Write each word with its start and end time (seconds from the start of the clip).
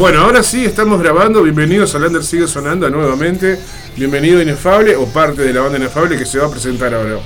Bueno, 0.00 0.22
ahora 0.22 0.42
sí 0.42 0.64
estamos 0.64 0.98
grabando. 0.98 1.42
Bienvenidos 1.42 1.94
a 1.94 1.98
Lander 1.98 2.24
Sigue 2.24 2.48
Sonando 2.48 2.88
nuevamente. 2.88 3.60
Bienvenido 3.98 4.40
Inefable 4.40 4.96
o 4.96 5.04
parte 5.04 5.42
de 5.42 5.52
la 5.52 5.60
banda 5.60 5.76
Inefable 5.76 6.16
que 6.16 6.24
se 6.24 6.38
va 6.38 6.46
a 6.46 6.50
presentar 6.50 6.94
ahora. 6.94 7.18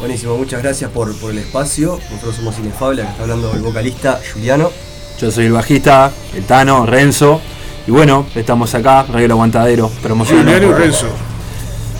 Buenísimo, 0.00 0.36
muchas 0.36 0.60
gracias 0.60 0.90
por, 0.90 1.16
por 1.20 1.30
el 1.30 1.38
espacio. 1.38 2.00
Nosotros 2.10 2.34
somos 2.34 2.58
Inefable, 2.58 3.02
acá 3.02 3.12
está 3.12 3.22
hablando 3.22 3.52
el 3.54 3.60
vocalista 3.60 4.20
Juliano. 4.32 4.72
Yo 5.20 5.30
soy 5.30 5.46
el 5.46 5.52
bajista, 5.52 6.10
el 6.34 6.42
Tano, 6.42 6.84
Renzo. 6.84 7.40
Y 7.86 7.92
bueno, 7.92 8.26
estamos 8.34 8.74
acá, 8.74 9.04
Regalo 9.04 9.34
Aguantadero, 9.34 9.88
promocionando. 10.02 10.50
Juliano 10.50 10.76
y 10.76 10.80
Renzo. 10.82 11.06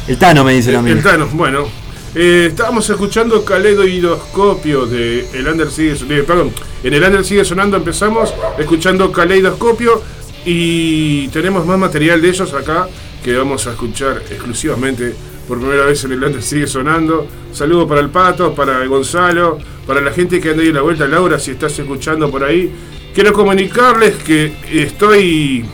El 0.08 0.18
Tano 0.18 0.42
me 0.42 0.54
dice 0.54 0.70
El, 0.70 0.74
lo 0.74 0.82
mismo. 0.82 0.98
el 0.98 1.04
Thanos, 1.04 1.32
bueno. 1.32 1.83
Eh, 2.14 2.46
estábamos 2.50 2.88
escuchando 2.88 3.44
Caleidoscopio 3.44 4.86
de 4.86 5.26
El 5.32 5.48
Under 5.48 5.68
sigue 5.70 5.94
de- 5.94 6.22
perdón, 6.22 6.52
en 6.84 6.94
El 6.94 7.02
Under 7.02 7.24
sigue 7.24 7.44
sonando 7.44 7.76
empezamos 7.76 8.32
escuchando 8.58 9.10
Caleidoscopio 9.10 10.00
y 10.44 11.26
tenemos 11.28 11.66
más 11.66 11.78
material 11.78 12.20
de 12.22 12.28
ellos 12.28 12.52
acá 12.54 12.88
que 13.22 13.34
vamos 13.36 13.66
a 13.66 13.70
escuchar 13.72 14.22
exclusivamente 14.30 15.14
por 15.48 15.58
primera 15.58 15.86
vez 15.86 16.04
en 16.04 16.12
el 16.12 16.22
Under 16.22 16.42
sigue 16.42 16.66
sonando. 16.66 17.26
Saludo 17.52 17.86
para 17.88 18.00
el 18.00 18.10
Pato, 18.10 18.54
para 18.54 18.84
Gonzalo, 18.86 19.58
para 19.86 20.00
la 20.00 20.12
gente 20.12 20.40
que 20.40 20.50
anda 20.50 20.62
ahí 20.62 20.72
la 20.72 20.82
vuelta, 20.82 21.06
Laura, 21.08 21.38
si 21.38 21.50
estás 21.52 21.76
escuchando 21.78 22.30
por 22.30 22.44
ahí. 22.44 22.70
Quiero 23.14 23.32
comunicarles 23.32 24.16
que 24.16 24.54
estoy 24.70 25.64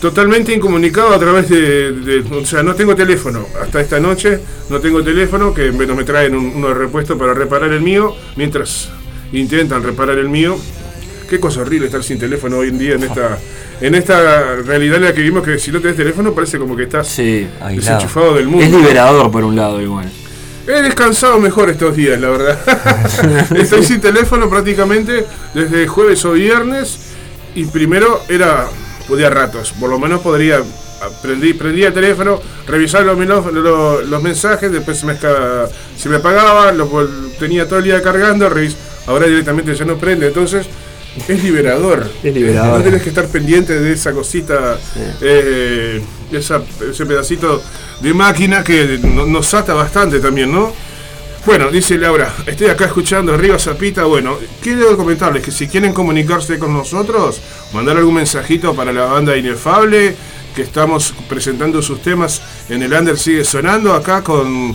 totalmente 0.00 0.52
incomunicado 0.52 1.14
a 1.14 1.18
través 1.18 1.48
de, 1.48 1.92
de- 1.92 2.36
O 2.36 2.44
sea, 2.44 2.62
no 2.62 2.74
tengo 2.74 2.94
teléfono. 2.94 3.46
Hasta 3.62 3.80
esta 3.80 3.98
noche 4.00 4.40
no 4.68 4.80
tengo 4.80 5.02
teléfono, 5.02 5.52
que 5.54 5.72
menos 5.72 5.96
me 5.96 6.04
traen 6.04 6.34
un- 6.36 6.52
uno 6.56 6.68
de 6.68 6.74
repuesto 6.74 7.16
para 7.16 7.32
reparar 7.34 7.72
el 7.72 7.80
mío, 7.80 8.14
mientras 8.36 8.90
intentan 9.32 9.82
reparar 9.82 10.18
el 10.18 10.28
mío. 10.28 10.56
Qué 11.28 11.40
cosa 11.40 11.62
horrible 11.62 11.86
estar 11.86 12.02
sin 12.04 12.18
teléfono 12.18 12.58
hoy 12.58 12.68
en 12.68 12.78
día 12.78 12.94
en 12.94 13.02
esta, 13.04 13.38
en 13.80 13.94
esta 13.94 14.56
realidad 14.56 14.96
en 14.98 15.04
la 15.04 15.14
que 15.14 15.20
vivimos 15.22 15.42
que 15.42 15.58
si 15.58 15.72
no 15.72 15.80
tenés 15.80 15.96
teléfono 15.96 16.32
parece 16.34 16.58
como 16.58 16.76
que 16.76 16.82
estás 16.84 17.08
Sí. 17.08 17.46
Desenchufado 17.74 18.34
del 18.34 18.46
mundo. 18.46 18.64
Es 18.64 18.70
liberador 18.70 19.30
por 19.30 19.42
un 19.42 19.56
lado 19.56 19.80
igual. 19.80 20.10
He 20.66 20.82
descansado 20.82 21.38
mejor 21.40 21.70
estos 21.70 21.96
días, 21.96 22.20
la 22.20 22.28
verdad. 22.30 23.50
Estoy 23.56 23.82
sin 23.84 24.00
teléfono 24.00 24.48
prácticamente 24.50 25.24
desde 25.54 25.86
jueves 25.86 26.24
o 26.26 26.32
viernes 26.32 26.98
y 27.54 27.64
primero 27.66 28.20
era, 28.28 28.66
podía 29.08 29.30
ratos, 29.30 29.72
por 29.78 29.90
lo 29.90 29.98
menos 29.98 30.20
podría, 30.20 30.62
prendí, 31.22 31.52
prendía 31.54 31.88
el 31.88 31.94
teléfono, 31.94 32.40
revisar 32.66 33.04
los, 33.04 34.22
mensajes, 34.22 34.70
después 34.72 34.98
se 34.98 35.06
me, 35.06 35.16
se 35.96 36.08
me 36.08 36.16
apagaba, 36.16 36.72
lo 36.72 36.88
tenía 37.38 37.66
todo 37.68 37.78
el 37.80 37.84
día 37.84 38.02
cargando, 38.02 38.48
revis- 38.50 38.76
ahora 39.06 39.26
directamente 39.26 39.74
ya 39.74 39.84
no 39.84 39.96
prende, 39.96 40.28
entonces 40.28 40.66
es 41.28 41.44
liberador. 41.44 42.08
Es 42.22 42.34
liberador. 42.34 42.78
No 42.78 42.82
tienes 42.82 43.02
que 43.02 43.08
estar 43.10 43.26
pendiente 43.28 43.78
de 43.78 43.92
esa 43.92 44.12
cosita, 44.12 44.78
eh, 45.20 46.02
esa- 46.32 46.62
ese 46.90 47.06
pedacito 47.06 47.62
de 48.00 48.14
máquina 48.14 48.64
que 48.64 48.98
no- 49.02 49.26
nos 49.26 49.52
ata 49.54 49.74
bastante 49.74 50.18
también, 50.20 50.50
¿no? 50.50 50.72
Bueno, 51.46 51.70
dice 51.70 51.98
Laura, 51.98 52.34
estoy 52.46 52.68
acá 52.68 52.86
escuchando 52.86 53.34
arriba 53.34 53.58
Zapita. 53.58 54.04
Bueno, 54.04 54.38
quiero 54.62 54.96
comentarles 54.96 55.42
que 55.42 55.50
si 55.50 55.68
quieren 55.68 55.92
comunicarse 55.92 56.58
con 56.58 56.72
nosotros, 56.72 57.38
mandar 57.74 57.98
algún 57.98 58.14
mensajito 58.14 58.74
para 58.74 58.94
la 58.94 59.04
banda 59.04 59.36
Inefable, 59.36 60.16
que 60.56 60.62
estamos 60.62 61.12
presentando 61.28 61.82
sus 61.82 62.00
temas 62.00 62.40
en 62.70 62.82
el 62.82 62.94
Under 62.94 63.18
sigue 63.18 63.44
sonando 63.44 63.92
acá 63.92 64.24
con, 64.24 64.74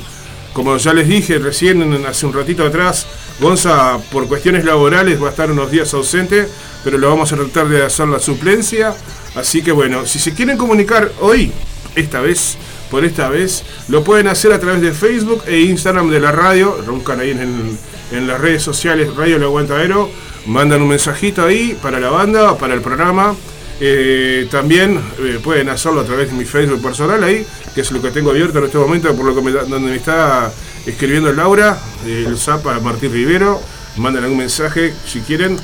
como 0.53 0.77
ya 0.77 0.93
les 0.93 1.07
dije 1.07 1.39
recién 1.39 2.05
hace 2.05 2.27
un 2.27 2.33
ratito 2.33 2.63
atrás, 2.63 3.07
Gonza 3.39 3.97
por 4.11 4.27
cuestiones 4.27 4.63
laborales 4.63 5.19
va 5.19 5.27
a 5.27 5.31
estar 5.31 5.49
unos 5.49 5.71
días 5.71 5.91
ausente, 5.95 6.47
pero 6.83 6.99
lo 6.99 7.09
vamos 7.09 7.33
a 7.33 7.35
tratar 7.35 7.67
de 7.67 7.83
hacer 7.83 8.07
la 8.09 8.19
suplencia. 8.19 8.93
Así 9.33 9.63
que 9.63 9.71
bueno, 9.71 10.05
si 10.05 10.19
se 10.19 10.35
quieren 10.35 10.55
comunicar 10.55 11.11
hoy, 11.19 11.51
esta 11.95 12.21
vez, 12.21 12.57
por 12.89 13.05
esta 13.05 13.29
vez, 13.29 13.63
lo 13.87 14.03
pueden 14.03 14.27
hacer 14.27 14.51
a 14.51 14.59
través 14.59 14.81
de 14.81 14.91
Facebook 14.91 15.43
e 15.47 15.59
Instagram 15.61 16.09
de 16.09 16.19
la 16.19 16.31
radio. 16.31 16.77
Buscan 16.87 17.19
ahí 17.19 17.31
en, 17.31 17.77
en 18.11 18.27
las 18.27 18.39
redes 18.39 18.63
sociales 18.63 19.15
Radio 19.15 19.37
El 19.37 19.43
Aguantadero. 19.43 20.09
Mandan 20.45 20.81
un 20.81 20.87
mensajito 20.87 21.45
ahí 21.45 21.77
para 21.81 21.99
la 21.99 22.09
banda, 22.09 22.57
para 22.57 22.73
el 22.73 22.81
programa. 22.81 23.35
Eh, 23.81 24.47
también 24.51 24.99
eh, 25.19 25.39
pueden 25.41 25.69
hacerlo 25.69 26.01
a 26.01 26.03
través 26.03 26.29
de 26.29 26.37
mi 26.37 26.43
Facebook 26.43 26.81
personal 26.81 27.23
ahí, 27.23 27.45
que 27.73 27.81
es 27.81 27.91
lo 27.91 28.01
que 28.01 28.11
tengo 28.11 28.31
abierto 28.31 28.59
en 28.59 28.65
este 28.65 28.77
momento, 28.77 29.15
por 29.15 29.25
lo 29.25 29.33
que 29.33 29.41
me 29.41 29.51
donde 29.51 29.89
me 29.89 29.95
está 29.95 30.51
escribiendo 30.85 31.31
Laura, 31.31 31.77
eh, 32.05 32.25
el 32.27 32.37
Zapa 32.37 32.79
Martín 32.79 33.11
Rivero. 33.11 33.61
Mandan 33.97 34.23
algún 34.23 34.39
mensaje 34.39 34.93
si 35.05 35.21
quieren. 35.21 35.57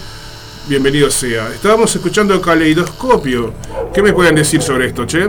Bienvenido 0.68 1.12
sea. 1.12 1.50
Estábamos 1.54 1.96
escuchando 1.96 2.42
Caleidoscopio. 2.42 3.54
¿Qué 3.94 4.02
me 4.02 4.14
pueden 4.14 4.36
decir 4.36 4.62
sobre 4.62 4.88
esto, 4.88 5.06
che? 5.06 5.28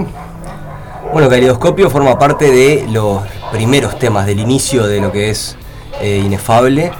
Bueno, 1.16 1.30
Caleidoscopio 1.30 1.88
forma 1.88 2.18
parte 2.18 2.50
de 2.50 2.84
los 2.90 3.22
primeros 3.50 3.98
temas 3.98 4.26
del 4.26 4.38
inicio 4.38 4.86
de 4.86 5.00
lo 5.00 5.10
que 5.12 5.30
es 5.30 5.56
eh, 6.02 6.20
Inefable. 6.22 6.92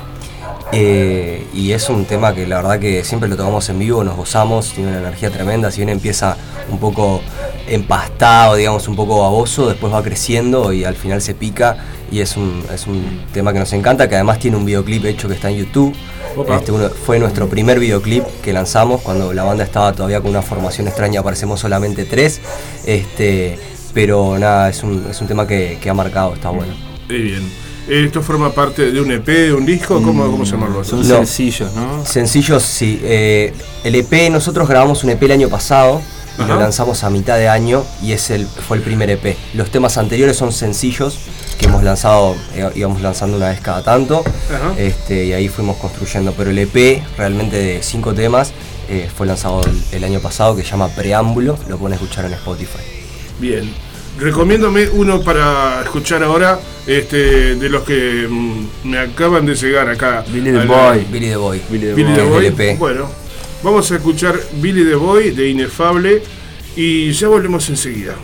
eh, 0.73 1.47
y 1.53 1.73
es 1.73 1.91
un 1.91 2.07
tema 2.07 2.35
que 2.35 2.47
la 2.47 2.57
verdad 2.57 2.81
que 2.81 3.05
siempre 3.05 3.29
lo 3.29 3.37
tocamos 3.37 3.69
en 3.69 3.79
vivo, 3.79 4.03
nos 4.05 4.17
gozamos, 4.17 4.73
tiene 4.73 4.89
una 4.89 5.01
energía 5.01 5.29
tremenda. 5.31 5.71
Si 5.71 5.81
bien 5.81 5.91
empieza 5.91 6.35
un 6.71 6.79
poco 6.79 7.21
empastado, 7.69 8.55
digamos, 8.55 8.89
un 8.89 8.97
poco 8.97 9.21
baboso, 9.21 9.69
después 9.69 9.93
va 9.93 10.03
creciendo 10.03 10.73
y 10.73 10.85
al 10.85 10.95
final 10.95 11.21
se 11.21 11.35
pica. 11.35 11.77
Y 12.11 12.21
es 12.21 12.39
un, 12.39 12.65
es 12.73 12.87
un 12.87 13.21
tema 13.35 13.53
que 13.53 13.59
nos 13.59 13.75
encanta, 13.75 14.09
que 14.09 14.15
además 14.15 14.39
tiene 14.39 14.57
un 14.57 14.65
videoclip 14.65 15.05
hecho 15.05 15.29
que 15.29 15.35
está 15.35 15.51
en 15.51 15.57
YouTube. 15.59 15.95
Este, 16.57 16.73
uno- 16.73 16.89
fue 16.89 17.19
nuestro 17.19 17.51
primer 17.51 17.79
videoclip 17.79 18.25
que 18.43 18.55
lanzamos 18.55 19.03
cuando 19.03 19.35
la 19.35 19.45
banda 19.45 19.63
estaba 19.65 19.93
todavía 19.93 20.23
con 20.23 20.31
una 20.31 20.41
formación 20.41 20.89
extraña, 20.89 21.21
aparecemos 21.21 21.61
solamente 21.61 22.07
tres. 22.07 22.41
Este, 22.87 23.59
pero 23.97 24.39
nada, 24.39 24.69
es 24.69 24.83
un, 24.83 25.07
es 25.11 25.19
un 25.23 25.27
tema 25.27 25.47
que, 25.47 25.79
que 25.81 25.89
ha 25.89 25.95
marcado, 25.95 26.35
está 26.35 26.51
bueno. 26.51 26.75
Muy 27.09 27.19
bien. 27.19 27.51
¿Esto 27.89 28.21
forma 28.21 28.53
parte 28.53 28.93
de 28.93 29.01
un 29.01 29.11
EP, 29.11 29.25
de 29.27 29.55
un 29.55 29.65
disco? 29.65 29.95
¿Cómo, 30.03 30.31
cómo 30.31 30.45
se 30.45 30.53
llamarlo? 30.53 30.85
Son 30.85 30.99
No. 30.99 31.05
sencillos, 31.17 31.73
¿no? 31.73 32.05
Sencillos, 32.05 32.63
sí. 32.63 33.01
eh, 33.03 33.55
el 33.85 33.95
EP, 33.95 34.31
nosotros 34.31 34.69
grabamos 34.69 35.03
un 35.03 35.11
EP 35.11 35.23
el 35.23 35.33
año 35.33 35.49
pasado 35.49 36.03
y 36.39 36.43
Ajá. 36.43 36.53
lo 36.55 36.61
lanzamos 36.61 37.05
a 37.05 37.09
mitad 37.09 37.39
de 37.39 37.49
año 37.49 37.85
y 38.03 38.13
es 38.13 38.29
el, 38.29 38.45
fue 38.47 38.77
el 38.77 38.83
primer 38.83 39.09
EP. 39.09 39.35
Los 39.55 39.71
temas 39.71 39.97
anteriores 39.97 40.37
son 40.37 40.53
sencillos 40.53 41.19
que 41.59 41.65
hemos 41.65 41.83
lanzado, 41.83 42.37
eh, 42.55 42.69
íbamos 42.75 43.01
lanzando 43.01 43.39
una 43.39 43.49
vez 43.49 43.61
cada 43.63 43.83
tanto 43.83 44.23
Ajá. 44.55 44.75
este, 44.79 45.25
y 45.25 45.33
ahí 45.33 45.49
fuimos 45.49 45.79
construyendo. 45.79 46.35
Pero 46.37 46.51
el 46.51 46.59
EP, 46.59 47.03
realmente 47.17 47.57
de 47.57 47.83
cinco 47.83 48.13
temas, 48.13 48.53
eh, 48.91 49.09
fue 49.17 49.27
lanzado 49.27 49.63
el, 49.65 49.83
el 49.93 50.05
año 50.05 50.21
pasado 50.21 50.55
que 50.55 50.63
se 50.63 50.71
llama 50.73 50.89
Preámbulo, 50.89 51.57
lo 51.71 51.79
pueden 51.79 51.95
escuchar 51.95 52.27
en 52.27 52.35
Spotify. 52.35 52.83
Bien. 53.41 53.86
Recomiéndome 54.19 54.89
uno 54.89 55.21
para 55.21 55.83
escuchar 55.83 56.23
ahora, 56.23 56.59
este, 56.87 57.57
de 57.57 57.69
los 57.69 57.85
que 57.85 58.27
mm, 58.29 58.89
me 58.89 58.99
acaban 58.99 59.45
de 59.45 59.55
llegar 59.55 59.89
acá. 59.89 60.25
Billy 60.33 60.53
the 60.53 60.65
Boy. 60.65 61.07
Billy 61.11 61.29
the 61.29 61.37
Boy. 61.37 61.61
Billy 61.69 61.87
the 61.89 61.95
Billy 61.95 62.23
Boy. 62.23 62.51
the 62.51 62.51
Boy. 62.51 62.77
Bueno, 62.77 63.11
vamos 63.63 63.91
a 63.93 63.97
escuchar 63.97 64.39
Billy 64.55 64.85
the 64.85 64.95
Boy 64.95 65.31
de 65.33 65.49
Inefable 65.51 66.23
y 66.77 67.13
ya 67.13 67.29
volvemos 67.29 67.69
enseguida. 67.69 68.15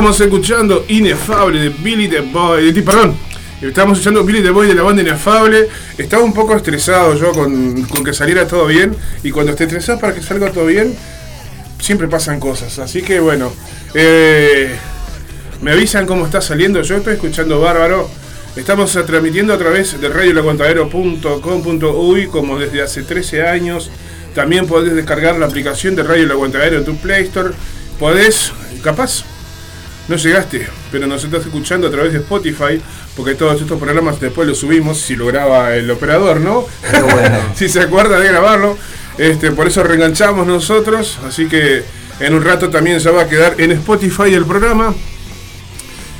Estábamos 0.00 0.20
escuchando 0.22 0.86
Inefable 0.88 1.60
de 1.60 1.68
Billy 1.68 2.08
the 2.08 2.20
Boy. 2.20 2.72
de- 2.72 2.80
perdón, 2.82 3.14
estábamos 3.60 3.98
escuchando 3.98 4.24
Billy 4.24 4.42
the 4.42 4.48
Boy 4.48 4.66
de 4.66 4.74
la 4.74 4.82
banda 4.82 5.02
Inefable. 5.02 5.68
Estaba 5.98 6.24
un 6.24 6.32
poco 6.32 6.56
estresado 6.56 7.14
yo 7.16 7.32
con, 7.32 7.82
con 7.82 8.02
que 8.02 8.14
saliera 8.14 8.46
todo 8.46 8.64
bien. 8.66 8.96
Y 9.22 9.30
cuando 9.30 9.54
te 9.54 9.64
estresas 9.64 10.00
para 10.00 10.14
que 10.14 10.22
salga 10.22 10.50
todo 10.52 10.64
bien, 10.64 10.96
siempre 11.82 12.08
pasan 12.08 12.40
cosas. 12.40 12.78
Así 12.78 13.02
que 13.02 13.20
bueno, 13.20 13.52
eh, 13.92 14.70
me 15.60 15.72
avisan 15.72 16.06
cómo 16.06 16.24
está 16.24 16.40
saliendo. 16.40 16.80
Yo 16.80 16.96
estoy 16.96 17.16
escuchando 17.16 17.60
bárbaro. 17.60 18.08
Estamos 18.56 18.92
transmitiendo 19.06 19.52
a 19.52 19.58
través 19.58 20.00
de 20.00 20.08
radiolaguantadero.com.uy 20.08 22.26
como 22.28 22.58
desde 22.58 22.80
hace 22.80 23.02
13 23.02 23.46
años. 23.46 23.90
También 24.34 24.66
podés 24.66 24.94
descargar 24.94 25.38
la 25.38 25.44
aplicación 25.44 25.94
de 25.94 26.04
Radio 26.04 26.24
El 26.24 26.30
Aguantadero 26.30 26.78
en 26.78 26.86
tu 26.86 26.96
Play 26.96 27.24
Store. 27.24 27.50
Podés, 27.98 28.50
capaz, 28.82 29.24
no 30.10 30.16
llegaste, 30.16 30.66
pero 30.90 31.06
nos 31.06 31.22
estás 31.22 31.46
escuchando 31.46 31.86
a 31.86 31.90
través 31.90 32.12
de 32.12 32.18
Spotify, 32.18 32.82
porque 33.16 33.36
todos 33.36 33.60
estos 33.60 33.78
programas 33.78 34.18
después 34.20 34.48
los 34.48 34.58
subimos 34.58 35.00
si 35.00 35.14
lo 35.14 35.26
graba 35.26 35.76
el 35.76 35.88
operador, 35.88 36.40
¿no? 36.40 36.66
Qué 36.90 37.00
bueno. 37.00 37.38
si 37.54 37.68
se 37.68 37.80
acuerda 37.80 38.18
de 38.18 38.26
grabarlo. 38.26 38.76
Este, 39.18 39.52
por 39.52 39.68
eso 39.68 39.84
reenganchamos 39.84 40.48
nosotros, 40.48 41.20
así 41.24 41.46
que 41.46 41.84
en 42.18 42.34
un 42.34 42.42
rato 42.42 42.70
también 42.70 43.00
se 43.00 43.10
va 43.10 43.22
a 43.22 43.28
quedar 43.28 43.54
en 43.58 43.70
Spotify 43.70 44.34
el 44.34 44.44
programa. 44.46 44.92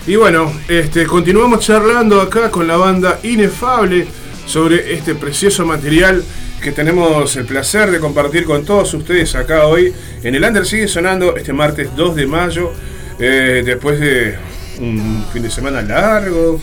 Y 0.07 0.15
bueno, 0.15 0.53
este, 0.69 1.05
continuamos 1.07 1.59
charlando 1.59 2.21
acá 2.21 2.49
con 2.49 2.69
la 2.69 2.77
banda 2.77 3.19
Inefable 3.25 4.07
sobre 4.47 4.95
este 4.95 5.17
precioso 5.17 5.67
material 5.67 6.23
que 6.63 6.71
tenemos 6.71 7.35
el 7.35 7.45
placer 7.45 7.91
de 7.91 7.99
compartir 7.99 8.45
con 8.45 8.65
todos 8.65 8.95
ustedes 8.95 9.35
acá 9.35 9.67
hoy. 9.67 9.93
En 10.23 10.37
el 10.37 10.45
Under 10.45 10.65
sigue 10.65 10.87
sonando 10.87 11.35
este 11.37 11.53
martes 11.53 11.89
2 11.97 12.15
de 12.15 12.27
mayo, 12.27 12.73
eh, 13.21 13.63
después 13.65 14.01
de 14.01 14.37
un 14.81 15.25
fin 15.33 15.43
de 15.43 15.51
semana 15.51 15.83
largo 15.83 16.59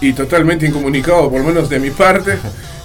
y 0.00 0.12
totalmente 0.12 0.66
incomunicado, 0.66 1.30
por 1.30 1.40
lo 1.40 1.46
menos 1.46 1.68
de 1.68 1.80
mi 1.80 1.90
parte, 1.90 2.38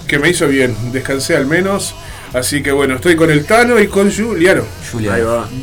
que 0.06 0.18
me 0.18 0.28
hizo 0.30 0.48
bien, 0.48 0.74
descansé 0.92 1.36
al 1.36 1.46
menos. 1.46 1.94
Así 2.34 2.62
que 2.62 2.72
bueno, 2.72 2.94
estoy 2.94 3.14
con 3.14 3.30
el 3.30 3.44
Tano 3.44 3.78
y 3.78 3.88
con 3.88 4.10
Juliano 4.10 4.64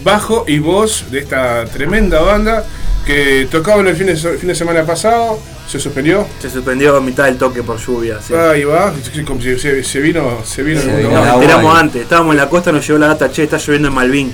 bajo 0.03 0.45
y 0.47 0.59
voz 0.59 1.05
de 1.09 1.19
esta 1.19 1.65
tremenda 1.65 2.21
banda 2.21 2.63
que 3.05 3.47
tocaba 3.49 3.81
el 3.81 3.95
fin 3.95 4.05
de, 4.05 4.15
fin 4.15 4.47
de 4.47 4.53
semana 4.53 4.85
pasado, 4.85 5.39
se 5.67 5.79
suspendió. 5.79 6.27
Se 6.39 6.49
suspendió 6.49 6.95
a 6.95 7.01
mitad 7.01 7.25
del 7.25 7.37
toque 7.37 7.63
por 7.63 7.79
lluvia. 7.79 8.19
sí. 8.21 8.35
Ahí 8.35 8.63
va, 8.63 8.93
como 9.25 9.41
si 9.41 9.57
se, 9.57 9.83
se 9.83 9.99
vino, 9.99 10.43
se 10.45 10.61
vino 10.61 10.79
Se 10.79 10.95
vino 10.95 11.33
enteramos 11.33 11.77
antes, 11.77 12.03
estábamos 12.03 12.33
en 12.33 12.37
la 12.37 12.49
costa, 12.49 12.71
nos 12.71 12.85
llegó 12.85 12.99
la 12.99 13.07
data, 13.07 13.31
che, 13.31 13.43
está 13.43 13.57
lloviendo 13.57 13.87
en 13.87 13.93
Malvin. 13.95 14.33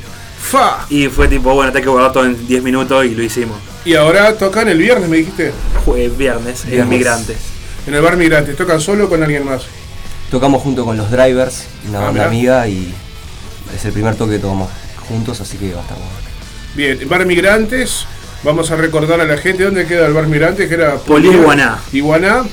¡Fa! 0.49 0.85
Y 0.89 1.07
fue 1.07 1.27
tipo, 1.27 1.53
bueno, 1.53 1.71
te 1.71 1.79
hay 1.79 1.83
que 1.83 1.89
guardar 1.89 2.11
todo 2.13 2.25
en 2.25 2.47
10 2.47 2.63
minutos 2.63 3.05
y 3.05 3.15
lo 3.15 3.23
hicimos. 3.23 3.57
Y 3.83 3.95
ahora 3.95 4.33
tocan 4.37 4.67
el 4.67 4.77
viernes, 4.77 5.09
me 5.09 5.17
dijiste, 5.17 5.51
Fue 5.83 6.07
viernes, 6.09 6.63
en 6.65 6.71
Viernes. 6.71 6.89
Migrantes. 6.89 7.37
en 7.87 7.93
el 7.93 8.01
bar 8.01 8.17
Migrantes. 8.17 8.55
¿Tocan 8.55 8.79
solo 8.81 9.05
o 9.05 9.09
con 9.09 9.21
alguien 9.23 9.45
más? 9.45 9.63
Tocamos 10.31 10.61
junto 10.61 10.85
con 10.85 10.97
los 10.97 11.09
Drivers, 11.11 11.65
una 11.89 11.99
Ah, 11.99 12.01
banda 12.05 12.13
mirá. 12.13 12.25
amiga, 12.27 12.67
y 12.67 12.93
es 13.75 13.85
el 13.85 13.91
primer 13.93 14.15
toque 14.15 14.33
que 14.33 14.39
tocamos 14.39 14.69
juntos, 15.07 15.39
así 15.41 15.57
que 15.57 15.71
va 15.73 15.79
a 15.79 15.83
estar 15.83 15.97
bueno. 15.97 16.11
Bien, 16.75 17.07
bar 17.09 17.25
Migrantes. 17.25 18.05
Vamos 18.43 18.69
a 18.69 18.75
recordar 18.75 19.19
a 19.21 19.25
la 19.25 19.37
gente 19.37 19.63
dónde 19.63 19.87
queda 19.87 20.05
el 20.07 20.13
bar 20.13 20.27
Migrantes, 20.27 20.67
que 20.67 20.75
era 20.75 20.95
Poli 20.97 21.29
Iguaná. 21.91 22.43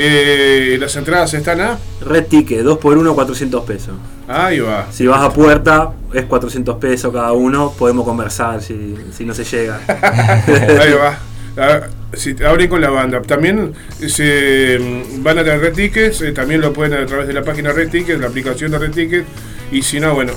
Eh, 0.00 0.76
las 0.78 0.94
entradas 0.94 1.34
están 1.34 1.60
a. 1.60 1.76
Red 2.00 2.26
Ticket, 2.26 2.62
2 2.62 2.78
por 2.78 2.96
1 2.96 3.14
400 3.14 3.64
pesos. 3.64 3.94
Ahí 4.28 4.60
va. 4.60 4.86
Si 4.92 5.04
vas 5.08 5.22
a 5.22 5.32
puerta, 5.32 5.90
es 6.14 6.24
400 6.24 6.76
pesos 6.76 7.12
cada 7.12 7.32
uno, 7.32 7.72
podemos 7.76 8.04
conversar 8.04 8.62
si, 8.62 8.94
si 9.12 9.24
no 9.24 9.34
se 9.34 9.42
llega. 9.42 9.80
Ahí 10.46 10.92
va. 10.92 11.18
Ah, 11.60 11.80
Si 12.12 12.36
abren 12.44 12.68
con 12.68 12.80
la 12.80 12.88
banda. 12.88 13.20
También 13.20 13.74
se 13.98 14.78
mm, 14.78 15.24
van 15.24 15.38
a 15.38 15.42
tener 15.42 15.60
Red 15.60 15.74
Tickets, 15.74 16.20
eh, 16.20 16.30
también 16.30 16.60
lo 16.60 16.72
pueden 16.72 16.92
a 17.02 17.04
través 17.04 17.26
de 17.26 17.32
la 17.32 17.42
página 17.42 17.72
Red 17.72 17.90
Tickets, 17.90 18.20
la 18.20 18.28
aplicación 18.28 18.70
de 18.70 18.78
Red 18.78 18.92
Tickets. 18.92 19.26
Y 19.72 19.82
si 19.82 19.98
no, 19.98 20.14
bueno, 20.14 20.34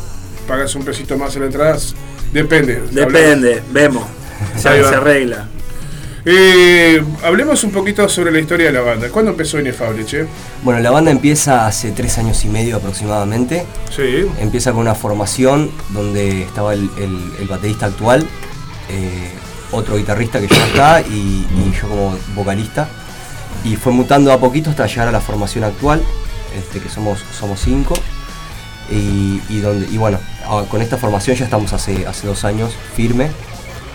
pagas 0.48 0.74
un 0.74 0.84
pesito 0.84 1.16
más 1.20 1.36
en 1.36 1.42
la 1.42 1.46
entrada. 1.46 1.78
Depende. 2.34 2.82
Depende, 2.92 3.62
vemos. 3.72 4.04
Se, 4.56 4.84
se 4.84 4.96
arregla. 4.96 5.48
Eh, 6.24 7.04
hablemos 7.24 7.64
un 7.64 7.72
poquito 7.72 8.08
sobre 8.08 8.32
la 8.32 8.40
historia 8.40 8.68
de 8.68 8.74
la 8.74 8.82
banda. 8.82 9.10
¿Cuándo 9.10 9.32
empezó 9.32 9.60
Inefable, 9.60 10.06
che? 10.06 10.26
Bueno, 10.64 10.80
la 10.80 10.92
banda 10.92 11.10
empieza 11.12 11.66
hace 11.66 11.92
tres 11.92 12.18
años 12.18 12.44
y 12.46 12.50
medio 12.50 12.78
aproximadamente. 12.78 13.66
Sí. 13.96 14.28
Empieza 14.40 14.72
con 14.72 14.82
una 14.82 14.94
formación 14.96 15.72
donde 15.90 16.44
estaba 16.44 16.74
el, 16.74 16.90
el- 16.98 17.32
el 17.40 17.48
baterista 17.48 17.88
actual, 17.88 18.22
eh, 18.90 19.32
otro 19.72 19.98
guitarrista 19.98 20.40
que 20.40 20.48
ya 20.48 20.68
está 20.68 21.02
y, 21.02 21.48
y 21.50 21.74
yo 21.82 21.88
como 21.88 22.16
vocalista. 22.36 22.88
Y 23.64 23.76
fue 23.76 23.92
mutando 23.92 24.32
a 24.32 24.40
poquito 24.40 24.70
hasta 24.70 24.86
llegar 24.86 25.08
a 25.08 25.12
la 25.12 25.22
formación 25.22 25.64
actual, 25.64 26.02
este, 26.58 26.80
que 26.80 26.90
somos, 26.90 27.20
somos 27.40 27.60
cinco. 27.62 27.96
Y, 28.92 29.42
y 29.50 29.60
donde, 29.60 29.88
y 29.92 29.98
bueno, 29.98 30.20
ah, 30.48 30.66
con 30.70 30.82
esta 30.82 30.98
formación 30.98 31.36
ya 31.38 31.46
estamos 31.46 31.72
hace, 31.74 32.06
hace 32.06 32.28
dos 32.28 32.44
años 32.44 32.74
firme. 32.96 33.30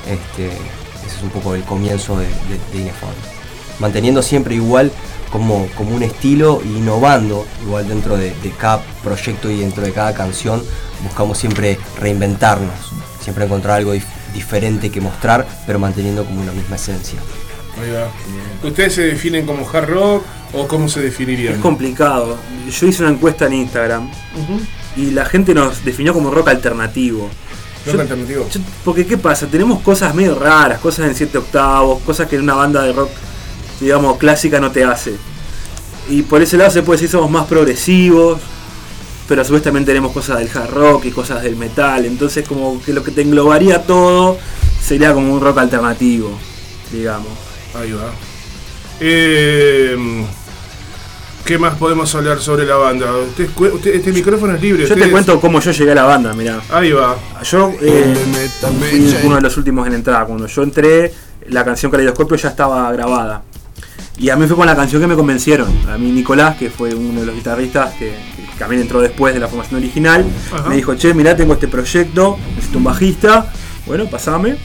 Este, 0.09 0.51
ese 1.07 1.16
es 1.16 1.23
un 1.23 1.31
poco 1.31 1.55
el 1.55 1.62
comienzo 1.62 2.19
de, 2.19 2.27
de. 2.27 2.90
Manteniendo 3.79 4.23
siempre 4.23 4.55
igual 4.55 4.90
como, 5.31 5.66
como 5.77 5.95
un 5.95 6.03
estilo 6.03 6.62
e 6.64 6.66
innovando, 6.69 7.47
igual 7.62 7.87
dentro 7.88 8.16
de, 8.16 8.35
de 8.42 8.51
cada 8.59 8.83
proyecto 9.03 9.51
y 9.51 9.59
dentro 9.61 9.83
de 9.85 9.92
cada 9.92 10.14
canción, 10.14 10.62
buscamos 11.03 11.37
siempre 11.38 11.79
reinventarnos, 12.01 12.75
siempre 13.21 13.45
encontrar 13.45 13.77
algo 13.79 13.95
dif- 13.95 14.05
diferente 14.33 14.90
que 14.90 15.01
mostrar, 15.01 15.47
pero 15.66 15.79
manteniendo 15.79 16.25
como 16.25 16.40
una 16.40 16.53
misma 16.53 16.77
esencia. 16.77 17.19
Ahí 17.83 17.90
va. 17.90 18.09
¿Ustedes 18.66 18.95
se 18.95 19.03
definen 19.03 19.45
como 19.45 19.69
hard 19.69 19.88
rock 19.90 20.25
o 20.55 20.66
cómo 20.66 20.88
se 20.88 21.01
definirían? 21.03 21.55
Es 21.57 21.61
complicado. 21.61 22.38
Yo 22.71 22.87
hice 22.87 23.03
una 23.03 23.12
encuesta 23.12 23.47
en 23.47 23.53
Instagram 23.55 24.09
y 24.97 25.11
la 25.11 25.27
gente 25.27 25.53
nos 25.53 25.85
definió 25.85 26.14
como 26.14 26.31
rock 26.31 26.49
alternativo. 26.49 27.29
Rock 27.87 27.94
Yo- 27.94 28.01
alternativo. 28.03 28.49
yo- 28.51 28.61
porque 28.85 29.07
qué 29.07 29.16
pasa, 29.16 29.46
tenemos 29.46 29.81
cosas 29.83 30.14
medio 30.14 30.35
raras, 30.38 30.81
cosas 30.81 31.07
en 31.09 31.14
7 31.14 31.38
octavos, 31.38 32.03
cosas 32.03 32.29
que 32.29 32.37
en 32.37 32.42
una 32.42 32.55
banda 32.55 32.83
de 32.83 32.92
rock, 32.92 33.11
digamos, 33.81 34.16
clásica 34.18 34.61
no 34.61 34.70
te 34.70 34.85
hace. 34.85 35.14
Y 36.09 36.22
por 36.22 36.40
ese 36.42 36.57
lado 36.57 36.70
se 36.70 36.83
puede 36.83 36.99
decir 36.99 37.11
somos 37.11 37.31
más 37.31 37.46
progresivos, 37.46 38.38
pero 39.29 39.42
a 39.42 39.44
su 39.44 39.53
vez 39.55 39.62
también 39.62 39.85
tenemos 39.85 40.12
cosas 40.12 40.38
del 40.38 40.49
hard 40.55 40.70
rock 40.70 41.05
y 41.07 41.11
cosas 41.11 41.42
del 41.42 41.57
metal. 41.57 42.05
Entonces 42.07 42.46
como 42.46 42.81
que 42.83 42.92
lo 42.92 43.03
que 43.03 43.11
te 43.11 43.22
englobaría 43.22 43.83
todo 43.83 44.38
sería 44.81 45.12
como 45.14 45.33
un 45.35 45.40
rock 45.40 45.59
alternativo, 45.59 46.31
digamos. 46.92 47.33
Ahí 47.75 47.92
va. 47.92 48.11
Eh, 49.01 49.96
¿Qué 51.47 51.59
más 51.59 51.77
podemos 51.77 52.13
hablar 52.17 52.41
sobre 52.41 52.67
la 52.67 52.75
banda? 52.75 53.07
Usted, 53.19 53.49
cu- 53.55 53.67
usted- 53.67 53.95
este 53.95 54.11
micrófono 54.13 54.55
es 54.55 54.61
libre. 54.63 54.85
Yo 54.87 54.95
te 54.97 55.09
cuento 55.11 55.41
cómo 55.41 55.61
yo 55.61 55.71
llegué 55.71 55.93
a 55.93 55.95
la 55.95 56.03
banda, 56.05 56.33
mirá. 56.35 56.61
Ahí 56.71 56.91
va. 56.91 57.17
Yo 57.45 57.73
eh, 57.81 58.15
fui 58.91 59.07
uno 59.25 59.37
de 59.37 59.43
los 59.43 59.57
últimos 59.57 59.87
en 59.87 59.95
entrar. 59.95 60.27
Cuando 60.27 60.49
yo 60.49 60.63
entré, 60.65 61.13
la 61.49 61.65
canción 61.65 61.93
Caleidoscopio 61.93 62.37
ya 62.37 62.49
estaba 62.49 62.91
grabada. 62.93 63.45
Y 64.19 64.31
a 64.31 64.37
mí 64.37 64.47
fue 64.49 64.57
con 64.57 64.67
la 64.67 64.75
canción 64.75 65.01
que 65.01 65.07
me 65.07 65.15
convencieron. 65.15 65.69
A 65.89 65.97
mí 65.97 66.11
Nicolás, 66.11 66.57
que 66.57 66.69
fue 66.69 66.93
uno 66.95 67.21
de 67.21 67.27
los 67.27 67.35
guitarristas 67.37 67.95
que, 67.95 68.07
que 68.35 68.59
también 68.59 68.83
entró 68.83 69.01
después 69.01 69.33
de 69.33 69.39
la 69.39 69.47
formación 69.47 69.79
original, 69.79 70.25
Ajá. 70.53 70.69
me 70.69 70.75
dijo, 70.77 70.97
che, 70.97 71.15
mirá, 71.15 71.37
tengo 71.37 71.53
este 71.53 71.69
proyecto, 71.69 72.39
necesito 72.57 72.79
un 72.79 72.85
bajista. 72.85 73.53
Bueno, 73.87 74.07
pasame. 74.07 74.57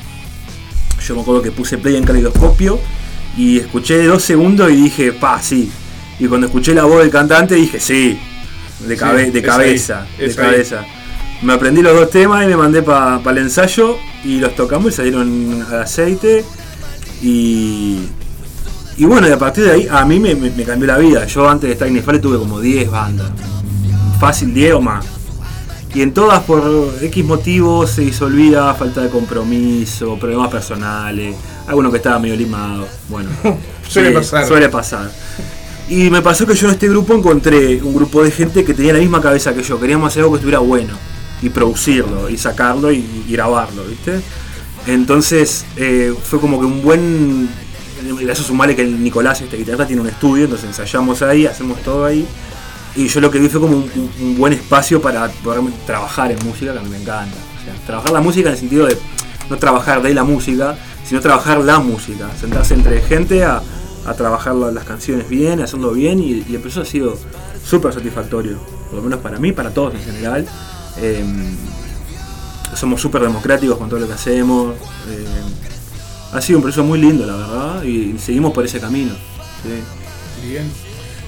Yo 1.05 1.15
me 1.15 1.21
acuerdo 1.21 1.43
que 1.43 1.51
puse 1.51 1.77
play 1.77 1.95
en 1.97 2.05
Caleidoscopio 2.05 2.79
y 3.37 3.59
escuché 3.59 4.03
dos 4.07 4.23
segundos 4.23 4.71
y 4.71 4.75
dije, 4.77 5.13
pa, 5.13 5.39
sí. 5.41 5.71
Y 6.21 6.27
cuando 6.27 6.47
escuché 6.47 6.73
la 6.73 6.83
voz 6.85 6.99
del 7.01 7.09
cantante 7.09 7.55
dije, 7.55 7.79
sí, 7.79 8.17
de, 8.87 8.95
Sí, 8.95 8.99
cabe- 8.99 9.31
de 9.31 9.41
cabeza, 9.41 10.01
ahí, 10.03 10.17
de 10.19 10.25
ahí. 10.25 10.33
cabeza. 10.35 10.85
Me 11.41 11.53
aprendí 11.53 11.81
los 11.81 11.93
dos 11.95 12.09
temas 12.11 12.43
y 12.45 12.47
me 12.47 12.55
mandé 12.55 12.83
para 12.83 13.19
el 13.31 13.37
ensayo 13.39 13.97
y 14.23 14.37
los 14.39 14.55
tocamos 14.55 14.93
y 14.93 14.95
salieron 14.95 15.65
al 15.69 15.81
aceite. 15.81 16.45
Y, 17.23 17.99
y 18.97 19.05
bueno, 19.05 19.27
y 19.27 19.31
a 19.31 19.37
partir 19.39 19.63
de 19.65 19.71
ahí 19.71 19.87
a 19.89 20.05
mí 20.05 20.19
me, 20.19 20.35
me- 20.35 20.51
me 20.51 20.63
cambió 20.63 20.87
la 20.87 20.97
vida. 20.99 21.25
Yo 21.25 21.49
antes 21.49 21.67
de 21.67 21.73
estar 21.73 21.87
en 21.87 22.21
tuve 22.21 22.37
como 22.37 22.59
10 22.59 22.89
bandas. 22.91 23.31
Fácil 24.19 24.53
10 24.53 24.73
o 24.75 24.81
más. 24.81 25.03
Y 25.95 26.03
en 26.03 26.13
todas 26.13 26.41
por 26.43 26.63
X 27.01 27.25
motivos 27.25 27.89
se 27.91 28.01
disolvía, 28.01 28.73
falta 28.75 29.01
de 29.01 29.09
compromiso, 29.09 30.17
problemas 30.17 30.49
personales, 30.49 31.35
alguno 31.67 31.91
que 31.91 31.97
estaba 31.97 32.17
medio 32.19 32.35
limado. 32.35 32.87
Bueno, 33.09 33.29
Suele 33.87 34.11
pasar. 34.11 34.47
Suele 34.47 34.69
pasar. 34.69 35.11
Y 35.91 36.09
me 36.09 36.21
pasó 36.21 36.47
que 36.47 36.55
yo 36.55 36.67
en 36.67 36.73
este 36.75 36.87
grupo 36.87 37.13
encontré 37.13 37.81
un 37.83 37.93
grupo 37.93 38.23
de 38.23 38.31
gente 38.31 38.63
que 38.63 38.73
tenía 38.73 38.93
la 38.93 38.99
misma 38.99 39.19
cabeza 39.19 39.53
que 39.53 39.61
yo. 39.61 39.77
Queríamos 39.77 40.07
hacer 40.07 40.21
algo 40.21 40.31
que 40.31 40.37
estuviera 40.37 40.59
bueno. 40.59 40.93
Y 41.41 41.49
producirlo, 41.49 42.29
y 42.29 42.37
sacarlo, 42.37 42.93
y, 42.93 43.25
grabarlo, 43.27 43.83
¿viste? 43.83 44.21
Entonces 44.87 45.65
eh, 45.75 46.13
fue 46.23 46.39
como 46.39 46.59
que 46.61 46.65
un 46.65 46.81
buen... 46.81 47.49
Eso 48.29 48.41
sumarle 48.43 48.73
que 48.75 48.83
el 48.83 49.03
Nicolás, 49.03 49.41
este 49.41 49.57
guitarrista, 49.57 49.85
tiene 49.85 50.01
un 50.01 50.07
estudio, 50.07 50.45
entonces 50.45 50.67
ensayamos 50.69 51.21
ahí, 51.23 51.45
hacemos 51.45 51.81
todo 51.83 52.05
ahí. 52.05 52.25
Y 52.95 53.07
yo 53.07 53.19
lo 53.19 53.29
que 53.29 53.39
vi 53.39 53.49
fue 53.49 53.59
como 53.59 53.75
un- 53.77 53.91
un 54.21 54.37
buen 54.37 54.53
espacio 54.53 55.01
para 55.01 55.27
poder 55.29 55.61
trabajar 55.85 56.31
en 56.31 56.39
música, 56.45 56.71
que 56.71 56.79
a 56.79 56.81
mí 56.83 56.89
me 56.89 57.01
encanta. 57.01 57.35
O 57.59 57.65
sea, 57.65 57.73
trabajar 57.85 58.11
la 58.13 58.21
música 58.21 58.47
en 58.49 58.53
el 58.53 58.59
sentido 58.59 58.85
de 58.87 58.97
no 59.49 59.57
trabajar 59.57 60.01
de 60.01 60.13
la 60.13 60.23
música, 60.23 60.77
sino 61.05 61.19
trabajar 61.19 61.59
la 61.59 61.79
música. 61.79 62.29
Sentarse 62.39 62.75
entre 62.75 63.01
gente 63.01 63.43
a, 63.43 63.61
a 64.05 64.13
trabajar 64.13 64.55
la- 64.55 64.71
las 64.71 64.83
canciones 64.85 65.29
bien, 65.29 65.61
hacerlo 65.61 65.91
bien, 65.91 66.19
y, 66.19 66.43
el 66.53 66.59
proceso 66.59 66.81
ha 66.81 66.85
sido 66.85 67.17
súper 67.63 67.93
satisfactorio. 67.93 68.57
Por 68.87 68.95
lo 68.97 69.01
menos 69.03 69.19
para 69.19 69.39
mí, 69.39 69.51
para 69.51 69.71
todos 69.71 69.93
en 69.95 70.01
general. 70.01 70.47
Eh, 70.99 71.23
somos 72.75 73.01
súper 73.01 73.21
democráticos 73.21 73.77
con 73.77 73.89
todo 73.89 73.99
lo 73.99 74.07
que 74.07 74.13
hacemos. 74.13 74.75
eh, 75.09 75.25
ha 76.33 76.41
sido 76.41 76.59
un 76.59 76.63
proceso 76.63 76.83
muy 76.85 76.97
lindo, 76.99 77.25
la 77.25 77.35
verdad, 77.35 77.83
y 77.83 78.17
seguimos 78.17 78.53
por 78.53 78.63
ese 78.65 78.79
camino. 78.79 79.11
Bien. 80.47 80.63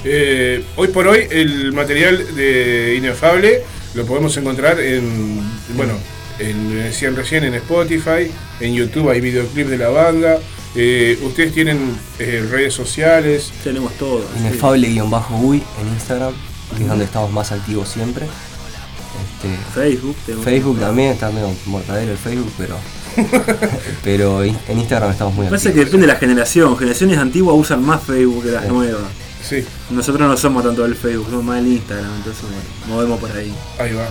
Eh, 0.05 0.63
hoy 0.75 0.87
por 0.89 1.07
hoy 1.07 1.27
el 1.29 1.71
material 1.73 2.35
de 2.35 2.95
Inefable 2.97 3.61
lo 3.95 4.05
podemos 4.05 4.35
encontrar 4.37 4.79
en, 4.79 5.39
bueno, 5.75 5.93
en, 6.39 6.73
decían 6.83 7.15
recién 7.15 7.43
en 7.43 7.53
Spotify, 7.55 8.31
en 8.59 8.73
YouTube 8.73 9.09
hay 9.09 9.21
videoclips 9.21 9.69
de 9.69 9.77
la 9.77 9.89
banda. 9.89 10.39
Eh, 10.75 11.19
ustedes 11.23 11.53
tienen 11.53 11.97
eh, 12.19 12.45
redes 12.49 12.73
sociales. 12.73 13.51
Tenemos 13.63 13.93
todo. 13.93 14.21
sí. 14.33 14.39
Inefable-uy 14.39 15.63
en 15.81 15.87
Instagram, 15.93 16.33
que 16.75 16.83
es 16.83 16.89
donde 16.89 17.05
estamos 17.05 17.31
más 17.31 17.51
activos 17.51 17.89
siempre. 17.89 18.25
Este, 18.25 19.55
Facebook. 19.73 20.15
Facebook 20.43 20.79
también, 20.79 21.11
está 21.11 21.29
medio 21.29 21.51
mortadero 21.67 22.11
el 22.11 22.17
Facebook, 22.17 22.51
pero 22.57 22.75
pero 24.03 24.43
en 24.43 24.57
Instagram 24.79 25.11
estamos 25.11 25.35
muy 25.35 25.45
Parece 25.47 25.65
que 25.65 25.69
activos. 25.81 25.85
depende 25.85 26.07
de 26.07 26.13
la 26.13 26.19
generación. 26.19 26.75
Generaciones 26.77 27.17
antiguas 27.19 27.55
usan 27.57 27.83
más 27.83 28.01
Facebook 28.03 28.43
que 28.43 28.51
las 28.51 28.63
Sí. 28.63 28.69
nuevas. 28.69 29.03
Sí, 29.47 29.63
Nosotros 29.91 30.25
no 30.27 30.37
somos 30.37 30.63
tanto 30.63 30.83
del 30.83 30.95
Facebook, 30.95 31.25
somos 31.29 31.43
más 31.43 31.57
del 31.57 31.73
Instagram, 31.73 32.09
entonces 32.15 32.43
bueno, 32.43 32.57
movemos 32.87 33.19
por 33.19 33.29
ahí. 33.37 33.53
ahí 33.77 33.93
va. 33.93 34.07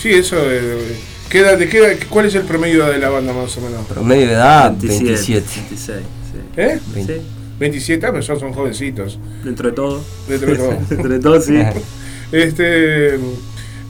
Sí, 0.00 0.10
eso. 0.12 0.36
Eh, 0.38 0.96
¿qué 1.30 1.40
edad- 1.40 1.58
de 1.58 1.68
qué 1.68 1.78
edad- 1.78 1.96
¿Cuál 2.08 2.26
es 2.26 2.34
el 2.34 2.42
promedio 2.42 2.86
de 2.86 2.98
la 2.98 3.08
banda 3.10 3.32
más 3.32 3.56
o 3.56 3.60
menos? 3.60 3.86
Promedio 3.86 4.26
de 4.26 4.32
edad 4.32 4.72
27. 4.76 5.46
26, 5.68 6.00
sí. 6.32 6.38
¿Eh? 6.56 6.80
Veinte. 6.94 7.16
Sí, 7.16 7.20
27, 7.58 8.06
ah, 8.06 8.10
pero 8.12 8.22
son, 8.22 8.38
son 8.40 8.52
jovencitos. 8.52 9.18
dentro 9.44 9.68
de 9.70 9.74
todo. 9.74 10.02
Dentro 10.28 10.50
de 10.52 10.56
todo. 10.58 10.76
dentro 10.90 11.08
de 11.08 11.18
todo, 11.20 11.40
sí. 11.40 11.58
Este 12.32 13.18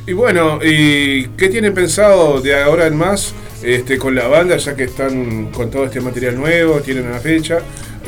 y 0.07 0.13
bueno, 0.13 0.61
¿y 0.63 1.27
qué 1.37 1.49
tienen 1.49 1.75
pensado 1.75 2.41
de 2.41 2.63
ahora 2.63 2.87
en 2.87 2.95
más 2.97 3.33
este, 3.63 3.99
con 3.99 4.15
la 4.15 4.29
banda, 4.29 4.57
ya 4.59 4.77
que 4.77 4.85
están 4.85 5.51
con 5.51 5.71
todo 5.71 5.85
este 5.87 6.01
material 6.01 6.37
nuevo, 6.37 6.81
tienen 6.81 7.07
una 7.07 7.19
fecha? 7.19 7.59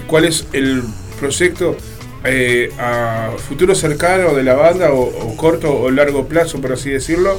¿Cuál 0.07 0.27
es 0.27 0.47
el 0.53 0.83
proyecto 1.19 1.77
eh, 2.25 2.71
a 2.79 3.31
futuro 3.49 3.75
cercano 3.75 4.35
de 4.35 4.43
la 4.45 4.55
banda, 4.55 4.93
o, 4.93 5.01
o 5.01 5.37
corto 5.37 5.75
o 5.75 5.91
largo 5.91 6.27
plazo, 6.29 6.61
por 6.61 6.73
así 6.73 6.91
decirlo? 6.91 7.39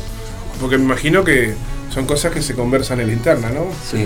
Porque 0.60 0.78
me 0.78 0.84
imagino 0.84 1.24
que 1.24 1.54
son 1.94 2.06
cosas 2.06 2.32
que 2.32 2.42
se 2.42 2.56
conversan 2.56 3.00
en 3.00 3.08
la 3.08 3.14
interna, 3.14 3.50
¿no? 3.50 3.68
Sí. 3.90 4.06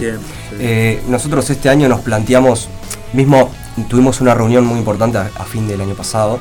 Eh, 0.60 1.02
nosotros 1.08 1.50
este 1.50 1.70
año 1.70 1.90
nos 1.90 2.02
planteamos, 2.02 2.70
mismo 3.14 3.52
tuvimos 3.90 4.22
una 4.22 4.34
reunión 4.34 4.66
muy 4.66 4.80
importante 4.80 5.18
a, 5.18 5.32
a 5.36 5.46
fin 5.46 5.68
del 5.68 5.82
año 5.82 5.96
pasado, 5.96 6.40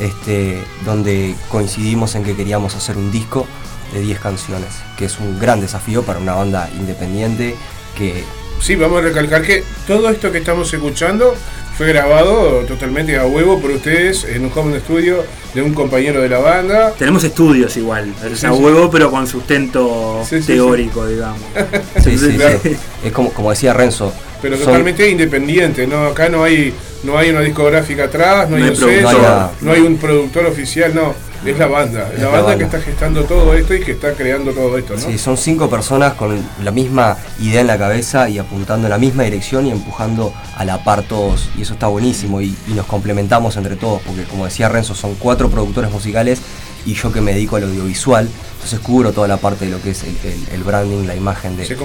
este, 0.00 0.62
donde 0.84 1.34
coincidimos 1.50 2.14
en 2.14 2.24
que 2.24 2.34
queríamos 2.34 2.74
hacer 2.74 2.96
un 2.96 3.10
disco 3.10 3.46
de 3.92 4.00
10 4.00 4.18
canciones, 4.20 4.70
que 4.96 5.06
es 5.06 5.18
un 5.18 5.38
gran 5.38 5.60
desafío 5.60 6.02
para 6.02 6.18
una 6.18 6.34
banda 6.34 6.70
independiente 6.78 7.54
que 7.96 8.24
Sí, 8.60 8.76
vamos 8.76 8.98
a 8.98 9.02
recalcar 9.02 9.40
que 9.40 9.64
todo 9.86 10.10
esto 10.10 10.30
que 10.30 10.38
estamos 10.38 10.72
escuchando 10.72 11.34
fue 11.80 11.88
grabado 11.88 12.58
totalmente 12.68 13.16
a 13.16 13.24
huevo 13.24 13.58
por 13.58 13.70
ustedes 13.70 14.24
en 14.24 14.44
un 14.44 14.52
home 14.54 14.78
studio 14.80 15.24
de 15.54 15.62
un 15.62 15.72
compañero 15.72 16.20
de 16.20 16.28
la 16.28 16.36
banda. 16.36 16.92
Tenemos 16.98 17.24
estudios 17.24 17.74
igual, 17.78 18.12
sí. 18.34 18.46
huevo 18.48 18.90
pero 18.90 19.10
con 19.10 19.26
sustento 19.26 20.22
Sí, 20.28 20.42
sí, 20.42 20.48
teórico, 20.48 21.06
digamos. 21.06 21.40
sí, 22.04 22.18
sí, 22.18 22.36
Claro. 22.36 22.60
sí. 22.62 22.76
es 23.02 23.12
como, 23.12 23.32
como 23.32 23.48
decía 23.48 23.72
Renzo, 23.72 24.12
Pero 24.42 24.56
son- 24.58 24.66
totalmente 24.66 25.08
independiente, 25.08 25.86
¿no? 25.86 26.04
Acá 26.08 26.28
no 26.28 26.44
hay, 26.44 26.74
no 27.02 27.16
hay 27.16 27.30
una 27.30 27.40
discográfica 27.40 28.04
atrás, 28.04 28.50
no 28.50 28.56
hay 28.56 28.60
No 28.64 28.66
hay 28.68 28.74
un 28.74 28.76
sello, 28.76 29.50
no 29.62 29.72
hay 29.72 29.80
un 29.80 29.96
productor 29.96 30.44
oficial, 30.44 30.94
no. 30.94 31.14
Es 31.44 31.58
la 31.58 31.66
banda, 31.66 32.10
es 32.12 32.18
la 32.20 32.26
la 32.26 32.30
banda 32.42 32.58
que 32.58 32.64
está 32.64 32.80
gestando 32.80 33.24
todo 33.24 33.54
esto 33.54 33.74
y 33.74 33.80
que 33.80 33.92
está 33.92 34.12
creando 34.12 34.52
todo 34.52 34.76
esto, 34.76 34.94
¿no? 34.94 35.00
Sí, 35.00 35.16
son 35.16 35.36
cinco 35.38 35.70
personas 35.70 36.12
con 36.14 36.38
la 36.62 36.70
misma 36.70 37.16
idea 37.40 37.62
en 37.62 37.66
la 37.66 37.78
cabeza 37.78 38.28
y 38.28 38.38
apuntando 38.38 38.86
en 38.86 38.90
la 38.90 38.98
misma 38.98 39.22
dirección 39.22 39.66
y 39.66 39.70
empujando 39.70 40.34
a 40.56 40.64
la 40.66 40.84
par 40.84 41.02
todos. 41.02 41.48
Y 41.56 41.62
eso 41.62 41.72
está 41.74 41.86
buenísimo 41.86 42.42
y, 42.42 42.54
y 42.68 42.72
nos 42.74 42.84
complementamos 42.86 43.56
entre 43.56 43.76
todos, 43.76 44.02
porque 44.02 44.24
como 44.24 44.44
decía 44.44 44.68
Renzo, 44.68 44.94
son 44.94 45.14
cuatro 45.14 45.48
productores 45.48 45.90
musicales 45.90 46.40
y 46.84 46.94
yo 46.94 47.10
que 47.12 47.20
me 47.22 47.32
dedico 47.32 47.56
al 47.56 47.64
audiovisual, 47.64 48.28
entonces 48.54 48.78
cubro 48.80 49.12
toda 49.12 49.28
la 49.28 49.36
parte 49.38 49.64
de 49.64 49.70
lo 49.70 49.80
que 49.82 49.90
es 49.90 50.02
el, 50.02 50.16
el- 50.24 50.48
el 50.54 50.62
branding, 50.62 51.06
la 51.06 51.14
imagen 51.16 51.56
de, 51.56 51.64
Se 51.66 51.76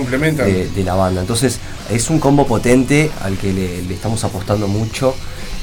de, 0.46 0.70
de 0.70 0.84
la 0.84 0.96
banda. 0.96 1.22
Entonces 1.22 1.60
es 1.89 2.10
un 2.10 2.20
combo 2.20 2.46
potente 2.46 3.10
al 3.22 3.38
que 3.38 3.54
le, 3.54 3.82
le 3.84 3.94
estamos 3.94 4.24
apostando 4.26 4.68
mucho. 4.68 5.15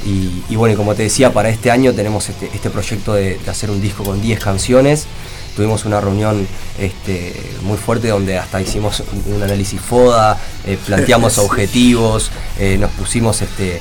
Y, 0.04 0.42
y 0.48 0.56
bueno, 0.56 0.74
y 0.74 0.76
como 0.76 0.94
te 0.94 1.02
decía, 1.04 1.32
para 1.32 1.48
este 1.48 1.70
año 1.70 1.92
tenemos 1.92 2.28
este, 2.28 2.50
este 2.52 2.70
proyecto 2.70 3.14
de, 3.14 3.38
de 3.38 3.50
hacer 3.50 3.70
un 3.70 3.80
disco 3.80 4.02
con 4.04 4.20
10 4.20 4.40
canciones. 4.40 5.06
Tuvimos 5.54 5.84
una 5.84 6.00
reunión 6.00 6.46
este, 6.78 7.34
muy 7.62 7.76
fuerte 7.76 8.08
donde 8.08 8.38
hasta 8.38 8.60
hicimos 8.60 9.02
un, 9.26 9.34
un 9.34 9.42
análisis 9.42 9.80
FODA, 9.80 10.38
eh, 10.66 10.78
planteamos 10.86 11.36
objetivos, 11.38 12.30
eh, 12.58 12.78
nos 12.80 12.90
pusimos 12.92 13.42
este, 13.42 13.80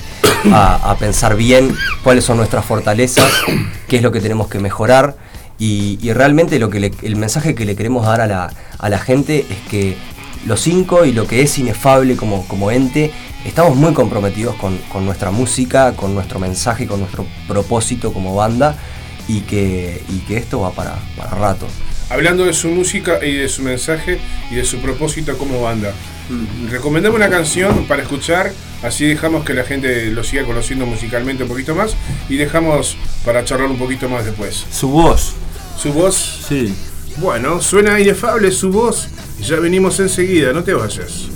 a, 0.51 0.91
a 0.91 0.97
pensar 0.97 1.35
bien 1.37 1.73
cuáles 2.03 2.25
son 2.25 2.37
nuestras 2.37 2.65
fortalezas, 2.65 3.31
qué 3.87 3.95
es 3.97 4.01
lo 4.03 4.11
que 4.11 4.19
tenemos 4.19 4.47
que 4.49 4.59
mejorar. 4.59 5.15
Y, 5.59 5.99
y 6.01 6.11
realmente 6.11 6.57
lo 6.59 6.69
que 6.71 6.79
le- 6.79 6.91
el 7.03 7.15
mensaje 7.15 7.53
que 7.55 7.65
le 7.65 7.75
queremos 7.75 8.05
dar 8.05 8.19
a 8.19 8.25
la, 8.27 8.51
a 8.79 8.89
la 8.89 8.97
gente 8.99 9.45
es 9.49 9.57
que 9.69 9.95
los 10.45 10.59
cinco 10.61 11.05
y 11.05 11.11
lo 11.11 11.27
que 11.27 11.41
es 11.41 11.57
inefable 11.59 12.15
como, 12.15 12.47
como 12.47 12.71
ente, 12.71 13.11
estamos 13.45 13.75
muy 13.75 13.93
comprometidos 13.93 14.55
con, 14.55 14.77
con 14.91 15.05
nuestra 15.05 15.31
música, 15.31 15.93
con 15.95 16.13
nuestro 16.13 16.39
mensaje, 16.39 16.87
con 16.87 16.99
nuestro 16.99 17.25
propósito 17.47 18.11
como 18.13 18.35
banda 18.35 18.75
y 19.27 19.41
que, 19.41 20.01
y 20.09 20.19
que 20.19 20.37
esto 20.37 20.61
va 20.61 20.71
para, 20.71 20.97
para 21.15 21.31
rato. 21.31 21.67
Hablando 22.09 22.43
de 22.45 22.53
su 22.53 22.67
música 22.69 23.23
y 23.25 23.35
de 23.35 23.47
su 23.47 23.61
mensaje 23.61 24.19
y 24.51 24.55
de 24.55 24.65
su 24.65 24.79
propósito 24.79 25.37
como 25.37 25.61
banda. 25.61 25.93
Recomendame 26.69 27.15
una 27.15 27.29
canción 27.29 27.85
para 27.87 28.01
escuchar, 28.03 28.51
así 28.83 29.05
dejamos 29.05 29.43
que 29.45 29.53
la 29.53 29.63
gente 29.63 30.07
lo 30.11 30.23
siga 30.23 30.43
conociendo 30.43 30.85
musicalmente 30.85 31.43
un 31.43 31.49
poquito 31.49 31.75
más 31.75 31.95
y 32.29 32.37
dejamos 32.37 32.97
para 33.25 33.43
charlar 33.45 33.69
un 33.69 33.77
poquito 33.77 34.09
más 34.09 34.25
después. 34.25 34.65
Su 34.71 34.89
voz. 34.89 35.33
Su 35.77 35.91
voz, 35.93 36.45
Sí. 36.47 36.73
bueno, 37.17 37.61
suena 37.61 37.99
inefable 37.99 38.51
su 38.51 38.71
voz. 38.71 39.07
Ya 39.41 39.59
venimos 39.59 39.99
enseguida, 39.99 40.53
no 40.53 40.63
te 40.63 40.73
vayas. 40.73 41.27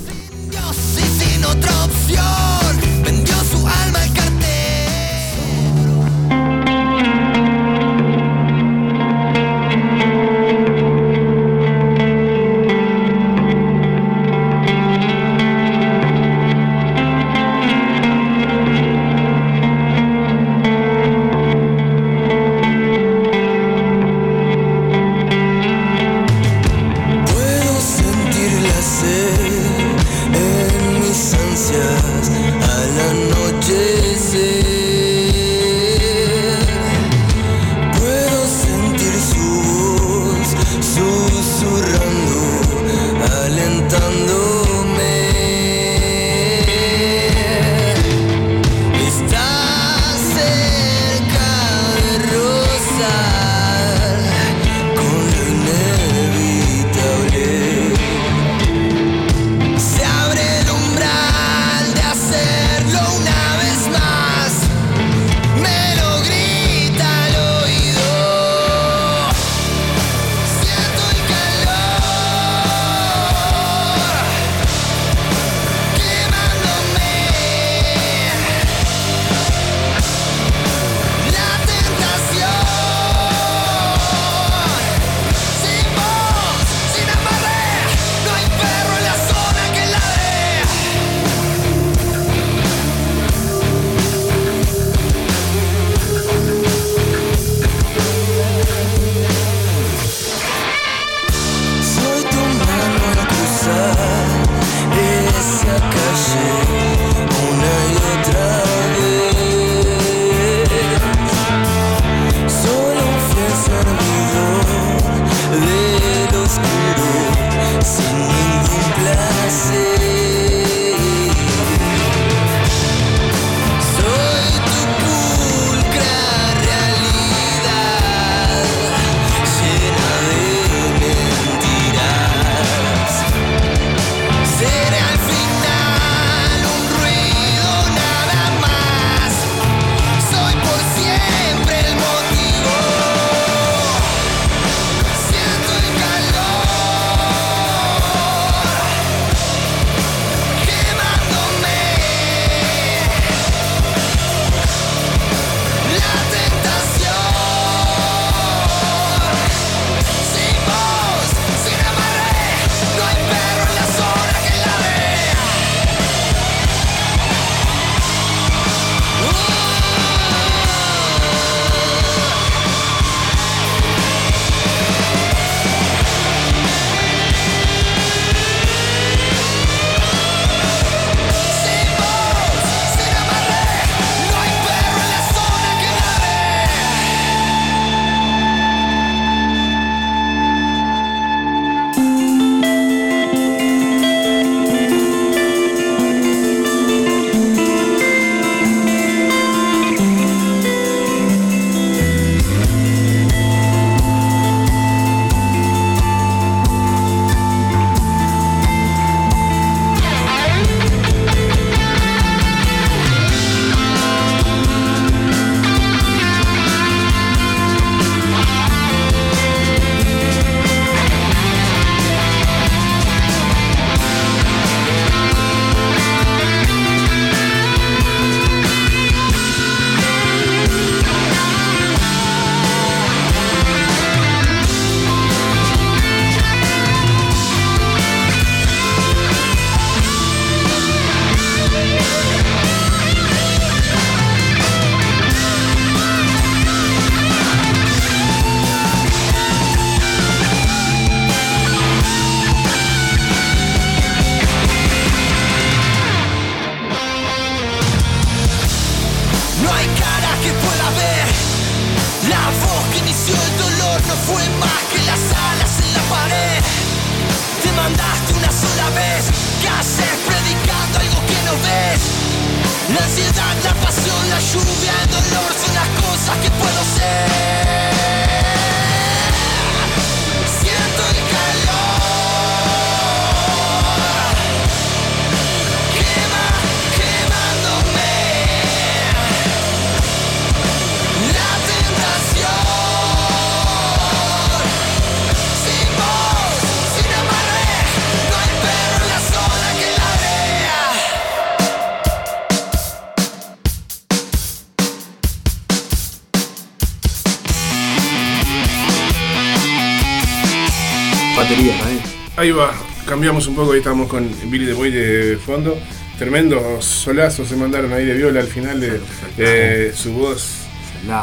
Ahí 312.45 312.51
va, 312.51 312.71
cambiamos 313.07 313.47
un 313.47 313.55
poco, 313.55 313.71
ahí 313.71 313.79
estamos 313.79 314.07
con 314.07 314.29
Billy 314.51 314.67
the 314.67 314.73
Boy 314.73 314.91
de 314.91 315.35
fondo. 315.43 315.75
Tremendos 316.19 316.85
solazos 316.85 317.47
se 317.47 317.55
mandaron 317.55 317.91
ahí 317.91 318.05
de 318.05 318.13
viola 318.13 318.39
al 318.39 318.45
final 318.45 318.79
de 318.79 319.01
eh, 319.35 319.91
su 319.95 320.11
voz. 320.13 320.57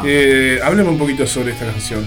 Eh, 0.04 0.58
háblame 0.64 0.88
un 0.88 0.98
poquito 0.98 1.24
sobre 1.24 1.52
esta 1.52 1.64
canción. 1.66 2.04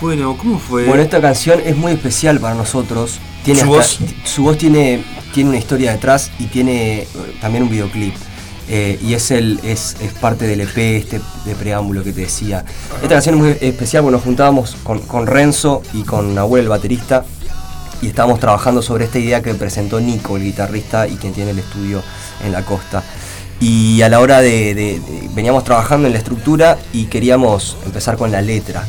Bueno, 0.00 0.36
¿cómo 0.36 0.58
fue? 0.58 0.86
Bueno, 0.86 1.04
esta 1.04 1.20
canción 1.20 1.60
es 1.64 1.76
muy 1.76 1.92
especial 1.92 2.40
para 2.40 2.56
nosotros. 2.56 3.20
Tiene 3.44 3.60
¿Su 3.60 3.78
hasta- 3.78 4.04
su 4.24 4.42
voz 4.42 4.58
tiene, 4.58 5.04
tiene 5.32 5.50
una 5.50 5.58
historia 5.60 5.92
detrás 5.92 6.32
y 6.40 6.46
tiene 6.46 7.02
eh, 7.02 7.08
también 7.40 7.62
un 7.62 7.70
videoclip. 7.70 8.14
Eh, 8.68 8.98
y 9.04 9.14
es, 9.14 9.30
el, 9.30 9.60
es, 9.62 9.96
es 10.00 10.12
parte 10.14 10.48
del 10.48 10.62
EP 10.62 10.76
este 10.76 11.20
de 11.44 11.54
preámbulo 11.54 12.02
que 12.02 12.12
te 12.12 12.22
decía. 12.22 12.64
Esta 12.96 13.08
canción 13.14 13.36
es 13.36 13.40
muy 13.40 13.68
especial 13.68 14.02
porque 14.02 14.16
nos 14.16 14.24
juntábamos 14.24 14.76
con, 14.82 14.98
con 14.98 15.28
Renzo 15.28 15.82
y 15.92 16.02
con 16.02 16.34
Nahuel, 16.34 16.64
el 16.64 16.68
baterista, 16.70 17.24
y 18.02 18.08
estábamos 18.08 18.40
trabajando 18.40 18.82
sobre 18.82 19.04
esta 19.04 19.18
idea 19.18 19.42
que 19.42 19.54
presentó 19.54 20.00
Nico, 20.00 20.36
el 20.36 20.44
guitarrista 20.44 21.06
y 21.06 21.16
quien 21.16 21.32
tiene 21.32 21.50
el 21.50 21.58
estudio 21.58 22.02
en 22.44 22.52
la 22.52 22.62
costa. 22.64 23.02
Y 23.60 24.00
a 24.02 24.08
la 24.08 24.20
hora 24.20 24.40
de, 24.40 25.00
veníamos 25.34 25.64
trabajando 25.64 26.06
en 26.06 26.14
la 26.14 26.18
estructura 26.18 26.78
y 26.92 27.06
queríamos 27.06 27.76
empezar 27.84 28.16
con 28.16 28.32
la 28.32 28.40
letra. 28.40 28.84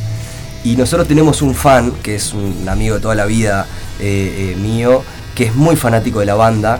Y 0.63 0.76
nosotros 0.78 1.08
tenemos 1.08 1.41
un 1.41 1.56
fan, 1.56 1.91
que 2.04 2.15
es 2.15 2.34
un 2.34 2.67
amigo 2.69 2.95
de 2.95 3.02
toda 3.02 3.15
la 3.15 3.26
vida 3.26 3.65
eh, 4.00 4.54
eh, 4.54 4.56
mío, 4.62 5.04
que 5.36 5.45
es 5.45 5.56
muy 5.56 5.76
fanático 5.76 6.19
de 6.19 6.26
la 6.26 6.36
banda. 6.36 6.80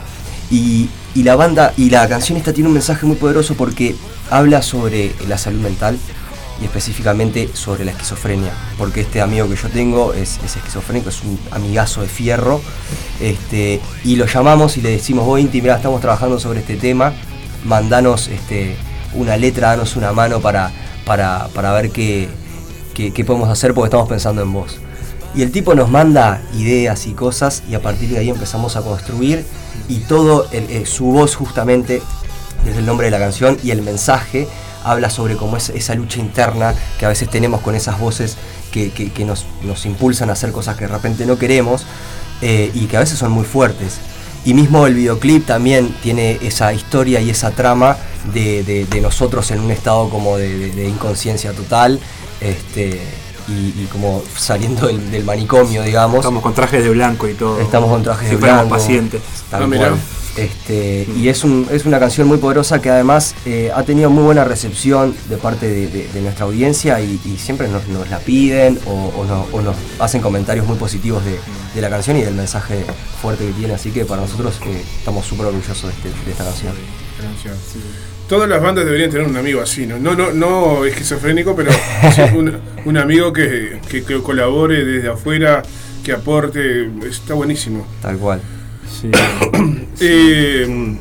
Y, 0.50 0.90
y 1.16 1.24
la 1.24 1.36
banda, 1.36 1.74
y 1.76 1.90
la 1.90 2.08
canción 2.08 2.38
esta 2.38 2.54
tiene 2.54 2.70
un 2.70 2.74
mensaje 2.74 3.06
muy 3.06 3.18
poderoso 3.18 3.56
porque 3.56 3.96
habla 4.30 4.62
sobre 4.62 5.14
la 5.28 5.38
salud 5.38 5.60
mental 5.60 5.98
y 6.62 6.66
específicamente 6.66 7.50
sobre 7.54 7.84
la 7.84 7.92
esquizofrenia. 7.92 8.54
Porque 8.78 9.02
este 9.02 9.22
amigo 9.22 9.50
que 9.50 9.56
yo 9.56 9.70
tengo 9.70 10.14
es, 10.14 10.40
es 10.46 10.56
esquizofrénico, 10.56 11.10
es 11.10 11.24
un 11.24 11.40
amigazo 11.52 12.02
de 12.02 12.08
fierro. 12.08 12.62
Este, 13.20 13.82
y 14.04 14.16
lo 14.16 14.26
llamamos 14.26 14.78
y 14.78 14.82
le 14.82 14.92
decimos, 14.92 15.26
vos 15.26 15.40
Inti, 15.40 15.62
mirá, 15.62 15.76
estamos 15.76 16.02
trabajando 16.02 16.40
sobre 16.40 16.60
este 16.60 16.76
tema, 16.76 17.14
mandanos 17.66 18.28
este, 18.28 18.76
una 19.14 19.38
letra, 19.38 19.70
danos 19.70 19.96
una 19.96 20.14
mano 20.14 20.40
para, 20.40 20.72
para, 21.06 21.48
para 21.54 21.74
ver 21.74 21.90
qué, 21.90 22.30
qué, 22.94 23.26
podemos 23.26 23.50
hacer 23.50 23.74
porque 23.74 23.88
estamos 23.88 24.08
pensando 24.08 24.42
en 24.44 24.54
vos. 24.54 24.78
Y 25.34 25.42
el 25.44 25.52
tipo 25.52 25.74
nos 25.74 25.90
manda 25.90 26.42
ideas 26.56 27.08
y 27.08 27.14
cosas 27.14 27.64
y 27.70 27.76
a 27.76 27.82
partir 27.82 28.10
de 28.10 28.20
ahí 28.20 28.30
empezamos 28.30 28.76
a 28.76 28.82
construir 28.82 29.46
y 29.88 30.00
todo 30.00 30.48
eh, 30.52 30.84
su 30.86 31.06
voz 31.06 31.36
justamente 31.36 32.02
desde 32.66 32.80
el 32.80 32.86
nombre 32.86 33.06
de 33.06 33.12
la 33.12 33.20
canción 33.20 33.58
y 33.64 33.72
el 33.72 33.82
mensaje 33.82 34.48
habla 34.84 35.10
sobre 35.10 35.36
cómo 35.36 35.58
es 35.58 35.70
esa 35.70 35.96
lucha 35.96 36.20
interna 36.20 36.74
que 37.00 37.06
a 37.06 37.10
veces 37.10 37.30
tenemos 37.30 37.62
con 37.62 37.76
esas 37.76 38.00
voces 38.00 38.38
que, 38.72 38.92
que- 38.92 39.12
que 39.12 39.26
nos, 39.26 39.46
nos 39.64 39.86
impulsan 39.86 40.30
a 40.30 40.34
hacer 40.34 40.52
cosas 40.52 40.76
que 40.78 40.86
de 40.88 40.94
repente 40.94 41.26
no 41.26 41.38
queremos 41.38 41.86
eh, 42.42 42.72
y 42.74 42.86
que 42.86 42.98
a 42.98 43.02
veces 43.02 43.18
son 43.20 43.32
muy 43.32 43.46
fuertes. 43.46 43.98
Y 44.44 44.54
mismo 44.56 44.88
el 44.88 44.96
videoclip 44.96 45.46
también 45.46 45.94
tiene 46.02 46.40
esa 46.42 46.74
historia 46.74 47.20
y 47.22 47.30
esa 47.30 47.52
trama 47.52 47.98
de, 48.34 48.64
de- 48.64 48.86
de 48.86 49.02
nosotros 49.02 49.52
en 49.52 49.60
un 49.60 49.70
estado 49.72 50.10
como 50.10 50.38
de, 50.38 50.58
de- 50.58 50.72
de 50.72 50.88
inconsciencia 50.90 51.52
total 51.54 52.00
este, 52.40 53.00
y, 53.48 53.52
y 53.84 53.88
como 53.92 54.24
saliendo 54.36 54.88
del, 54.88 55.12
del 55.12 55.24
manicomio, 55.26 55.84
digamos. 55.84 56.18
Estamos 56.20 56.42
con 56.42 56.54
trajes 56.56 56.84
de 56.84 56.90
blanco 56.90 57.28
y 57.28 57.34
todo. 57.34 57.60
Estamos 57.60 57.90
con 57.90 58.02
trajes 58.04 58.30
Si 58.30 58.36
de 58.36 58.42
blanco. 58.42 58.70
pacientes. 58.70 59.22
Tal 59.52 59.64
Ah, 59.64 59.68
mirá. 59.68 59.90
cual. 59.90 60.00
Este, 60.38 61.08
y 61.16 61.28
es, 61.28 61.44
un, 61.44 61.68
es 61.72 61.86
una 61.86 62.00
canción 62.00 62.28
muy 62.28 62.38
poderosa 62.38 62.82
que 62.82 62.90
además 62.90 63.36
eh, 63.46 63.70
ha 63.76 63.84
tenido 63.84 64.10
muy 64.10 64.24
buena 64.24 64.44
recepción 64.46 65.14
de 65.30 65.38
parte 65.38 65.68
de, 65.68 65.88
de- 65.88 66.08
de 66.08 66.22
nuestra 66.22 66.46
audiencia 66.46 67.02
y, 67.02 67.20
y 67.26 67.38
siempre 67.38 67.68
nos, 67.68 67.88
nos 67.90 68.10
la 68.10 68.20
piden 68.20 68.80
o, 68.86 69.12
o 69.18 69.26
no- 69.26 69.46
o 69.52 69.62
nos 69.62 69.76
hacen 70.00 70.22
comentarios 70.22 70.66
muy 70.66 70.78
positivos 70.78 71.24
de, 71.26 71.38
de 71.76 71.82
la 71.82 71.90
canción 71.90 72.16
y 72.18 72.22
del 72.22 72.34
mensaje 72.36 72.86
fuerte 73.22 73.46
que 73.46 73.52
tiene. 73.54 73.74
Así 73.74 73.92
que 73.92 74.06
para 74.06 74.22
nosotros 74.22 74.56
eh, 74.66 74.82
estamos 75.00 75.26
súper 75.26 75.48
orgullosos 75.48 75.84
de, 75.84 75.90
este- 75.90 76.26
de 76.26 76.32
esta 76.32 76.46
canción. 76.46 76.74
Todas 78.30 78.48
las 78.50 78.62
bandas 78.62 78.86
deberían 78.86 79.12
tener 79.12 79.28
un 79.28 79.36
amigo 79.36 79.62
así, 79.62 79.86
¿no? 79.86 80.00
No, 80.00 80.16
no, 80.16 80.32
no 80.32 80.86
esquizofrénico, 80.86 81.54
pero 81.56 81.72
un, 82.38 82.58
un 82.86 82.98
amigo 82.98 83.34
que, 83.34 83.82
que- 83.90 84.04
que 84.04 84.22
colabore 84.22 84.86
desde 84.86 85.10
afuera, 85.10 85.62
que 86.06 86.14
aporte. 86.14 86.90
Está 87.06 87.34
buenísimo. 87.34 87.86
Tal 88.02 88.18
cual. 88.18 88.42
Sí. 89.02 89.12
Eh, 90.04 90.96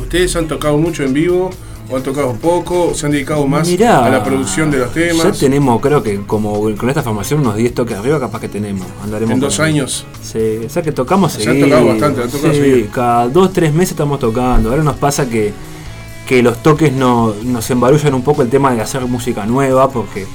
¿Ustedes 0.00 0.34
han 0.36 0.48
tocado 0.48 0.78
mucho 0.78 1.02
en 1.02 1.12
vivo? 1.12 1.50
¿O 1.90 1.96
han 1.96 2.02
tocado 2.02 2.32
poco? 2.32 2.94
¿Se 2.94 3.04
han 3.04 3.12
dedicado 3.12 3.46
más 3.46 3.68
Mirá, 3.68 4.06
a 4.06 4.08
la 4.08 4.24
producción 4.24 4.70
de 4.70 4.78
los 4.78 4.88
Ya 4.94 4.94
temas? 4.94 5.38
tenemos, 5.38 5.80
creo 5.82 6.02
que 6.02 6.22
como 6.22 6.58
con 6.76 6.88
esta 6.88 7.02
formación, 7.02 7.40
unos 7.40 7.56
10 7.56 7.74
toques 7.74 7.94
arriba, 7.96 8.18
capaz 8.18 8.40
que 8.40 8.48
tenemos. 8.48 8.86
Andaremos 9.04 9.34
En 9.34 9.40
dos 9.40 9.60
años. 9.60 10.06
Sí, 10.22 10.60
o 10.64 10.68
sea 10.70 10.82
que 10.82 10.92
tocamos 10.92 11.32
Se 11.32 11.40
han 11.40 11.44
seguido. 11.56 11.68
tocado 11.68 11.86
bastante, 11.88 12.22
han 12.22 12.30
tocado 12.30 12.54
sí, 12.54 12.58
seguido. 12.60 12.88
cada 12.90 13.28
dos, 13.28 13.52
tres 13.52 13.72
meses 13.74 13.90
estamos 13.90 14.18
tocando. 14.18 14.70
Ahora 14.70 14.82
nos 14.82 14.96
pasa 14.96 15.28
que, 15.28 15.52
que 16.26 16.42
los 16.42 16.62
toques 16.62 16.92
no, 16.94 17.34
nos 17.44 17.70
embarullan 17.70 18.14
un 18.14 18.22
poco 18.22 18.40
el 18.42 18.48
tema 18.48 18.72
de 18.74 18.80
hacer 18.80 19.02
música 19.02 19.44
nueva, 19.44 19.90
porque 19.90 20.26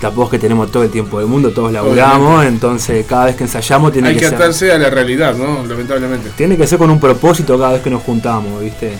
tampoco 0.00 0.24
es 0.26 0.30
que 0.32 0.38
tenemos 0.38 0.70
todo 0.72 0.82
el 0.82 0.90
tiempo 0.90 1.18
del 1.18 1.28
mundo, 1.28 1.50
todos 1.52 1.72
laburamos, 1.72 2.44
entonces 2.44 3.04
cada 3.06 3.26
vez 3.26 3.36
que 3.36 3.44
ensayamos 3.44 3.92
tiene 3.92 4.08
Hay 4.08 4.14
que, 4.14 4.20
que 4.20 4.26
ser. 4.26 4.34
atarse 4.36 4.72
a 4.72 4.78
la 4.78 4.90
realidad, 4.90 5.34
¿no? 5.34 5.64
Lamentablemente. 5.66 6.30
Tiene 6.36 6.56
que 6.56 6.66
ser 6.66 6.78
con 6.78 6.90
un 6.90 6.98
propósito 7.00 7.58
cada 7.58 7.72
vez 7.72 7.82
que 7.82 7.90
nos 7.90 8.02
juntamos, 8.02 8.60
¿viste? 8.62 8.92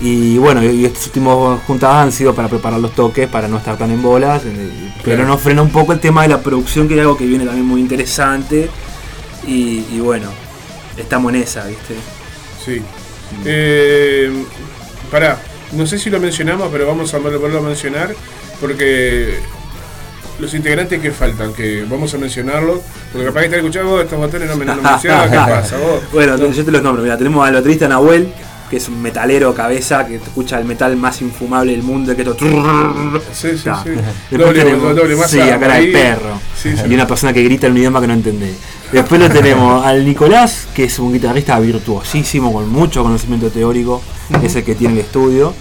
Y 0.00 0.38
bueno, 0.38 0.62
y 0.62 0.84
estas 0.84 1.06
últimas 1.06 1.60
juntadas 1.66 2.04
han 2.04 2.12
sido 2.12 2.32
para 2.32 2.46
preparar 2.48 2.78
los 2.78 2.92
toques, 2.94 3.28
para 3.28 3.48
no 3.48 3.56
estar 3.58 3.76
tan 3.76 3.90
en 3.90 4.00
bolas, 4.00 4.42
pero 5.02 5.16
Claro. 5.16 5.26
nos 5.26 5.40
frena 5.40 5.60
un 5.62 5.70
poco 5.70 5.92
el 5.92 5.98
tema 5.98 6.22
de 6.22 6.28
la 6.28 6.40
producción, 6.40 6.86
que 6.86 6.94
es 6.94 7.00
algo 7.00 7.16
que 7.16 7.26
viene 7.26 7.44
también 7.44 7.66
muy 7.66 7.80
interesante. 7.80 8.70
Y, 9.44 9.84
y 9.92 9.98
bueno, 10.00 10.28
estamos 10.96 11.32
en 11.34 11.42
esa, 11.42 11.66
¿viste? 11.66 11.94
Sí. 12.64 12.80
Eh, 13.44 14.30
pará, 15.10 15.40
no 15.72 15.84
sé 15.86 15.98
si 15.98 16.10
lo 16.10 16.20
mencionamos, 16.20 16.68
pero 16.70 16.86
vamos 16.86 17.12
a 17.14 17.18
volverlo 17.18 17.58
a 17.58 17.62
mencionar 17.62 18.14
porque 18.60 19.38
los 20.38 20.54
integrantes 20.54 21.00
que 21.00 21.10
faltan, 21.10 21.52
que 21.52 21.84
vamos 21.88 22.12
a 22.14 22.18
mencionarlos, 22.18 22.80
porque 23.12 23.26
capaz 23.26 23.40
que 23.40 23.46
están 23.46 23.60
escuchando 23.60 23.92
"Oh, 23.94 24.00
estos 24.00 24.18
botones 24.18 24.48
no 24.48 24.56
me 24.56 24.64
no 24.64 24.76
mencionan, 24.76 25.30
¿qué 25.30 25.36
pasa? 25.36 25.76
Vos? 25.78 26.00
Bueno, 26.12 26.36
yo 26.36 26.64
te 26.64 26.70
los 26.70 26.82
nombro, 26.82 27.02
mira, 27.02 27.16
tenemos 27.18 27.46
al 27.46 27.54
baterista 27.54 27.88
Nahuel, 27.88 28.32
que 28.70 28.76
es 28.76 28.86
un 28.88 29.00
metalero 29.00 29.54
cabeza, 29.54 30.06
que 30.06 30.16
escucha 30.16 30.58
el 30.58 30.66
metal 30.66 30.94
más 30.96 31.22
infumable 31.22 31.72
del 31.72 31.82
mundo, 31.82 32.14
que 32.14 32.20
esto... 32.22 32.36
Sí, 32.38 32.46
sí, 33.32 33.48
sí. 33.58 33.90
Después 34.30 34.30
Doble, 34.30 34.62
tenemos, 34.62 34.94
doble 34.94 35.16
masa 35.16 35.28
sí, 35.28 35.40
a 35.40 35.58
cara 35.58 35.74
de 35.74 35.80
ahí. 35.80 35.92
perro. 35.92 36.38
Sí, 36.54 36.76
sí. 36.76 36.82
Y 36.88 36.94
una 36.94 37.06
persona 37.06 37.32
que 37.32 37.42
grita 37.42 37.66
en 37.66 37.72
un 37.72 37.78
idioma 37.78 38.00
que 38.00 38.06
no 38.06 38.12
entendés. 38.12 38.56
Después 38.92 39.20
lo 39.20 39.30
tenemos 39.30 39.84
al 39.86 40.04
Nicolás, 40.04 40.68
que 40.74 40.84
es 40.84 40.98
un 40.98 41.12
guitarrista 41.14 41.58
virtuosísimo, 41.58 42.52
con 42.52 42.68
mucho 42.68 43.02
conocimiento 43.02 43.48
teórico, 43.48 44.02
es 44.42 44.54
el 44.56 44.64
que 44.64 44.74
tiene 44.74 44.94
el 44.94 45.00
estudio. 45.00 45.54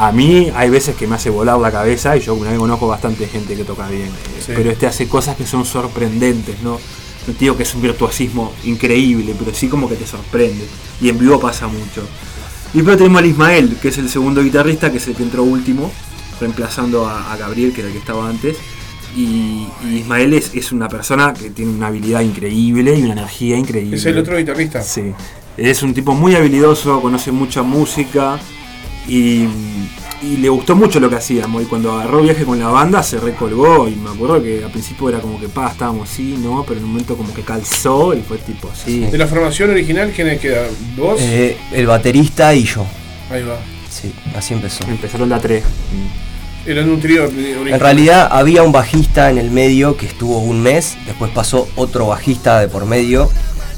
A 0.00 0.12
mí 0.12 0.50
hay 0.54 0.70
veces 0.70 0.94
que 0.94 1.06
me 1.08 1.16
hace 1.16 1.28
volar 1.28 1.58
la 1.58 1.72
cabeza 1.72 2.16
y 2.16 2.20
yo 2.20 2.34
una 2.34 2.50
vez 2.50 2.58
conozco 2.58 2.86
bastante 2.86 3.26
gente 3.26 3.56
que 3.56 3.64
toca 3.64 3.88
bien. 3.88 4.06
eh, 4.06 4.40
Sí. 4.46 4.52
Pero 4.54 4.70
este 4.70 4.86
hace 4.86 5.08
cosas 5.08 5.36
que 5.36 5.44
son 5.44 5.64
sorprendentes, 5.64 6.60
¿no? 6.62 6.78
No 7.26 7.34
digo 7.38 7.56
que 7.56 7.64
es 7.64 7.74
un 7.74 7.82
virtuosismo 7.82 8.52
increíble, 8.64 9.34
pero 9.38 9.52
sí 9.52 9.68
como 9.68 9.88
que 9.88 9.96
te 9.96 10.06
sorprende. 10.06 10.66
Y 11.00 11.08
en 11.08 11.18
vivo 11.18 11.38
pasa 11.40 11.66
mucho. 11.66 12.06
Y 12.72 12.78
después 12.78 12.96
tenemos 12.96 13.18
al 13.20 13.26
Ismael, 13.26 13.76
que 13.82 13.88
es 13.88 13.98
el 13.98 14.08
segundo 14.08 14.42
guitarrista, 14.42 14.90
que 14.92 14.98
es 14.98 15.06
el 15.08 15.14
que 15.16 15.24
entró 15.24 15.42
último, 15.42 15.90
reemplazando 16.40 17.06
a, 17.06 17.32
a 17.32 17.36
Gabriel, 17.36 17.72
que 17.72 17.80
era 17.80 17.88
el 17.88 17.92
que 17.92 17.98
estaba 17.98 18.28
antes. 18.28 18.56
Y, 19.16 19.66
y 19.84 19.96
Ismael 20.00 20.32
es, 20.34 20.54
es 20.54 20.70
una 20.70 20.88
persona 20.88 21.34
que 21.34 21.50
tiene 21.50 21.72
una 21.72 21.88
habilidad 21.88 22.20
increíble 22.20 22.96
y 22.96 23.02
una 23.02 23.12
energía 23.14 23.56
increíble. 23.56 23.96
Es 23.96 24.06
el 24.06 24.18
otro 24.18 24.36
guitarrista. 24.38 24.80
Sí. 24.82 25.12
Es 25.56 25.82
un 25.82 25.92
tipo 25.92 26.14
muy 26.14 26.34
habilidoso, 26.36 27.00
conoce 27.02 27.32
mucha 27.32 27.62
música 27.62 28.38
y, 29.08 29.48
y 30.22 30.36
le 30.36 30.48
gustó 30.48 30.76
mucho 30.76 31.00
lo 31.00 31.08
que 31.08 31.16
hacíamos. 31.16 31.62
Y 31.62 31.66
cuando 31.66 31.92
agarró 31.92 32.22
viaje 32.22 32.44
con 32.44 32.58
la 32.60 32.68
banda 32.68 33.02
se 33.02 33.18
recolgó. 33.18 33.88
Y 33.88 33.96
me 33.96 34.10
acuerdo 34.10 34.42
que 34.42 34.62
al 34.62 34.70
principio 34.70 35.08
era 35.08 35.20
como 35.20 35.40
que 35.40 35.48
pa, 35.48 35.68
estábamos 35.68 36.10
así, 36.10 36.36
¿no? 36.38 36.64
Pero 36.66 36.78
en 36.78 36.84
un 36.84 36.92
momento 36.92 37.16
como 37.16 37.32
que 37.32 37.42
calzó 37.42 38.14
y 38.14 38.20
fue 38.20 38.38
tipo 38.38 38.68
así. 38.70 39.04
Sí. 39.04 39.10
De 39.10 39.18
la 39.18 39.26
formación 39.26 39.70
original, 39.70 40.12
¿quiénes 40.14 40.40
queda? 40.40 40.66
¿Vos? 40.96 41.20
Eh, 41.20 41.56
el 41.72 41.86
baterista 41.86 42.54
y 42.54 42.64
yo. 42.64 42.84
Ahí 43.30 43.42
va. 43.42 43.56
Sí, 43.90 44.12
así 44.36 44.54
empezó. 44.54 44.84
Empezaron 44.86 45.28
la 45.28 45.40
3. 45.40 45.64
Eran 46.66 46.90
un 46.90 47.00
trío 47.00 47.24
original. 47.24 47.68
En 47.68 47.80
realidad 47.80 48.28
había 48.30 48.62
un 48.62 48.72
bajista 48.72 49.30
en 49.30 49.38
el 49.38 49.50
medio 49.50 49.96
que 49.96 50.06
estuvo 50.06 50.38
un 50.38 50.62
mes, 50.62 50.98
después 51.06 51.30
pasó 51.30 51.66
otro 51.76 52.08
bajista 52.08 52.60
de 52.60 52.68
por 52.68 52.84
medio 52.84 53.30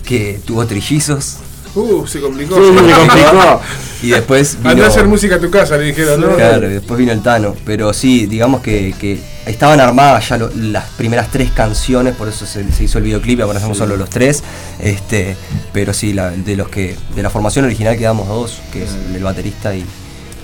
que 0.05 0.41
tuvo 0.45 0.67
trillizos 0.67 1.39
Uh, 1.75 2.07
se 2.07 2.21
complicó. 2.21 2.57
Sí, 2.57 2.63
se 2.67 2.95
complicó. 2.95 3.61
y 4.03 4.09
después 4.11 4.57
vino... 4.59 4.71
Andá 4.71 4.85
a 4.87 4.89
hacer 4.89 5.07
música 5.07 5.37
a 5.37 5.39
tu 5.41 5.51
casa, 5.51 5.77
le 5.77 5.85
dijeron, 5.85 6.21
¿no? 6.21 6.35
Claro, 6.37 6.69
y 6.69 6.75
después 6.75 6.99
vino 6.99 7.13
el 7.13 7.23
Tano. 7.23 7.55
Pero 7.65 7.93
sí, 7.93 8.27
digamos 8.27 8.61
que, 8.61 8.95
que 8.99 9.21
estaban 9.47 9.79
armadas 9.81 10.29
ya 10.29 10.39
lo- 10.39 10.51
las 10.55 10.87
primeras 10.91 11.31
tres 11.31 11.51
canciones, 11.53 12.17
por 12.17 12.29
eso 12.29 12.45
se, 12.47 12.71
se 12.73 12.85
hizo 12.85 12.99
el 12.99 13.05
videoclip, 13.05 13.39
y 13.39 13.43
ahora 13.43 13.59
hacemos 13.59 13.79
solo 13.79 13.97
los 13.97 14.11
tres. 14.11 14.43
Este, 14.81 15.37
pero 15.73 15.93
sí, 15.95 16.13
la- 16.13 16.31
de 16.31 16.57
los 16.57 16.69
que 16.69 16.97
de 17.15 17.23
la 17.23 17.31
formación 17.31 17.65
original 17.67 17.97
quedamos 17.97 18.27
dos, 18.27 18.61
que 18.73 18.83
es 18.85 18.91
el 19.15 19.23
baterista 19.23 19.75
y, 19.75 19.85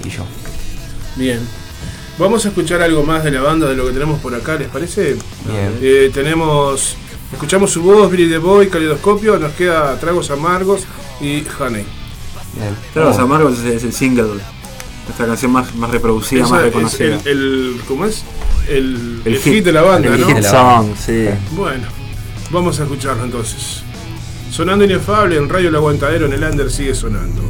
y 0.05 0.09
yo. 0.11 0.25
Bien. 1.17 1.41
Vamos 2.19 2.45
a 2.47 2.49
escuchar 2.49 2.81
algo 2.83 3.03
más 3.03 3.25
de 3.25 3.31
la 3.31 3.43
banda, 3.43 3.69
de 3.69 3.75
lo 3.77 3.87
que 3.87 3.93
tenemos 3.93 4.21
por 4.21 4.35
acá, 4.35 4.55
¿les 4.57 4.69
parece? 4.69 5.17
Bien. 5.45 5.79
Eh, 5.83 6.11
tenemos. 6.15 6.97
Escuchamos 7.33 7.71
su 7.71 7.83
voz, 7.83 8.11
Billy 8.11 8.29
the 8.31 8.39
Boy, 8.39 8.69
Caleidoscopio, 8.69 9.39
nos 9.39 9.53
queda 9.53 9.99
Tragos 9.99 10.31
Amargos 10.31 10.85
y 11.21 11.43
Honey. 11.59 11.85
Bien. 12.55 12.75
Tragos 12.95 13.17
Vamos. 13.17 13.19
Amargos 13.19 13.59
es, 13.61 13.65
es 13.77 13.85
el 13.85 13.93
single. 13.93 14.41
Nuestra 15.07 15.27
canción 15.27 15.53
más, 15.53 15.75
más 15.75 15.91
reproducida, 15.91 16.41
Esa 16.43 16.51
más 16.51 16.59
es 16.61 16.65
reconocida. 16.67 17.21
el, 17.25 17.29
el- 17.29 17.81
¿Cómo 17.87 18.07
es? 18.07 18.25
El, 18.69 19.23
El 19.25 19.35
el 19.35 19.39
hit. 19.41 19.55
hit 19.55 19.65
de 19.65 19.73
la 19.73 19.83
banda, 19.83 20.09
el 20.15 20.21
¿no? 20.21 20.27
hit 20.27 20.37
de 20.37 20.43
la 20.43 20.51
song, 20.51 20.89
sí. 20.99 21.27
Bueno, 21.53 21.87
vamos 22.51 22.81
a 22.81 22.85
escucharlo 22.85 23.25
entonces. 23.25 23.83
Sonando 24.51 24.85
inefable 24.85 25.37
en 25.37 25.49
Radio 25.49 25.69
El 25.69 25.77
Aguantadero 25.77 26.27
en 26.27 26.33
el 26.33 26.43
Under 26.43 26.71
sigue 26.71 26.95
sonando. 26.95 27.43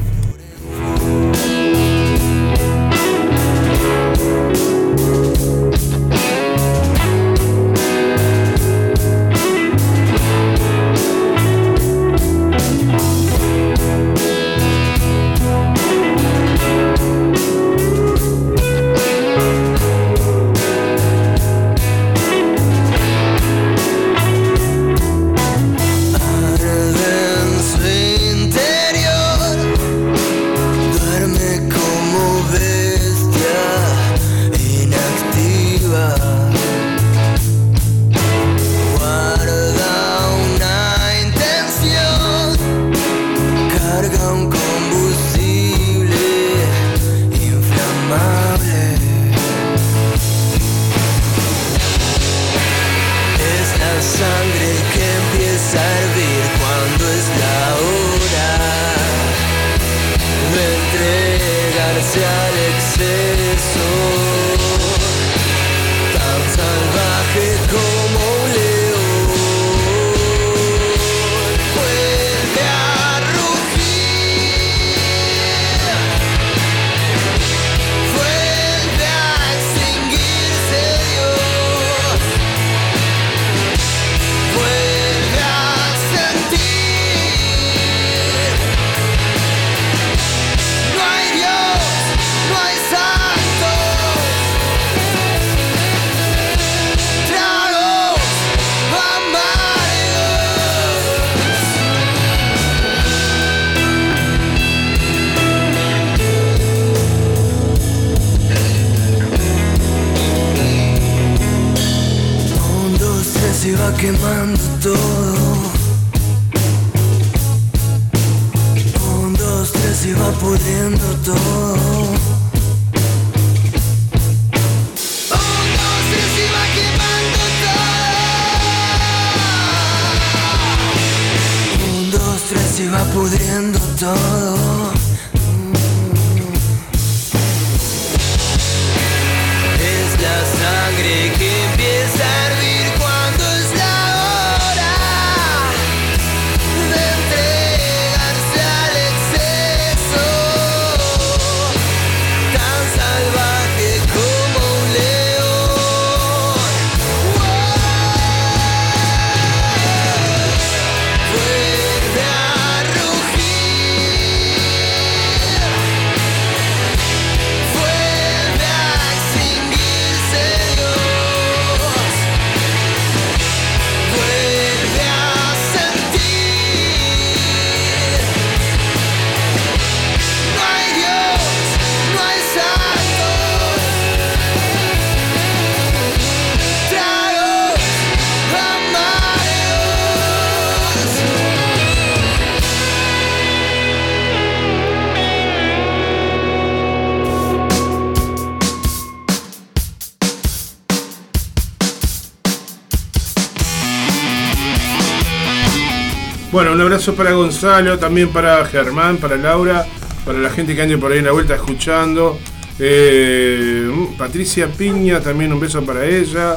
Abrazo 207.07 207.15
para 207.15 207.37
Gonzalo, 207.37 207.98
también 207.98 208.31
para 208.31 208.65
Germán, 208.67 209.19
para 209.19 209.37
Laura, 209.37 209.87
para 210.25 210.38
la 210.38 210.50
gente 210.50 210.75
que 210.75 210.83
ande 210.83 210.98
por 210.98 211.13
ahí 211.13 211.19
en 211.19 211.27
la 211.27 211.33
vuelta 211.33 211.54
escuchando. 211.54 212.37
Eh, 212.81 213.88
Patricia 214.19 214.67
Piña, 214.67 215.21
también 215.21 215.52
un 215.52 215.61
beso 215.61 215.85
para 215.85 216.04
ella. 216.04 216.57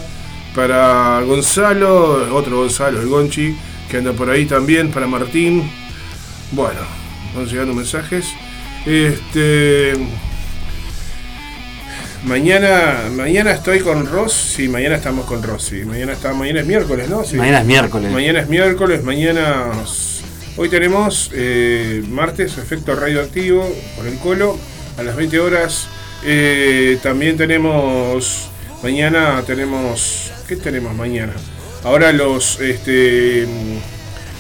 Para 0.56 1.22
Gonzalo, 1.22 2.36
otro 2.36 2.58
Gonzalo, 2.58 3.00
el 3.00 3.08
Gonchi, 3.08 3.56
que 3.92 3.98
anda 3.98 4.12
por 4.14 4.30
ahí 4.30 4.46
también. 4.46 4.90
Para 4.90 5.06
Martín. 5.06 5.70
Bueno, 6.52 6.80
van 7.36 7.46
llegando 7.46 7.76
mensajes. 7.76 8.26
Este. 8.88 9.94
Mañana, 12.24 13.04
mañana 13.16 13.52
estoy 13.52 13.82
con 13.82 14.08
Ross, 14.08 14.34
sí, 14.34 14.68
mañana 14.68 14.96
estamos 14.96 15.26
con 15.26 15.44
Ross, 15.44 15.66
sí. 15.66 15.84
Mañana 15.86 16.14
está, 16.14 16.34
mañana 16.34 16.62
es 16.62 16.66
miércoles, 16.66 17.08
¿no? 17.08 17.24
Sí. 17.24 17.38
Mañana 17.38 17.60
es 17.60 17.66
miércoles. 17.66 18.12
Mañana 18.12 18.40
es 18.40 18.50
miércoles, 18.50 19.04
mañana. 19.04 19.68
Hoy 20.62 20.68
tenemos 20.68 21.32
eh, 21.34 22.04
martes, 22.10 22.58
efecto 22.58 22.94
radioactivo 22.94 23.66
por 23.96 24.06
el 24.06 24.18
colo, 24.18 24.58
a 24.98 25.04
las 25.04 25.16
20 25.16 25.40
horas. 25.40 25.88
Eh, 26.26 27.00
también 27.02 27.38
tenemos. 27.38 28.50
Mañana 28.84 29.42
tenemos. 29.48 30.34
¿Qué 30.50 30.58
tenemos 30.58 30.94
mañana? 30.94 31.32
Ahora 31.86 32.12
los. 32.12 32.60
Este, 32.60 33.48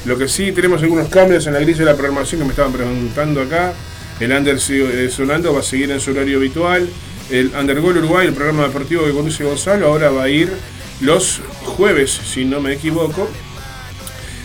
lo 0.03 0.17
que 0.17 0.27
sí, 0.27 0.51
tenemos 0.51 0.83
algunos 0.83 1.07
cambios 1.07 1.47
en 1.47 1.53
la 1.53 1.61
grilla 1.61 1.79
de 1.79 1.85
la 1.85 1.95
programación 1.95 2.41
que 2.41 2.45
me 2.47 2.51
estaban 2.51 2.73
preguntando 2.73 3.41
acá. 3.41 3.71
El 4.19 4.33
Under 4.33 4.57
eh, 4.57 5.09
sonando, 5.09 5.53
va 5.53 5.61
a 5.61 5.63
seguir 5.63 5.89
en 5.89 6.01
su 6.01 6.11
horario 6.11 6.35
habitual. 6.35 6.89
El 7.29 7.53
Undergol 7.57 7.95
Uruguay, 7.95 8.27
el 8.27 8.33
programa 8.33 8.63
deportivo 8.63 9.05
que 9.05 9.13
conduce 9.13 9.45
Gonzalo, 9.45 9.87
ahora 9.87 10.09
va 10.09 10.23
a 10.23 10.29
ir 10.29 10.51
los 10.99 11.39
jueves, 11.63 12.11
si 12.11 12.43
no 12.43 12.59
me 12.59 12.73
equivoco, 12.73 13.29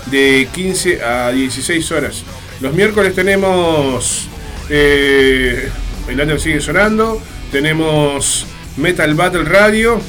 de 0.07 0.49
15 0.53 1.03
a 1.03 1.31
16 1.31 1.93
horas. 1.93 2.23
Los 2.61 2.75
miércoles 2.75 3.15
tenemos 3.15 4.29
eh, 4.71 5.69
el 6.09 6.21
Under 6.21 6.41
sigue 6.41 6.61
sonando, 6.61 7.21
tenemos 7.51 8.47
Metal 8.77 9.15
Battle 9.15 9.45
Radio 9.45 10.01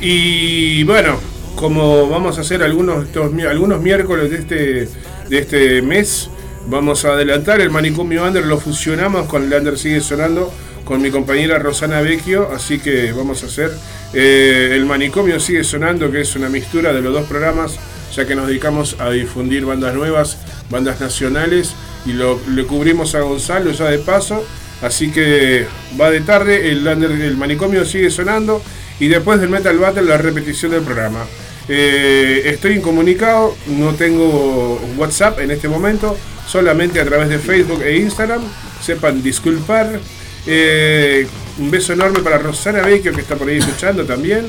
y 0.00 0.84
bueno, 0.84 1.18
como 1.54 2.08
vamos 2.08 2.38
a 2.38 2.42
hacer 2.42 2.62
algunos, 2.62 3.06
algunos 3.48 3.80
miércoles 3.80 4.30
de 4.30 4.38
este, 4.38 4.88
de 5.28 5.38
este 5.38 5.82
mes, 5.82 6.30
vamos 6.66 7.04
a 7.04 7.12
adelantar 7.12 7.60
el 7.60 7.70
manicomio 7.70 8.24
Under, 8.24 8.44
lo 8.44 8.58
fusionamos 8.58 9.26
con 9.26 9.44
el 9.44 9.52
Under 9.52 9.78
sigue 9.78 10.00
sonando 10.00 10.52
con 10.84 11.00
mi 11.00 11.10
compañera 11.10 11.58
Rosana 11.58 12.00
Vecchio, 12.02 12.50
así 12.54 12.78
que 12.78 13.12
vamos 13.12 13.42
a 13.42 13.46
hacer 13.46 13.70
eh, 14.12 14.72
el 14.72 14.84
manicomio 14.84 15.40
sigue 15.40 15.64
sonando, 15.64 16.10
que 16.10 16.20
es 16.20 16.36
una 16.36 16.48
mixtura 16.48 16.92
de 16.92 17.00
los 17.00 17.12
dos 17.12 17.26
programas, 17.26 17.78
ya 18.14 18.26
que 18.26 18.34
nos 18.34 18.46
dedicamos 18.46 18.96
a 18.98 19.10
difundir 19.10 19.64
bandas 19.64 19.94
nuevas, 19.94 20.38
bandas 20.70 21.00
nacionales, 21.00 21.74
y 22.06 22.12
lo, 22.12 22.40
le 22.48 22.64
cubrimos 22.64 23.14
a 23.14 23.20
Gonzalo 23.20 23.72
ya 23.72 23.86
de 23.86 23.98
paso, 23.98 24.44
así 24.82 25.10
que 25.10 25.66
va 26.00 26.10
de 26.10 26.20
tarde, 26.20 26.70
el, 26.70 27.36
manicomio 27.36 27.84
sigue 27.84 28.10
sonando, 28.10 28.62
y 29.00 29.08
después 29.08 29.40
del 29.40 29.50
Metal 29.50 29.76
Battle 29.78 30.02
la 30.02 30.18
repetición 30.18 30.72
del 30.72 30.82
programa. 30.82 31.24
Eh, 31.68 32.42
estoy 32.46 32.74
incomunicado, 32.74 33.56
no 33.66 33.94
tengo 33.94 34.80
WhatsApp 34.96 35.40
en 35.40 35.50
este 35.50 35.68
momento, 35.68 36.16
solamente 36.46 37.00
a 37.00 37.04
través 37.04 37.28
de 37.28 37.38
Facebook 37.38 37.82
e 37.82 37.96
Instagram. 37.96 38.42
Sepan 38.82 39.22
disculpar. 39.22 39.98
Eh, 40.46 41.26
un 41.58 41.70
beso 41.70 41.92
enorme 41.92 42.20
para 42.20 42.36
Rosana 42.38 42.82
Vecchio 42.82 43.12
que 43.12 43.22
está 43.22 43.36
por 43.36 43.48
ahí 43.48 43.58
escuchando 43.58 44.04
también. 44.04 44.46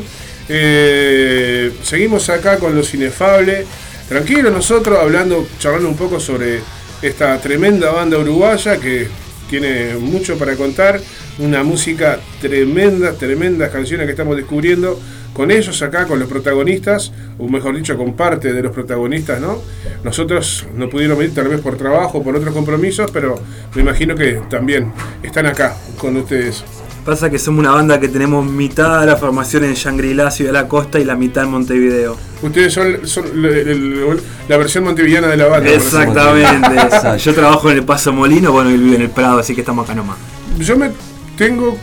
Eh, 0.47 1.71
seguimos 1.83 2.29
acá 2.29 2.57
con 2.57 2.75
los 2.75 2.93
inefables. 2.93 3.65
Tranquilo 4.07 4.51
nosotros 4.51 4.99
hablando, 4.99 5.47
charlando 5.57 5.89
un 5.89 5.97
poco 5.97 6.19
sobre 6.19 6.59
esta 7.01 7.39
tremenda 7.39 7.91
banda 7.91 8.17
uruguaya 8.17 8.77
que 8.77 9.07
tiene 9.49 9.95
mucho 9.95 10.37
para 10.37 10.55
contar. 10.55 10.99
Una 11.39 11.63
música 11.63 12.19
tremenda, 12.39 13.13
tremendas 13.13 13.69
canciones 13.71 14.05
que 14.05 14.11
estamos 14.11 14.37
descubriendo 14.37 14.99
con 15.33 15.51
ellos 15.51 15.81
acá, 15.81 16.07
con 16.07 16.17
los 16.17 16.29
protagonistas, 16.29 17.11
o 17.37 17.49
mejor 17.49 17.75
dicho, 17.75 17.97
con 17.97 18.13
parte 18.13 18.53
de 18.53 18.63
los 18.63 18.71
protagonistas, 18.71 19.41
¿no? 19.41 19.61
Nosotros 20.01 20.65
no 20.73 20.89
pudieron 20.89 21.17
venir 21.17 21.33
tal 21.33 21.49
vez 21.49 21.59
por 21.59 21.75
trabajo, 21.77 22.23
por 22.23 22.37
otros 22.37 22.53
compromisos, 22.53 23.11
pero 23.11 23.35
me 23.75 23.81
imagino 23.81 24.15
que 24.15 24.39
también 24.49 24.93
están 25.21 25.45
acá 25.45 25.75
con 25.97 26.15
ustedes. 26.15 26.63
Pasa 27.05 27.29
que 27.29 27.37
somos 27.37 27.59
una 27.59 27.69
banda 27.71 27.99
que 27.99 28.07
tenemos 28.09 28.43
mitad 28.49 29.01
de 29.01 29.05
la 29.05 29.15
formación 29.15 29.63
en 29.63 29.75
Shangri-La, 29.75 30.31
Ciudad 30.31 30.51
de 30.53 30.59
la 30.63 30.67
Costa, 30.67 30.99
y 30.99 31.03
la 31.03 31.15
mitad 31.15 31.43
en 31.43 31.51
Montevideo. 31.51 32.17
Ustedes 32.41 32.73
son, 32.73 33.07
son 33.07 33.25
el- 33.27 33.45
el- 33.45 34.21
la 34.49 34.57
versión 34.57 34.85
montevideana 34.85 35.27
de 35.27 35.37
la 35.37 35.45
banda. 35.47 35.69
Exactamente. 35.69 36.67
Yo 37.19 37.35
trabajo 37.35 37.69
en 37.69 37.77
el 37.77 37.83
Paso 37.83 38.11
Molino, 38.11 38.51
bueno, 38.51 38.71
él 38.71 38.81
vive 38.81 38.95
en 38.95 39.01
el 39.03 39.09
Prado, 39.11 39.37
así 39.37 39.53
que 39.53 39.61
estamos 39.61 39.85
acá 39.85 39.93
nomás. 39.93 40.17
Yo 40.57 40.75
me 40.77 40.89
tengo, 41.37 41.77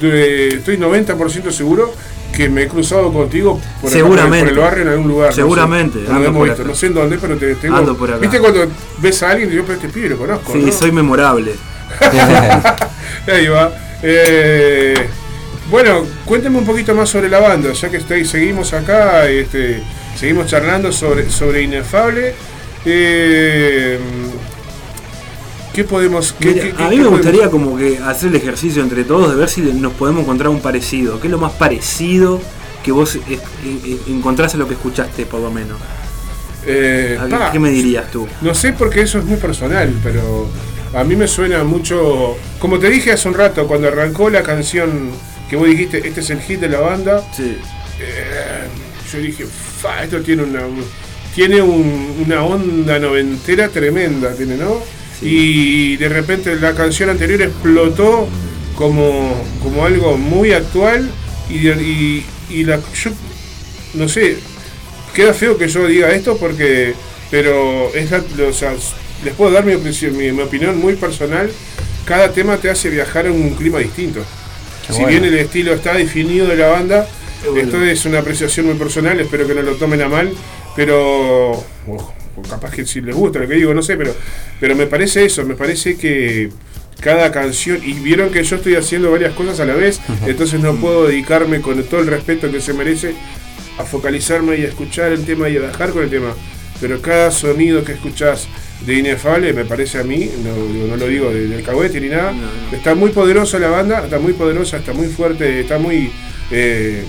estoy 0.00 0.76
90% 0.76 1.50
seguro 1.50 1.92
que 2.32 2.48
me 2.48 2.62
he 2.62 2.68
cruzado 2.68 3.12
contigo 3.12 3.60
por, 3.80 3.90
acá, 3.90 3.98
Seguramente. 3.98 4.50
por 4.50 4.58
el 4.58 4.64
barrio 4.64 4.82
en 4.84 4.88
algún 4.90 5.08
lugar. 5.08 5.30
no 5.30 5.34
sé. 5.34 5.40
Seguramente, 5.40 5.98
hemos 6.08 6.28
por 6.36 6.46
visto, 6.48 6.64
no 6.64 6.74
sé 6.76 6.86
en 6.86 6.94
dónde, 6.94 7.18
pero 7.18 7.36
te 7.36 7.56
tengo. 7.56 7.74
Ando 7.76 7.96
por 7.96 8.10
acá. 8.10 8.20
¿Viste 8.20 8.38
cuando 8.38 8.66
ves 8.98 9.20
a 9.24 9.30
alguien 9.30 9.50
y 9.52 9.56
yo, 9.56 9.62
pero 9.64 9.74
este 9.74 9.88
pibe 9.88 10.10
lo 10.10 10.16
conozco? 10.18 10.52
Sí, 10.52 10.62
¿no? 10.64 10.70
soy 10.72 10.92
memorable. 10.92 11.54
Ahí 13.30 13.46
va. 13.48 13.72
Eh, 14.02 14.94
bueno, 15.70 16.04
cuénteme 16.24 16.58
un 16.58 16.64
poquito 16.64 16.94
más 16.94 17.08
sobre 17.10 17.28
la 17.28 17.40
banda, 17.40 17.72
ya 17.72 17.88
que 17.90 17.98
estáis, 17.98 18.30
seguimos 18.30 18.72
acá, 18.72 19.28
este, 19.28 19.82
seguimos 20.16 20.46
charlando 20.46 20.90
sobre, 20.92 21.28
sobre 21.30 21.62
Inefable. 21.62 22.34
Eh, 22.84 23.98
¿Qué 25.72 25.84
podemos.? 25.84 26.32
Qué, 26.38 26.48
Mira, 26.52 26.62
qué- 26.62 26.70
a 26.70 26.88
mí 26.88 26.96
me 26.96 27.02
podemos- 27.04 27.10
gustaría 27.10 27.50
como 27.50 27.76
que 27.76 27.98
hacer 27.98 28.30
el 28.30 28.36
ejercicio 28.36 28.82
entre 28.82 29.04
todos 29.04 29.30
de 29.30 29.36
ver 29.36 29.48
si 29.48 29.60
nos 29.60 29.92
podemos 29.92 30.22
encontrar 30.22 30.48
un 30.48 30.60
parecido. 30.60 31.20
¿Qué 31.20 31.26
es 31.26 31.30
lo 31.30 31.38
más 31.38 31.52
parecido 31.52 32.40
que 32.82 32.90
vos 32.92 33.16
eh, 33.16 33.20
eh, 33.64 33.98
encontrás 34.08 34.54
en 34.54 34.60
lo 34.60 34.66
que 34.68 34.74
escuchaste, 34.74 35.26
por 35.26 35.40
lo 35.40 35.50
menos? 35.50 35.78
Eh, 36.66 37.16
¿A 37.20 37.24
qué- 37.26 37.30
pa, 37.30 37.52
¿Qué 37.52 37.58
me 37.60 37.70
dirías 37.70 38.10
tú? 38.10 38.26
No 38.40 38.54
sé 38.54 38.72
porque 38.72 39.02
eso 39.02 39.18
es 39.18 39.24
muy 39.24 39.36
personal, 39.36 39.92
pero 40.02 40.48
a 40.94 41.04
mí 41.04 41.16
me 41.16 41.28
suena 41.28 41.64
mucho. 41.64 42.36
Como 42.58 42.78
te 42.78 42.88
dije 42.90 43.12
hace 43.12 43.28
un 43.28 43.34
rato, 43.34 43.66
cuando 43.66 43.88
arrancó 43.88 44.30
la 44.30 44.42
canción 44.42 45.10
que 45.48 45.56
vos 45.56 45.68
dijiste, 45.68 46.06
este 46.06 46.20
es 46.20 46.30
el 46.30 46.40
hit 46.40 46.60
de 46.60 46.68
la 46.68 46.80
banda, 46.80 47.22
Sí. 47.36 47.56
eh, 48.00 48.66
yo 49.12 49.18
dije, 49.18 49.44
fa, 49.46 50.04
esto 50.04 50.20
tiene 50.20 50.42
una. 50.42 50.62
Tiene 51.34 51.62
un- 51.62 52.24
una 52.26 52.42
onda 52.42 52.98
noventera 52.98 53.68
tremenda, 53.68 54.34
tiene, 54.34 54.56
¿no? 54.56 54.82
Y 55.22 55.96
de 55.96 56.08
repente 56.08 56.56
la 56.56 56.74
canción 56.74 57.10
anterior 57.10 57.42
explotó 57.42 58.28
como, 58.74 59.34
como 59.62 59.84
algo 59.84 60.16
muy 60.16 60.52
actual 60.52 61.08
y, 61.48 61.58
de- 61.58 61.82
y, 61.82 62.26
y 62.50 62.64
la, 62.64 62.80
yo 62.94 63.10
no 63.94 64.08
sé, 64.08 64.36
queda 65.14 65.32
feo 65.34 65.56
que 65.58 65.68
yo 65.68 65.86
diga 65.86 66.10
esto 66.12 66.36
porque, 66.38 66.94
pero 67.30 67.92
es 67.94 68.10
la- 68.10 68.52
sea, 68.52 68.74
les 69.24 69.34
puedo 69.34 69.50
dar 69.52 69.64
mi, 69.64 69.74
opinión- 69.74 70.16
mi, 70.16 70.32
mi 70.32 70.42
opinión 70.42 70.78
muy 70.78 70.94
personal. 70.94 71.50
Cada 72.04 72.32
tema 72.32 72.56
te 72.56 72.70
hace 72.70 72.88
viajar 72.90 73.26
en 73.26 73.32
un 73.32 73.50
clima 73.50 73.78
distinto. 73.78 74.20
Qué 74.86 74.92
si 74.94 75.02
bueno. 75.02 75.08
bien 75.20 75.24
el 75.24 75.38
estilo 75.38 75.74
está 75.74 75.94
definido 75.94 76.46
de 76.46 76.56
la 76.56 76.68
banda, 76.68 77.06
bueno. 77.44 77.60
esto 77.60 77.82
es 77.84 78.04
una 78.06 78.20
apreciación 78.20 78.66
muy 78.66 78.76
personal, 78.76 79.20
espero 79.20 79.46
que 79.46 79.54
no 79.54 79.62
lo 79.62 79.74
tomen 79.74 80.00
a 80.00 80.08
mal, 80.08 80.32
pero 80.74 81.62
capaz 82.48 82.70
que 82.70 82.86
si 82.86 83.00
les 83.02 83.14
gusta 83.14 83.40
lo 83.40 83.48
que 83.48 83.54
digo, 83.56 83.74
no 83.74 83.82
sé, 83.82 83.96
pero, 83.96 84.14
pero 84.60 84.74
me 84.74 84.86
parece 84.86 85.24
eso, 85.26 85.44
me 85.44 85.54
parece 85.54 85.96
que 85.98 86.48
cada 87.00 87.30
canción, 87.30 87.78
y 87.84 87.92
vieron 87.92 88.30
que 88.30 88.42
yo 88.42 88.56
estoy 88.56 88.76
haciendo 88.76 89.10
varias 89.10 89.34
cosas 89.34 89.60
a 89.60 89.66
la 89.66 89.74
vez, 89.74 90.00
entonces 90.26 90.58
no 90.60 90.74
puedo 90.76 91.06
dedicarme 91.06 91.60
con 91.60 91.82
todo 91.84 92.00
el 92.00 92.06
respeto 92.06 92.50
que 92.50 92.60
se 92.62 92.72
merece 92.72 93.14
a 93.78 93.84
focalizarme 93.84 94.56
y 94.56 94.64
a 94.64 94.68
escuchar 94.68 95.12
el 95.12 95.24
tema 95.26 95.48
y 95.50 95.56
a 95.58 95.60
bajar 95.60 95.90
con 95.90 96.02
el 96.02 96.10
tema. 96.10 96.34
Pero 96.80 97.00
cada 97.02 97.30
sonido 97.30 97.82
que 97.84 97.92
escuchás 97.92 98.46
de 98.86 98.94
Inefable, 98.94 99.52
me 99.52 99.64
parece 99.64 99.98
a 99.98 100.04
mí, 100.04 100.30
no, 100.44 100.86
no 100.86 100.96
lo 100.96 101.08
digo 101.08 101.30
de- 101.30 101.48
del 101.48 101.62
cahuete 101.64 102.00
ni 102.00 102.08
nada, 102.08 102.32
está 102.72 102.94
muy 102.94 103.10
poderosa 103.10 103.58
la 103.58 103.68
banda, 103.68 104.04
está 104.04 104.18
muy 104.20 104.32
poderosa, 104.34 104.76
está 104.76 104.92
muy 104.92 105.08
fuerte, 105.08 105.60
está 105.60 105.78
muy... 105.78 106.12
eh, 106.52 107.02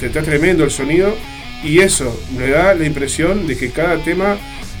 está 0.00 0.22
tremendo 0.22 0.64
el 0.64 0.70
sonido. 0.70 1.14
Y 1.64 1.80
eso 1.80 2.18
me 2.38 2.48
da 2.50 2.74
la 2.74 2.84
impresión 2.86 3.46
de 3.46 3.56
que 3.56 3.70
cada 3.70 4.02
tema 4.02 4.36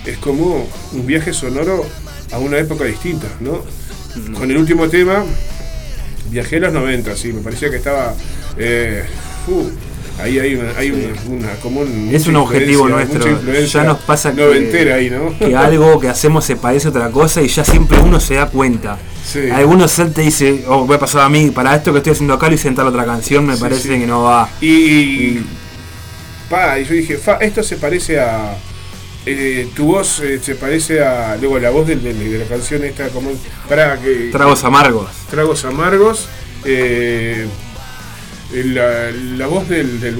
es 0.06 0.18
como 0.18 0.68
un 0.92 1.06
viaje 1.06 1.32
sonoro 1.32 1.84
a 2.32 2.38
una 2.38 2.58
época 2.58 2.84
distinta, 2.84 3.26
¿no? 3.40 3.64
Con 4.38 4.50
el 4.50 4.56
último 4.56 4.88
tema 4.88 5.24
viajé 6.30 6.56
a 6.56 6.60
los 6.60 6.72
90, 6.72 7.14
sí, 7.16 7.32
me 7.32 7.40
parecía 7.42 7.70
que 7.70 7.76
estaba... 7.76 8.14
eh, 8.58 9.04
uh, 9.48 9.68
Ahí 10.18 10.38
hay 10.38 10.54
una, 10.54 10.70
hay 10.78 10.90
una, 10.90 11.08
una- 11.28 11.54
como 11.60 11.80
un- 11.80 12.08
Es 12.12 12.26
un 12.26 12.36
objetivo 12.36 12.88
nuestro. 12.88 13.22
Ya 13.66 13.84
nos 13.84 13.98
pasa 13.98 14.34
que- 14.34 14.40
noventera 14.42 14.94
ahí, 14.94 15.10
¿no? 15.10 15.38
Que 15.38 15.54
algo 15.54 16.00
que 16.00 16.08
hacemos 16.08 16.44
se 16.44 16.56
parece 16.56 16.86
a 16.86 16.90
otra 16.90 17.10
cosa 17.10 17.42
y 17.42 17.48
ya 17.48 17.64
siempre 17.64 17.98
uno 17.98 18.18
se 18.18 18.34
da 18.34 18.46
cuenta. 18.48 18.98
Sí. 19.30 19.50
Algunos 19.50 19.98
y 19.98 20.04
dice, 20.22 20.64
oh, 20.68 20.86
me 20.86 20.94
ha 20.94 20.98
pasado 20.98 21.24
a 21.24 21.28
mí, 21.28 21.50
para 21.50 21.74
esto 21.76 21.92
que 21.92 21.98
estoy 21.98 22.12
haciendo 22.12 22.32
acá 22.34 22.48
lo 22.48 22.54
hice 22.54 22.68
en 22.68 22.76
tal 22.76 22.86
otra 22.86 23.04
canción, 23.04 23.44
me 23.46 23.56
Sí, 23.56 23.60
parece 23.60 23.82
sí. 23.82 23.88
que 23.88 24.06
no 24.06 24.22
va. 24.22 24.48
Y, 24.60 24.68
y- 24.68 25.46
pa, 26.48 26.78
y 26.78 26.84
yo 26.84 26.94
dije, 26.94 27.18
fa, 27.18 27.34
esto 27.36 27.62
se 27.62 27.76
parece 27.76 28.18
a. 28.20 28.56
eh, 29.26 29.68
tu 29.74 29.86
voz 29.86 30.20
eh, 30.20 30.38
se 30.40 30.54
parece 30.54 31.02
a. 31.04 31.36
Luego 31.36 31.58
la 31.58 31.70
voz 31.70 31.86
del- 31.88 32.02
del- 32.02 32.18
de, 32.30 32.38
la 32.38 32.44
canción 32.46 32.84
esta, 32.84 33.08
como. 33.08 33.30
Para 33.68 34.00
que. 34.00 34.30
Tragos 34.32 34.62
amargos. 34.64 35.08
Tragos 35.30 35.64
amargos. 35.64 36.28
eh, 36.64 37.46
la, 38.52 39.10
la 39.36 39.46
voz 39.46 39.68
del, 39.68 40.00
del 40.00 40.16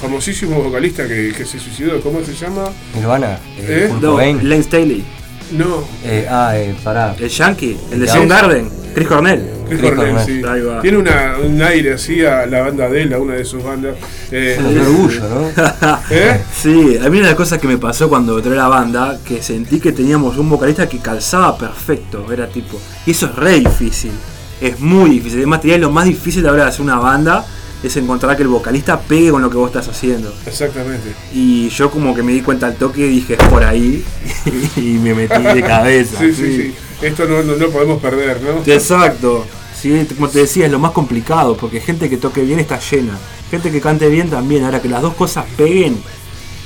famosísimo 0.00 0.62
vocalista 0.62 1.06
que, 1.08 1.32
que 1.36 1.44
se 1.44 1.58
suicidó, 1.58 2.00
¿cómo 2.00 2.22
se 2.24 2.34
llama? 2.34 2.64
Nirvana, 2.94 3.38
¿Eh? 3.58 3.90
eh, 3.90 3.94
No, 4.00 4.18
Staley. 4.62 5.04
No. 5.52 5.84
Eh, 6.04 6.26
ah, 6.28 6.52
eh, 6.56 6.74
pará. 6.82 7.14
El 7.18 7.28
Yankee, 7.28 7.76
el 7.92 8.00
de 8.00 8.06
Ya. 8.06 8.12
Soundgarden, 8.14 8.70
Chris 8.94 9.06
Cornell. 9.08 9.50
Chris 9.68 9.78
Chris 9.78 9.90
Cornell, 9.92 10.14
Cornell. 10.16 10.26
sí. 10.42 10.42
Ahí 10.48 10.60
va. 10.62 10.80
Tiene 10.80 10.98
una, 10.98 11.36
un 11.42 11.62
aire 11.62 11.92
así 11.94 12.24
a 12.24 12.46
la 12.46 12.62
banda 12.62 12.88
de 12.88 13.02
él, 13.02 13.12
a 13.14 13.18
una 13.18 13.34
de 13.34 13.44
sus 13.44 13.62
bandas. 13.62 13.94
Eh, 14.30 14.56
Un 14.58 14.78
orgullo, 14.80 15.20
¿no? 15.28 15.98
¿eh? 16.10 16.40
Sí, 16.60 16.96
a 16.98 17.08
mí 17.08 17.18
una 17.18 17.28
de 17.28 17.32
las 17.32 17.34
cosas 17.34 17.58
que 17.58 17.68
me 17.68 17.78
pasó 17.78 18.08
cuando 18.08 18.36
entré 18.38 18.52
a 18.52 18.56
la 18.56 18.68
banda, 18.68 19.18
que 19.26 19.42
sentí 19.42 19.80
que 19.80 19.92
teníamos 19.92 20.36
un 20.38 20.48
vocalista 20.50 20.88
que 20.88 20.98
calzaba 20.98 21.56
perfecto, 21.56 22.30
era 22.32 22.46
tipo, 22.48 22.80
y 23.06 23.10
eso 23.12 23.26
es 23.26 23.34
re 23.36 23.60
difícil, 23.60 24.12
es 24.60 24.80
muy 24.80 25.10
difícil, 25.10 25.38
además 25.38 25.60
te 25.60 25.78
lo 25.78 25.90
más 25.90 26.06
difícil 26.06 26.42
de 26.42 26.48
ahora 26.48 26.64
de 26.64 26.68
hacer 26.70 26.82
una 26.82 26.96
banda 26.98 27.46
es 27.82 27.96
encontrar 27.98 28.34
que 28.34 28.42
el 28.42 28.48
vocalista 28.48 28.98
pegue 28.98 29.30
con 29.30 29.42
lo 29.42 29.50
que 29.50 29.58
vos 29.58 29.66
estás 29.68 29.88
haciendo. 29.88 30.34
Exactamente. 30.46 31.12
Y 31.34 31.68
yo 31.68 31.90
como 31.90 32.14
que 32.14 32.22
me 32.22 32.32
di 32.32 32.40
cuenta 32.40 32.66
al 32.66 32.76
toque 32.76 33.02
y 33.06 33.08
dije, 33.10 33.34
es 33.38 33.48
por 33.48 33.62
ahí, 33.62 34.02
y 34.76 34.80
me 34.80 35.14
metí 35.14 35.42
de 35.42 35.62
cabeza. 35.62 36.18
Sí, 36.18 36.32
sí, 36.32 36.56
sí. 36.56 36.74
Esto 37.02 37.26
no, 37.26 37.42
no, 37.42 37.56
no 37.56 37.68
podemos 37.68 38.00
perder, 38.00 38.40
¿no? 38.40 38.62
Exacto. 38.72 39.46
Sí, 39.78 40.06
como 40.14 40.30
te 40.30 40.38
decía, 40.38 40.64
es 40.64 40.72
lo 40.72 40.78
más 40.78 40.92
complicado, 40.92 41.58
porque 41.58 41.78
gente 41.78 42.08
que 42.08 42.16
toque 42.16 42.40
bien 42.40 42.58
está 42.58 42.78
llena. 42.80 43.18
Gente 43.50 43.70
que 43.70 43.82
cante 43.82 44.08
bien 44.08 44.30
también, 44.30 44.64
ahora 44.64 44.80
que 44.80 44.88
las 44.88 45.02
dos 45.02 45.12
cosas 45.14 45.44
peguen. 45.54 45.98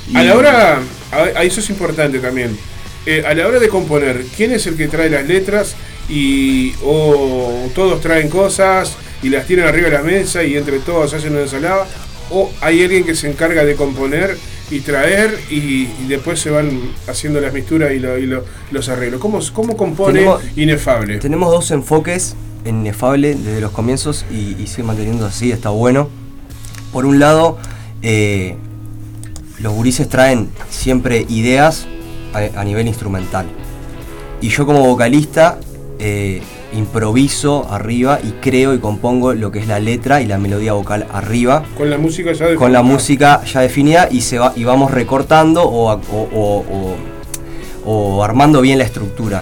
y- 0.09 0.15
A 0.15 0.23
la 0.23 0.35
hora, 0.37 0.79
a, 1.11 1.17
a 1.39 1.43
eso 1.43 1.59
es 1.59 1.69
importante 1.69 2.19
también. 2.19 2.57
Eh, 3.05 3.23
a 3.27 3.33
la 3.33 3.45
hora 3.45 3.59
de 3.59 3.67
componer, 3.67 4.25
¿quién 4.37 4.51
es 4.53 4.65
el 4.67 4.77
que 4.77 4.87
trae 4.87 5.09
las 5.09 5.27
letras 5.27 5.75
y 6.09 6.73
o 6.83 7.69
todos 7.75 8.01
traen 8.01 8.29
cosas 8.29 8.93
y 9.21 9.29
las 9.29 9.45
tienen 9.45 9.65
arriba 9.67 9.89
de 9.89 9.93
la 9.97 10.01
mesa 10.03 10.43
y 10.43 10.55
entre 10.57 10.79
todos 10.79 11.13
hacen 11.13 11.31
una 11.33 11.41
ensalada? 11.41 11.87
¿O 12.31 12.49
hay 12.61 12.83
alguien 12.83 13.03
que 13.03 13.15
se 13.15 13.29
encarga 13.29 13.63
de 13.65 13.75
componer 13.75 14.37
y 14.71 14.81
traer 14.81 15.39
y, 15.49 15.87
y 16.01 16.05
después 16.07 16.39
se 16.39 16.51
van 16.51 16.69
haciendo 17.07 17.41
las 17.41 17.51
misturas 17.53 17.91
y, 17.91 17.99
lo- 17.99 18.17
y 18.19 18.27
lo- 18.27 18.45
los 18.71 18.87
arreglos? 18.89 19.19
¿Cómo, 19.19 19.39
cómo 19.53 19.75
compone 19.75 20.19
Tenemos- 20.19 20.41
Inefable? 20.55 21.17
Tenemos 21.17 21.51
dos 21.51 21.71
enfoques 21.71 22.35
en 22.65 22.81
Inefable 22.81 23.33
desde 23.35 23.61
los 23.61 23.71
comienzos 23.71 24.25
y, 24.31 24.55
y 24.61 24.67
sigue 24.67 24.83
manteniendo 24.83 25.25
así, 25.25 25.51
está 25.51 25.69
bueno. 25.69 26.09
Por 26.93 27.05
un 27.07 27.19
lado, 27.19 27.57
eh, 28.03 28.55
los 29.59 29.73
gurises 29.73 30.07
traen 30.07 30.49
siempre 30.69 31.25
ideas 31.29 31.87
a, 32.33 32.59
a 32.61 32.63
nivel 32.63 32.87
instrumental. 32.87 33.47
Y 34.39 34.49
yo 34.49 34.65
como 34.67 34.85
vocalista 34.85 35.59
eh, 35.99 36.41
improviso 36.73 37.67
arriba 37.69 38.19
y 38.23 38.31
creo 38.41 38.73
y 38.73 38.79
compongo 38.79 39.33
lo 39.33 39.51
que 39.51 39.59
es 39.59 39.67
la 39.67 39.79
letra 39.79 40.21
y 40.21 40.25
la 40.25 40.37
melodía 40.37 40.73
vocal 40.73 41.05
arriba 41.11 41.63
Con 41.77 41.89
la 41.89 41.97
música 41.97 42.31
ya 42.33 42.47
de 42.47 42.55
con 42.55 42.71
la 42.73 42.81
música 42.83 43.43
ya 43.45 43.61
definida 43.61 44.07
y 44.11 44.21
se 44.21 44.39
va 44.39 44.53
y 44.55 44.63
vamos 44.63 44.91
recortando 44.91 45.63
o, 45.63 45.89
a- 45.89 45.95
o- 45.95 46.29
o- 46.33 46.65
o- 46.71 46.95
o 47.85 48.23
armando 48.23 48.61
bien 48.61 48.77
la 48.77 48.83
estructura. 48.83 49.41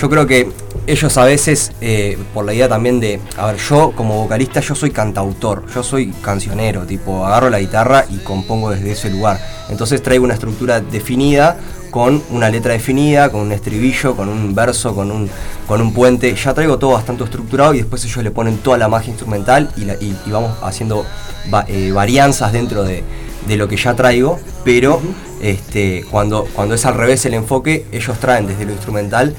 Yo 0.00 0.08
creo 0.10 0.26
que 0.26 0.48
ellos 0.86 1.16
a 1.18 1.24
veces, 1.24 1.72
eh, 1.80 2.16
por 2.34 2.44
la 2.46 2.54
idea 2.54 2.68
también 2.68 2.98
de, 2.98 3.20
a 3.36 3.46
ver, 3.46 3.56
yo 3.58 3.92
como 3.94 4.22
vocalista, 4.22 4.60
yo 4.60 4.74
soy 4.74 4.90
cantautor, 4.90 5.64
yo 5.74 5.82
soy 5.82 6.12
cancionero, 6.22 6.82
tipo, 6.86 7.24
agarro 7.26 7.50
la 7.50 7.60
guitarra 7.60 8.04
y 8.10 8.16
compongo 8.18 8.70
desde 8.70 8.92
ese 8.92 9.10
lugar. 9.10 9.38
Entonces 9.68 10.02
traigo 10.02 10.24
una 10.24 10.34
estructura 10.34 10.80
definida, 10.80 11.58
con 11.90 12.22
una 12.30 12.48
letra 12.50 12.72
definida, 12.72 13.30
con 13.30 13.40
un 13.42 13.52
estribillo, 13.52 14.14
con 14.16 14.28
un 14.28 14.54
verso, 14.54 14.94
con 14.94 15.10
un, 15.10 15.28
con 15.66 15.80
un 15.80 15.92
puente. 15.92 16.34
Ya 16.34 16.54
traigo 16.54 16.78
todo 16.78 16.92
bastante 16.92 17.24
estructurado 17.24 17.74
y 17.74 17.78
después 17.78 18.04
ellos 18.04 18.22
le 18.22 18.30
ponen 18.30 18.58
toda 18.58 18.78
la 18.78 18.88
magia 18.88 19.10
instrumental 19.10 19.70
y, 19.76 19.84
la- 19.84 19.94
y- 19.94 20.16
y 20.26 20.30
vamos 20.30 20.56
haciendo 20.62 21.04
va- 21.52 21.64
eh, 21.68 21.90
varianzas 21.92 22.52
dentro 22.52 22.82
de, 22.84 23.02
de 23.46 23.56
lo 23.56 23.68
que 23.68 23.76
ya 23.76 23.94
traigo, 23.94 24.38
pero 24.64 25.00
este, 25.40 26.04
cuando, 26.10 26.46
cuando 26.54 26.74
es 26.74 26.84
al 26.86 26.94
revés 26.94 27.24
el 27.26 27.34
enfoque, 27.34 27.86
ellos 27.92 28.18
traen 28.18 28.46
desde 28.46 28.64
lo 28.64 28.72
instrumental 28.72 29.34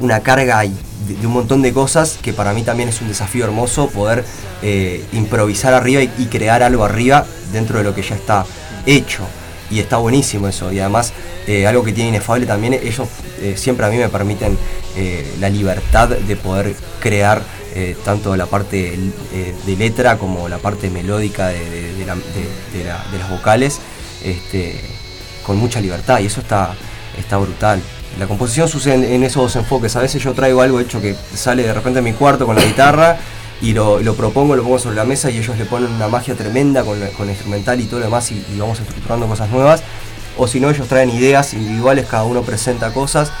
una 0.00 0.20
carga 0.20 0.60
de, 0.60 0.70
de 1.20 1.26
un 1.26 1.32
montón 1.32 1.62
de 1.62 1.72
cosas 1.72 2.18
que 2.22 2.32
para 2.32 2.52
mí 2.52 2.62
también 2.62 2.88
es 2.88 3.00
un 3.00 3.08
desafío 3.08 3.44
hermoso 3.44 3.88
poder 3.88 4.24
eh, 4.62 5.04
improvisar 5.12 5.72
arriba 5.74 6.02
y, 6.02 6.10
y 6.18 6.26
crear 6.26 6.62
algo 6.62 6.84
arriba 6.84 7.24
dentro 7.52 7.78
de 7.78 7.84
lo 7.84 7.94
que 7.94 8.02
ya 8.02 8.14
está 8.14 8.44
hecho. 8.86 9.22
Y 9.70 9.80
está 9.80 9.96
buenísimo 9.96 10.48
eso. 10.48 10.72
Y 10.72 10.78
además, 10.80 11.12
eh, 11.46 11.66
algo 11.66 11.82
que 11.84 11.92
tiene 11.92 12.10
inefable 12.10 12.46
también, 12.46 12.74
ellos 12.74 13.08
eh, 13.40 13.54
siempre 13.56 13.84
a 13.86 13.88
mí 13.90 13.96
me 13.96 14.08
permiten 14.08 14.56
eh, 14.96 15.34
la 15.40 15.48
libertad 15.48 16.08
de 16.08 16.36
poder 16.36 16.74
crear 17.00 17.42
tanto 18.06 18.34
la 18.36 18.46
parte 18.46 18.96
de 19.66 19.76
letra 19.76 20.16
como 20.16 20.48
la 20.48 20.56
parte 20.56 20.88
melódica 20.88 21.48
de, 21.48 21.58
de- 21.68 21.92
de 21.94 22.06
la- 22.06 22.14
de- 22.14 22.78
de 22.78 22.84
la- 22.84 23.04
de 23.12 23.18
las 23.18 23.28
vocales 23.28 23.80
este, 24.24 24.80
con 25.44 25.58
mucha 25.58 25.78
libertad. 25.78 26.20
Y 26.20 26.26
eso 26.26 26.40
está, 26.40 26.74
está 27.18 27.36
brutal. 27.36 27.82
La 28.18 28.26
composición 28.26 28.66
sucede 28.66 28.94
en, 28.94 29.04
en 29.04 29.24
esos 29.24 29.42
dos 29.42 29.56
enfoques. 29.56 29.94
A 29.94 30.00
veces 30.00 30.22
yo 30.22 30.32
traigo 30.32 30.62
algo 30.62 30.80
hecho 30.80 31.02
que 31.02 31.14
sale 31.34 31.64
de 31.64 31.74
repente 31.74 31.96
de 31.98 32.02
mi 32.10 32.14
cuarto 32.14 32.46
con 32.46 32.56
la 32.56 32.64
guitarra 32.64 33.18
y 33.60 33.72
lo, 33.72 34.00
lo 34.00 34.14
propongo, 34.14 34.54
lo 34.54 34.62
pongo 34.62 34.78
sobre 34.78 34.96
la 34.96 35.04
mesa 35.04 35.30
y 35.30 35.38
ellos 35.38 35.56
le 35.56 35.64
ponen 35.64 35.90
una 35.90 36.08
magia 36.08 36.34
tremenda 36.34 36.84
con, 36.84 36.98
con 37.16 37.28
instrumental 37.28 37.80
y 37.80 37.84
todo 37.84 38.00
lo 38.00 38.06
demás 38.06 38.30
y, 38.30 38.44
vamos 38.58 38.80
estructurando 38.80 39.26
cosas 39.26 39.50
nuevas. 39.50 39.82
O 40.36 40.46
si 40.46 40.60
no, 40.60 40.68
ellos 40.68 40.86
traen 40.86 41.08
ideas 41.10 41.54
individuales, 41.54 42.06
cada 42.06 42.24
uno 42.24 42.42
presenta 42.42 42.92
cosas 42.92 43.32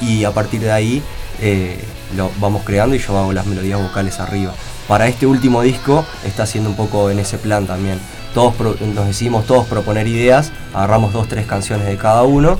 y 0.00 0.24
a 0.24 0.32
partir 0.32 0.60
de 0.60 0.72
ahí 0.72 1.02
eh, 1.40 1.78
lo 2.16 2.30
vamos 2.40 2.62
creando 2.64 2.96
y 2.96 2.98
yo 2.98 3.16
hago 3.16 3.32
las 3.32 3.46
melodías 3.46 3.80
vocales 3.80 4.18
arriba. 4.18 4.52
Para 4.88 5.06
este 5.06 5.26
último 5.26 5.62
disco 5.62 6.04
está 6.26 6.42
haciendo 6.42 6.70
un 6.70 6.76
poco 6.76 7.10
en 7.10 7.20
ese 7.20 7.38
plan 7.38 7.68
también. 7.68 8.00
Todos 8.34 8.54
nos 8.80 9.06
decidimos 9.06 9.46
todos 9.46 9.66
proponer 9.66 10.08
ideas, 10.08 10.50
agarramos 10.74 11.12
dos, 11.12 11.28
tres 11.28 11.46
canciones 11.46 11.86
de 11.86 11.96
cada 11.96 12.24
uno 12.24 12.58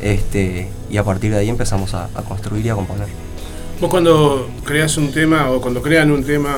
este, 0.00 0.70
y 0.90 0.96
a 0.96 1.04
partir 1.04 1.32
de 1.32 1.38
ahí 1.38 1.48
empezamos 1.48 1.94
a 1.94 2.08
construir 2.28 2.66
y 2.66 2.68
a 2.68 2.74
componer. 2.74 3.08
Vos 3.84 3.90
cuando 3.90 4.48
creas 4.64 4.96
un 4.96 5.12
tema 5.12 5.50
o 5.50 5.60
cuando 5.60 5.82
crean 5.82 6.10
un 6.10 6.24
tema, 6.24 6.56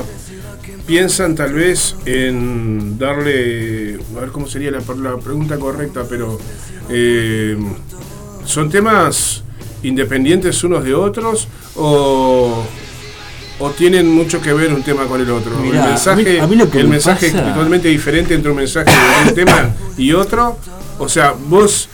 piensan 0.85 1.35
tal 1.35 1.51
vez 1.55 1.93
en 2.05 2.97
darle, 2.97 3.99
a 4.15 4.19
ver 4.21 4.29
cómo 4.31 4.47
sería 4.47 4.71
la, 4.71 4.79
la 5.01 5.17
pregunta 5.17 5.57
correcta, 5.59 6.05
pero 6.09 6.39
eh, 6.89 7.57
¿son 8.45 8.69
temas 8.69 9.43
independientes 9.83 10.63
unos 10.63 10.85
de 10.85 10.93
otros 10.93 11.49
o, 11.75 12.63
o 13.59 13.69
tienen 13.71 14.07
mucho 14.09 14.39
que 14.41 14.53
ver 14.53 14.73
un 14.73 14.81
tema 14.81 15.05
con 15.05 15.19
el 15.19 15.29
otro? 15.29 15.51
Mirá, 15.57 15.83
el 15.83 15.89
mensaje, 15.89 16.21
a 16.21 16.33
mí- 16.33 16.39
a 16.39 16.47
mí 16.47 16.55
lo 16.55 16.71
que 16.71 16.77
el 16.79 16.85
me 16.85 16.91
mensaje 16.91 17.25
pasa- 17.29 17.39
es 17.45 17.53
totalmente 17.53 17.89
diferente 17.89 18.33
entre 18.35 18.51
un 18.51 18.57
mensaje 18.57 18.89
de 18.89 19.29
un 19.31 19.35
tema 19.35 19.75
y 19.97 20.13
otro. 20.13 20.57
O 20.97 21.09
sea, 21.09 21.33
vos 21.37 21.89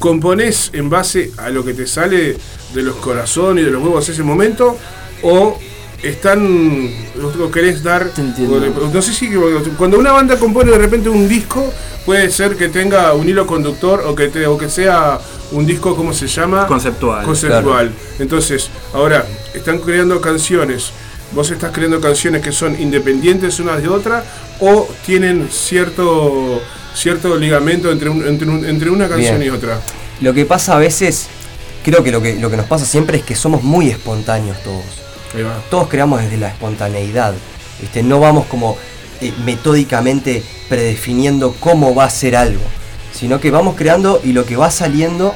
componés 0.00 0.70
en 0.72 0.90
base 0.90 1.30
a 1.36 1.50
lo 1.50 1.64
que 1.64 1.72
te 1.72 1.86
sale 1.86 2.36
de 2.74 2.82
los 2.82 2.96
corazones 2.96 3.62
y 3.62 3.66
de 3.66 3.72
los 3.72 3.82
huevos 3.82 4.08
ese 4.08 4.22
momento 4.22 4.76
o 5.22 5.58
están 6.02 6.90
o 7.40 7.50
querés 7.50 7.82
dar 7.82 8.10
no 8.92 9.02
sé 9.02 9.12
si 9.12 9.30
cuando 9.78 9.98
una 9.98 10.10
banda 10.12 10.36
compone 10.36 10.72
de 10.72 10.78
repente 10.78 11.08
un 11.08 11.28
disco 11.28 11.72
puede 12.04 12.28
ser 12.30 12.56
que 12.56 12.68
tenga 12.68 13.12
un 13.14 13.28
hilo 13.28 13.46
conductor 13.46 14.02
o 14.06 14.14
que 14.14 14.28
te- 14.28 14.46
o 14.46 14.58
que 14.58 14.68
sea 14.68 15.20
un 15.52 15.64
disco 15.64 15.94
cómo 15.94 16.12
se 16.12 16.26
llama 16.26 16.66
Conceptual. 16.66 17.24
conceptual. 17.24 17.92
Entonces 18.18 18.68
ahora 18.92 19.24
están 19.54 19.78
creando 19.78 20.20
canciones. 20.20 20.90
Vos 21.32 21.50
estás 21.50 21.70
creando 21.72 22.00
canciones 22.00 22.42
que 22.42 22.50
son 22.52 22.78
independientes 22.80 23.60
unas 23.60 23.80
de 23.80 23.88
otras 23.88 24.24
o 24.60 24.88
tienen 25.06 25.48
cierto 25.50 26.60
cierto 26.94 27.36
ligamento 27.36 27.90
entre 27.92 28.08
un- 28.08 28.26
entre, 28.26 28.48
un- 28.48 28.64
entre 28.64 28.90
una 28.90 29.08
canción 29.08 29.38
Bien. 29.38 29.52
y 29.52 29.56
otra. 29.56 29.80
Lo 30.20 30.34
que 30.34 30.44
pasa 30.44 30.74
a 30.76 30.78
veces, 30.78 31.28
creo 31.82 32.02
que 32.02 32.10
lo 32.10 32.20
que, 32.22 32.34
lo 32.38 32.50
que 32.50 32.56
nos 32.56 32.66
pasa 32.66 32.84
siempre 32.84 33.18
es 33.18 33.24
que 33.24 33.34
somos 33.34 33.62
muy 33.62 33.88
espontáneos 33.88 34.56
todos. 34.62 34.84
Todos 35.70 35.88
creamos 35.88 36.20
desde 36.22 36.36
la 36.36 36.48
espontaneidad. 36.48 37.34
¿viste? 37.80 38.02
No 38.02 38.20
vamos 38.20 38.46
como 38.46 38.76
eh, 39.20 39.32
metódicamente 39.44 40.42
predefiniendo 40.68 41.54
cómo 41.60 41.94
va 41.94 42.04
a 42.04 42.10
ser 42.10 42.36
algo, 42.36 42.62
sino 43.12 43.40
que 43.40 43.50
vamos 43.50 43.74
creando 43.76 44.20
y 44.24 44.32
lo 44.32 44.44
que 44.44 44.56
va 44.56 44.70
saliendo, 44.70 45.34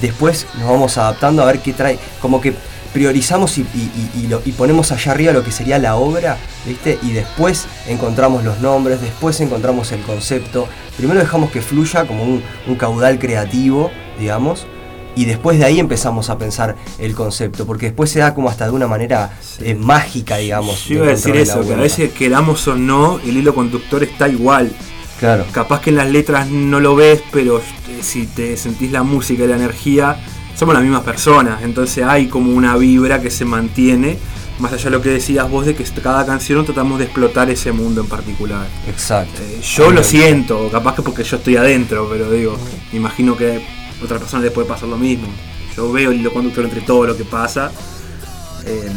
después 0.00 0.46
nos 0.58 0.68
vamos 0.68 0.98
adaptando 0.98 1.42
a 1.42 1.46
ver 1.46 1.60
qué 1.60 1.72
trae. 1.72 1.98
Como 2.20 2.40
que 2.40 2.54
priorizamos 2.92 3.56
y, 3.58 3.62
y- 3.62 4.10
y- 4.14 4.20
y 4.24 4.26
lo- 4.28 4.42
y 4.44 4.52
ponemos 4.52 4.92
allá 4.92 5.12
arriba 5.12 5.32
lo 5.32 5.42
que 5.42 5.50
sería 5.50 5.78
la 5.78 5.96
obra, 5.96 6.36
¿viste? 6.66 6.98
Y 7.02 7.12
después 7.12 7.64
encontramos 7.88 8.44
los 8.44 8.58
nombres, 8.60 9.00
después 9.00 9.40
encontramos 9.40 9.92
el 9.92 10.02
concepto. 10.02 10.68
Primero 10.98 11.18
dejamos 11.18 11.50
que 11.50 11.62
fluya 11.62 12.04
como 12.06 12.22
un, 12.22 12.42
un 12.66 12.74
caudal 12.76 13.18
creativo, 13.18 13.90
digamos, 14.18 14.66
y 15.14 15.24
después 15.24 15.58
de 15.58 15.64
ahí 15.64 15.78
empezamos 15.78 16.30
a 16.30 16.38
pensar 16.38 16.76
el 16.98 17.14
concepto, 17.14 17.66
porque 17.66 17.86
después 17.86 18.10
se 18.10 18.20
da 18.20 18.34
como 18.34 18.48
hasta 18.48 18.66
de 18.66 18.72
una 18.72 18.86
manera 18.86 19.32
eh, 19.60 19.74
mágica, 19.74 20.36
digamos. 20.38 20.86
Yo 20.86 20.96
iba 20.96 21.04
a 21.04 21.08
de 21.08 21.14
decir 21.14 21.36
eso, 21.36 21.66
que 21.66 21.74
a 21.74 21.76
veces 21.76 22.12
queramos 22.12 22.66
o 22.68 22.76
no, 22.76 23.18
el 23.20 23.36
hilo 23.36 23.54
conductor 23.54 24.02
está 24.02 24.28
igual. 24.28 24.72
Claro. 25.20 25.44
Capaz 25.52 25.80
que 25.80 25.90
en 25.90 25.96
las 25.96 26.10
letras 26.10 26.48
no 26.48 26.80
lo 26.80 26.96
ves, 26.96 27.22
pero 27.30 27.58
eh, 27.58 27.62
si 28.00 28.26
te 28.26 28.56
sentís 28.56 28.90
la 28.90 29.02
música 29.02 29.44
y 29.44 29.46
la 29.46 29.56
energía, 29.56 30.16
somos 30.56 30.74
las 30.74 30.82
mismas 30.82 31.02
personas. 31.02 31.62
Entonces 31.62 32.04
hay 32.04 32.26
como 32.26 32.52
una 32.52 32.76
vibra 32.76 33.20
que 33.20 33.30
se 33.30 33.44
mantiene, 33.44 34.18
más 34.58 34.72
allá 34.72 34.84
de 34.84 34.90
lo 34.90 35.02
que 35.02 35.10
decías 35.10 35.48
vos, 35.48 35.66
de 35.66 35.74
que 35.74 35.84
cada 36.02 36.24
canción 36.26 36.64
tratamos 36.64 36.98
de 36.98 37.04
explotar 37.04 37.50
ese 37.50 37.70
mundo 37.70 38.00
en 38.00 38.08
particular. 38.08 38.66
Exacto. 38.88 39.42
Eh, 39.42 39.60
yo 39.62 39.90
lo 39.90 40.02
siento, 40.02 40.68
capaz 40.70 40.96
que 40.96 41.02
porque 41.02 41.22
yo 41.22 41.36
estoy 41.36 41.56
adentro, 41.56 42.08
pero 42.10 42.30
digo, 42.30 42.56
me 42.92 42.98
imagino 42.98 43.36
que 43.36 43.62
otra 44.04 44.18
persona 44.18 44.42
le 44.42 44.50
puede 44.50 44.66
pasar 44.68 44.88
lo 44.88 44.96
mismo. 44.96 45.28
Yo 45.76 45.90
veo 45.92 46.10
el 46.10 46.20
hilo 46.20 46.32
conductor 46.32 46.64
entre 46.64 46.80
todo 46.82 47.06
lo 47.06 47.16
que 47.16 47.24
pasa. 47.24 47.70
Eh, 48.66 48.90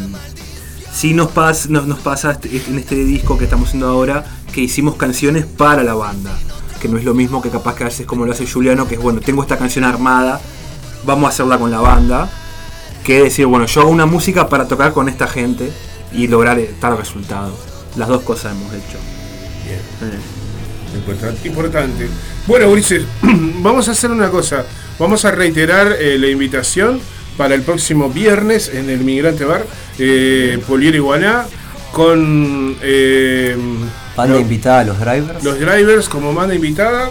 sí 0.94 1.14
nos, 1.14 1.34
pas- 1.34 1.68
nos, 1.70 1.88
nos 1.88 2.00
pasa 2.00 2.32
este- 2.32 2.62
en 2.68 2.78
este 2.80 2.96
disco 2.96 3.38
que 3.38 3.46
estamos 3.46 3.68
haciendo 3.70 3.88
ahora 3.88 4.24
que 4.54 4.62
hicimos 4.62 4.96
canciones 4.96 5.46
para 5.46 5.84
la 5.84 5.94
banda. 5.94 6.38
Que 6.82 6.88
no 6.90 6.98
es 6.98 7.04
lo 7.06 7.14
mismo 7.14 7.42
que 7.42 7.50
capaz 7.50 7.76
que 7.76 7.84
a 7.84 7.88
veces 7.88 8.06
como 8.06 8.26
lo 8.26 8.32
hace 8.32 8.46
Juliano, 8.46 8.88
que 8.88 8.96
es 8.96 9.02
bueno, 9.02 9.20
tengo 9.22 9.42
esta 9.42 9.58
canción 9.58 9.86
armada, 9.86 10.40
vamos 11.06 11.26
a 11.26 11.30
hacerla 11.30 11.58
con 11.58 11.72
la 11.72 11.80
banda. 11.80 12.30
Que 13.04 13.22
decir, 13.24 13.46
bueno, 13.46 13.66
yo 13.68 13.82
hago 13.82 13.90
una 13.92 14.06
música 14.06 14.50
para 14.50 14.68
tocar 14.68 14.92
con 14.94 15.08
esta 15.10 15.28
gente 15.28 15.72
y 16.12 16.28
lograr 16.28 16.58
eh, 16.60 16.74
tal 16.80 16.98
resultado. 16.98 17.56
Las 17.96 18.08
dos 18.10 18.22
cosas 18.24 18.52
hemos 18.54 18.74
hecho. 18.74 18.98
Eh. 19.68 20.20
Importante. 20.96 21.48
importante. 21.48 22.08
Bueno, 22.48 22.70
Ulises, 22.70 23.06
vamos 23.62 23.88
a 23.88 23.92
hacer 23.92 24.12
una 24.12 24.30
cosa. 24.30 24.64
Vamos 25.00 25.26
a 25.26 25.32
reiterar 25.32 25.96
eh, 26.00 26.18
la 26.18 26.28
invitación 26.28 27.00
para 27.38 27.54
el 27.56 27.62
próximo 27.64 28.10
viernes 28.10 28.70
en 28.74 28.90
el 28.90 29.00
Migrante 29.02 29.44
Bar, 29.44 29.66
eh, 30.00 30.58
Polier 30.68 30.96
Iguaná, 30.96 31.46
con 31.92 32.78
eh, 32.82 33.56
Banda 34.16 34.40
invitada 34.40 34.80
a 34.80 34.84
los 34.86 35.00
drivers. 35.00 35.44
los 35.44 35.60
drivers 35.60 36.08
como 36.10 36.34
banda 36.34 36.56
invitada, 36.56 37.10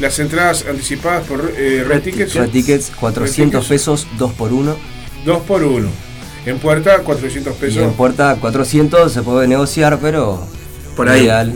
las 0.00 0.18
entradas 0.18 0.64
anticipadas 0.68 1.26
por 1.26 1.52
eh, 1.56 1.84
Red 1.86 2.02
Tickets. 2.02 2.34
Red 2.34 2.50
Tickets, 2.50 2.90
400 2.98 3.66
pesos, 3.66 4.06
2 4.18 4.32
por 4.32 4.52
1 4.52 4.76
2 5.26 5.42
por 5.42 5.62
1 5.62 5.88
En 6.46 6.58
puerta, 6.58 6.98
400 7.00 7.54
Y 7.54 7.60
pesos. 7.60 7.82
en 7.82 7.92
puerta 7.92 8.36
400 8.40 9.12
se 9.12 9.22
puede 9.22 9.46
negociar, 9.48 9.98
pero 10.00 10.46
Por 10.96 11.08
ahí. 11.10 11.26
lo 11.26 11.52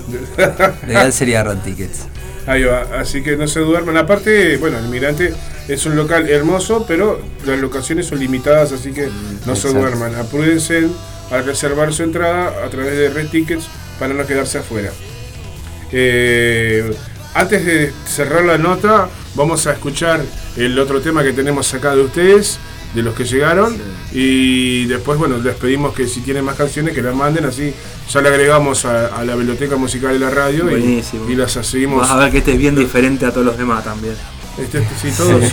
ideal 0.86 1.12
sería 1.12 1.42
Red 1.44 1.58
Tickets. 1.58 2.00
Ahí 2.46 2.64
va, 2.64 2.82
así 2.98 3.22
que 3.22 3.36
no 3.36 3.46
se 3.46 3.60
duerman. 3.60 3.96
Aparte, 3.96 4.56
bueno, 4.58 4.78
el 4.78 4.88
Migrante 4.88 5.32
es 5.70 5.86
un 5.86 5.94
local 5.94 6.28
hermoso, 6.28 6.84
pero 6.86 7.20
las 7.46 7.58
locaciones 7.60 8.06
son 8.06 8.18
limitadas, 8.18 8.72
así 8.72 8.92
que 8.92 9.08
no 9.46 9.54
se 9.54 9.72
duerman. 9.72 10.14
Apúrense 10.16 10.88
a 11.30 11.38
reservar 11.42 11.92
su 11.94 12.02
entrada 12.02 12.64
a 12.64 12.68
través 12.70 12.96
de 12.96 13.08
Red 13.08 13.28
Tickets 13.28 13.66
para 13.98 14.12
no 14.12 14.26
quedarse 14.26 14.58
afuera. 14.58 14.90
Eh, 15.92 16.92
antes 17.34 17.64
de 17.64 17.92
cerrar 18.04 18.44
la 18.44 18.58
nota, 18.58 19.08
vamos 19.36 19.66
a 19.68 19.72
escuchar 19.72 20.20
el 20.56 20.76
otro 20.76 21.00
tema 21.00 21.22
que 21.22 21.32
tenemos 21.32 21.72
acá 21.72 21.94
de 21.94 22.02
ustedes, 22.02 22.58
de 22.94 23.02
los 23.04 23.14
que 23.14 23.24
llegaron, 23.24 23.76
y 24.10 24.86
después, 24.86 25.16
bueno, 25.16 25.38
les 25.38 25.54
pedimos 25.54 25.94
que 25.94 26.08
si 26.08 26.22
tienen 26.22 26.44
más 26.44 26.56
canciones 26.56 26.92
que 26.92 27.02
las 27.02 27.14
manden, 27.14 27.44
así 27.44 27.72
ya 28.10 28.20
le 28.20 28.28
agregamos 28.28 28.84
a, 28.84 29.06
a 29.16 29.24
la 29.24 29.36
biblioteca 29.36 29.76
musical 29.76 30.12
de 30.14 30.18
la 30.18 30.30
radio 30.30 30.68
y 30.76 31.36
las 31.36 31.52
seguimos. 31.52 32.00
Vas 32.00 32.10
a 32.10 32.16
ver 32.16 32.32
que 32.32 32.38
este 32.38 32.54
es 32.54 32.58
bien 32.58 32.74
diferente 32.74 33.24
a 33.26 33.30
todos 33.30 33.46
los 33.46 33.56
demás 33.56 33.84
también. 33.84 34.16
Este, 34.60 34.86
sí, 35.00 35.08
todos. 35.16 35.44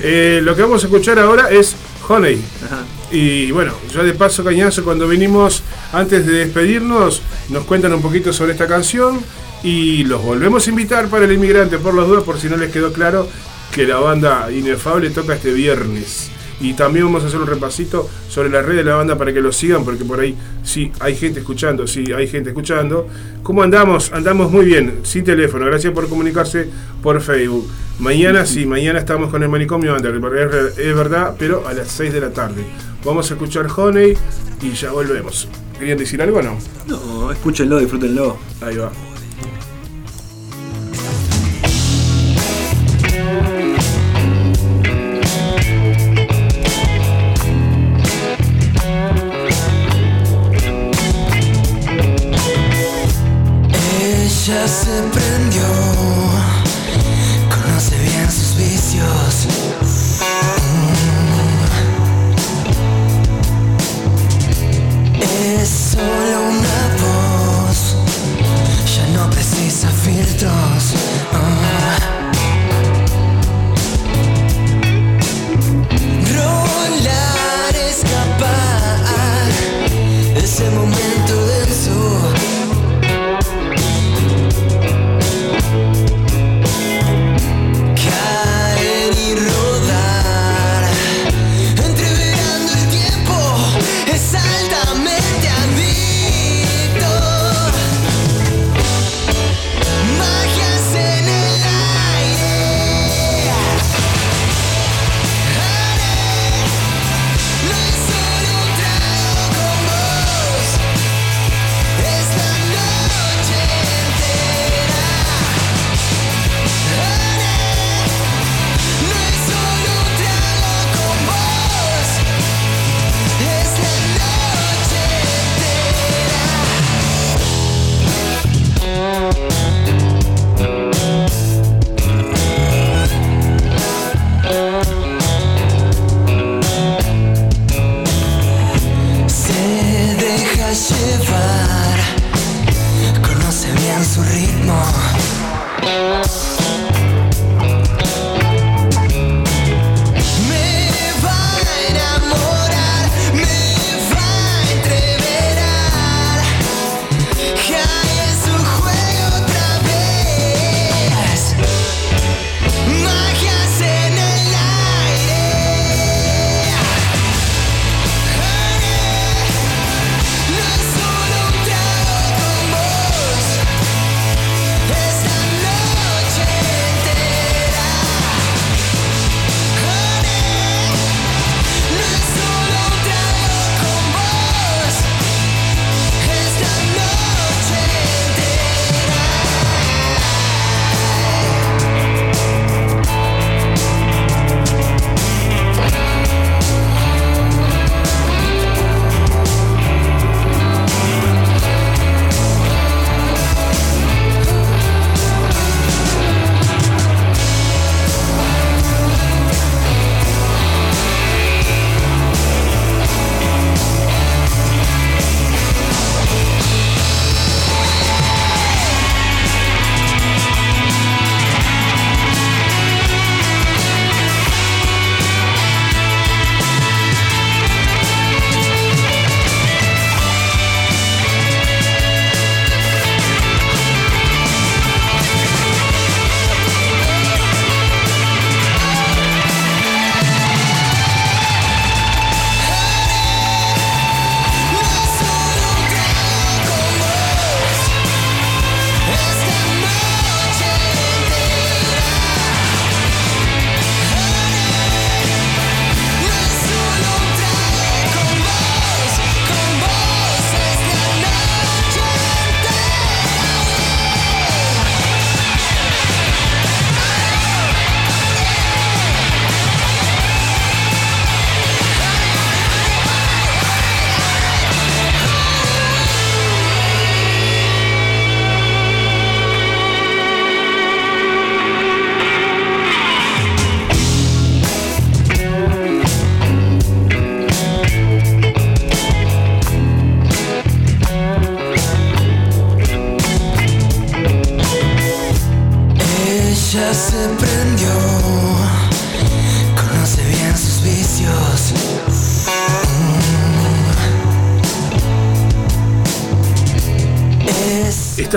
Eh, 0.00 0.40
lo 0.42 0.54
que 0.54 0.62
vamos 0.62 0.82
a 0.82 0.86
escuchar 0.86 1.18
ahora 1.18 1.50
es 1.50 1.74
Honey. 2.08 2.42
Ajá. 2.64 2.84
Y 3.10 3.50
bueno, 3.52 3.72
ya 3.92 4.02
de 4.02 4.12
paso, 4.12 4.42
Cañazo, 4.42 4.84
cuando 4.84 5.06
venimos, 5.06 5.62
antes 5.92 6.26
de 6.26 6.32
despedirnos, 6.44 7.22
nos 7.48 7.64
cuentan 7.64 7.92
un 7.92 8.02
poquito 8.02 8.32
sobre 8.32 8.52
esta 8.52 8.66
canción 8.66 9.20
y 9.62 10.04
los 10.04 10.22
volvemos 10.22 10.66
a 10.66 10.70
invitar 10.70 11.08
para 11.08 11.24
el 11.24 11.32
inmigrante, 11.32 11.78
por 11.78 11.94
las 11.94 12.06
dudas, 12.06 12.24
por 12.24 12.38
si 12.38 12.48
no 12.48 12.56
les 12.56 12.72
quedó 12.72 12.92
claro 12.92 13.28
que 13.72 13.86
la 13.86 13.96
banda 13.96 14.50
Inefable 14.50 15.10
toca 15.10 15.34
este 15.34 15.52
viernes. 15.52 16.30
Y 16.60 16.74
también 16.74 17.06
vamos 17.06 17.24
a 17.24 17.26
hacer 17.26 17.40
un 17.40 17.46
repasito 17.46 18.08
sobre 18.28 18.48
la 18.48 18.62
red 18.62 18.76
de 18.76 18.84
la 18.84 18.94
banda 18.94 19.16
para 19.16 19.32
que 19.32 19.40
lo 19.40 19.52
sigan, 19.52 19.84
porque 19.84 20.04
por 20.04 20.20
ahí 20.20 20.36
sí 20.62 20.92
hay 21.00 21.16
gente 21.16 21.40
escuchando, 21.40 21.86
sí 21.86 22.12
hay 22.12 22.28
gente 22.28 22.50
escuchando. 22.50 23.06
¿Cómo 23.42 23.62
andamos? 23.62 24.12
Andamos 24.12 24.50
muy 24.50 24.64
bien, 24.64 25.00
sin 25.02 25.24
teléfono. 25.24 25.66
Gracias 25.66 25.92
por 25.92 26.08
comunicarse 26.08 26.68
por 27.02 27.20
Facebook. 27.20 27.68
Mañana 27.98 28.46
sí, 28.46 28.66
mañana 28.66 28.98
estamos 28.98 29.30
con 29.30 29.42
el 29.42 29.48
manicomio 29.48 29.94
Under, 29.94 30.14
es, 30.14 30.78
es 30.78 30.96
verdad, 30.96 31.36
pero 31.38 31.66
a 31.66 31.72
las 31.72 31.88
6 31.88 32.12
de 32.12 32.20
la 32.20 32.30
tarde. 32.30 32.64
Vamos 33.04 33.30
a 33.30 33.34
escuchar 33.34 33.66
Honey 33.76 34.14
y 34.62 34.70
ya 34.72 34.90
volvemos. 34.90 35.48
¿Querían 35.78 35.98
decir 35.98 36.22
algo 36.22 36.38
o 36.38 36.42
no? 36.42 36.58
No, 36.86 37.32
escúchenlo, 37.32 37.78
disfrútenlo. 37.78 38.38
Ahí 38.60 38.76
va. 38.76 38.90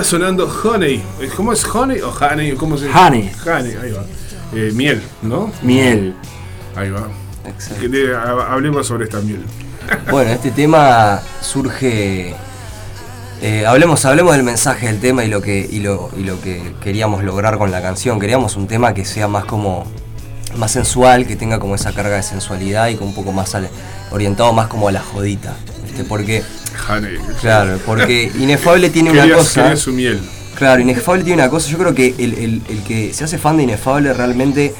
Está 0.00 0.10
sonando 0.10 0.48
Honey. 0.62 1.02
Eh, 1.20 1.28
¿Cómo 1.36 1.52
es 1.52 1.64
Honey 1.64 2.00
o 2.02 2.10
Honey? 2.10 2.52
¿Cómo 2.52 2.78
se 2.78 2.88
Honey. 2.88 3.32
Honey, 3.44 3.74
ahí 3.82 3.90
va. 3.90 4.04
Eh, 4.54 4.70
miel, 4.72 5.02
¿no? 5.22 5.50
Miel. 5.62 6.14
Ahí 6.76 6.90
va. 6.90 7.08
Exacto. 7.44 7.90
Que 7.90 8.14
hablemos 8.14 8.86
sobre 8.86 9.04
esta 9.04 9.20
miel. 9.20 9.44
Bueno, 10.10 10.30
este 10.32 10.50
tema 10.52 11.20
surge. 11.40 12.34
eh, 13.40 13.66
hablemos, 13.66 14.04
hablemos 14.04 14.34
del 14.34 14.42
mensaje 14.44 14.86
del 14.86 15.00
tema 15.00 15.24
y 15.24 15.28
lo 15.28 15.40
que 15.42 15.66
y 15.68 15.80
lo, 15.80 16.10
y 16.16 16.22
lo 16.24 16.40
que 16.42 16.74
queríamos 16.82 17.24
lograr 17.24 17.58
con 17.58 17.70
la 17.72 17.80
canción. 17.82 18.20
Queríamos 18.20 18.54
un 18.56 18.68
tema 18.68 18.94
que 18.94 19.04
sea 19.04 19.26
más 19.28 19.46
como 19.46 19.84
más 20.56 20.70
sensual, 20.72 21.26
que 21.26 21.34
tenga 21.36 21.58
como 21.58 21.74
esa 21.74 21.92
carga 21.92 22.16
de 22.16 22.22
sensualidad 22.22 22.88
y 22.88 22.96
con 22.96 23.08
un 23.08 23.14
poco 23.14 23.32
más 23.32 23.54
al- 23.54 23.68
orientado 24.12 24.52
más 24.52 24.68
como 24.68 24.86
a 24.88 24.92
la 24.92 25.00
jodita. 25.00 25.54
¿Viste? 25.98 26.04
Porque, 26.08 26.42
claro, 27.40 27.78
porque 27.84 28.30
Inefable 28.38 28.90
tiene 28.90 29.10
una 29.10 29.22
Querías- 29.22 29.38
cosa. 29.38 29.62
querías 29.62 29.80
su 29.80 29.92
miel. 29.92 30.20
Claro, 30.56 30.80
Inefable 30.82 31.22
tiene 31.24 31.42
una 31.42 31.50
cosa, 31.50 31.68
yo 31.70 31.78
creo 31.78 31.94
que 31.94 32.14
el, 32.18 32.34
el- 32.34 32.62
el 32.68 32.82
que 32.82 33.12
se 33.14 33.24
hace 33.24 33.38
fan 33.38 33.56
de 33.56 33.64
Inefable 33.64 34.12
realmente 34.12 34.74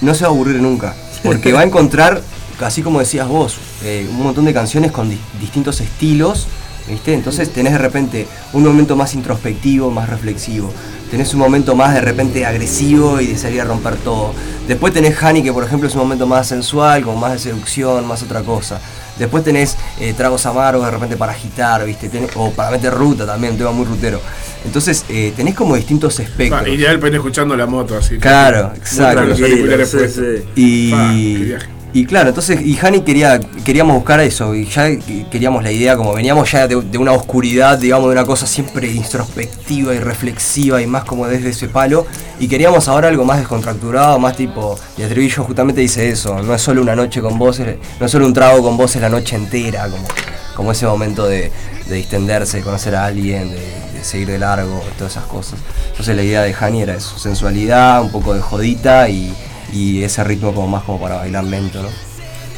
no 0.00 0.14
se 0.14 0.22
va 0.22 0.28
a 0.28 0.30
aburrir 0.32 0.56
nunca, 0.60 0.94
porque 1.22 1.52
va 1.52 1.60
a 1.60 1.64
encontrar, 1.64 2.22
así 2.60 2.82
como 2.82 2.98
decías 3.00 3.28
vos, 3.28 3.56
eh, 3.84 4.06
un 4.10 4.22
montón 4.22 4.44
de 4.44 4.52
canciones 4.54 4.90
con 4.92 5.08
di- 5.08 5.18
distintos 5.40 5.80
estilos, 5.80 6.46
¿viste? 6.88 7.14
Entonces 7.14 7.52
tenés 7.52 7.72
de 7.72 7.78
repente 7.78 8.26
un 8.52 8.64
momento 8.64 8.96
más 8.96 9.14
introspectivo, 9.14 9.90
más 9.92 10.08
reflexivo, 10.08 10.72
tenés 11.10 11.32
un 11.34 11.40
momento 11.40 11.76
más 11.76 11.94
de 11.94 12.00
repente 12.00 12.44
agresivo 12.44 13.20
y 13.20 13.26
de 13.28 13.38
salir 13.38 13.60
a 13.60 13.64
romper 13.64 13.94
todo. 13.96 14.32
Después 14.66 14.92
tenés 14.92 15.20
Honey, 15.22 15.42
que 15.44 15.52
por 15.52 15.62
ejemplo 15.64 15.88
es 15.88 15.94
un 15.94 16.00
momento 16.00 16.26
más 16.26 16.48
sensual, 16.48 17.02
como 17.04 17.16
más 17.20 17.32
de 17.32 17.38
seducción, 17.38 18.04
más 18.08 18.22
otra 18.24 18.42
cosa. 18.42 18.80
Después 19.18 19.42
tenés 19.44 19.76
eh, 20.00 20.12
tragos 20.16 20.44
amargos 20.46 20.84
de 20.84 20.90
repente 20.90 21.16
para 21.16 21.32
agitar, 21.32 21.84
¿viste? 21.84 22.10
Tenés- 22.10 22.30
o 22.34 22.50
para 22.52 22.70
meter 22.70 22.92
ruta 22.92 23.24
también, 23.26 23.52
un 23.52 23.58
tema 23.58 23.72
muy 23.72 23.86
rutero. 23.86 24.20
Entonces 24.64 25.04
eh, 25.08 25.32
tenés 25.36 25.54
como 25.54 25.76
distintos 25.76 26.18
espectros. 26.20 26.62
Ah, 26.64 26.68
ideal 26.68 26.98
para 26.98 27.08
ir 27.10 27.14
escuchando 27.16 27.56
la 27.56 27.66
moto 27.66 27.96
así. 27.96 28.18
Claro, 28.18 28.72
exacto. 28.76 29.36
Sí, 29.36 30.08
sí. 30.08 30.44
Y, 30.56 30.92
Ah, 30.92 31.10
qué 31.12 31.44
viaje. 31.44 31.66
Y 31.96 32.04
claro, 32.04 32.28
entonces, 32.28 32.60
y 32.60 32.76
Hani 32.76 33.00
quería, 33.00 33.40
queríamos 33.64 33.96
buscar 33.96 34.20
eso, 34.20 34.54
y 34.54 34.66
ya 34.66 34.86
queríamos 35.30 35.64
la 35.64 35.72
idea, 35.72 35.96
como 35.96 36.12
veníamos 36.12 36.52
ya 36.52 36.68
de, 36.68 36.76
una 36.76 37.12
oscuridad, 37.12 37.78
digamos, 37.78 38.08
de 38.08 38.12
una 38.12 38.26
cosa 38.26 38.46
siempre 38.46 38.92
introspectiva 38.92 39.94
y 39.94 39.98
reflexiva 39.98 40.82
y 40.82 40.86
más 40.86 41.04
como 41.04 41.26
desde 41.26 41.48
ese 41.48 41.68
palo, 41.68 42.06
y 42.38 42.48
queríamos 42.48 42.86
ahora 42.88 43.08
algo 43.08 43.24
más 43.24 43.38
descontracturado, 43.38 44.18
más 44.18 44.36
tipo, 44.36 44.78
y 44.98 45.00
el 45.00 45.06
estribillo 45.06 45.44
justamente 45.44 45.80
dice 45.80 46.10
eso, 46.10 46.42
no 46.42 46.54
es 46.54 46.60
solo 46.60 46.82
una 46.82 46.94
noche 46.94 47.22
con 47.22 47.38
vos, 47.38 47.60
no 47.60 48.04
es 48.04 48.12
solo 48.12 48.26
un 48.26 48.34
trago 48.34 48.62
con 48.62 48.76
vos, 48.76 48.94
es 48.94 49.00
la 49.00 49.08
noche 49.08 49.34
entera, 49.34 49.88
como, 49.88 50.06
como 50.54 50.72
ese 50.72 50.84
momento 50.84 51.26
de, 51.26 51.50
de 51.88 51.94
distenderse, 51.94 52.58
de 52.58 52.62
conocer 52.62 52.94
a 52.94 53.06
alguien, 53.06 53.52
de, 53.52 53.56
de 53.94 54.04
seguir 54.04 54.28
de 54.28 54.38
largo, 54.38 54.82
todas 54.98 55.12
esas 55.12 55.24
cosas. 55.24 55.58
Entonces 55.92 56.14
la 56.14 56.22
idea 56.22 56.42
de 56.42 56.52
Hani 56.52 56.82
era 56.82 56.94
eso, 56.94 57.18
sensualidad, 57.18 58.02
un 58.02 58.10
poco 58.10 58.34
de 58.34 58.42
jodita 58.42 59.08
y, 59.08 59.34
y 59.72 60.02
ese 60.02 60.22
ritmo 60.24 60.54
como 60.54 60.68
más 60.68 60.84
como 60.84 61.00
para 61.00 61.16
bailar 61.16 61.44
lento, 61.44 61.82
¿no? 61.82 61.88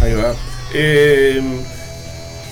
Ahí 0.00 0.14
va. 0.14 0.34
Eh, 0.74 1.40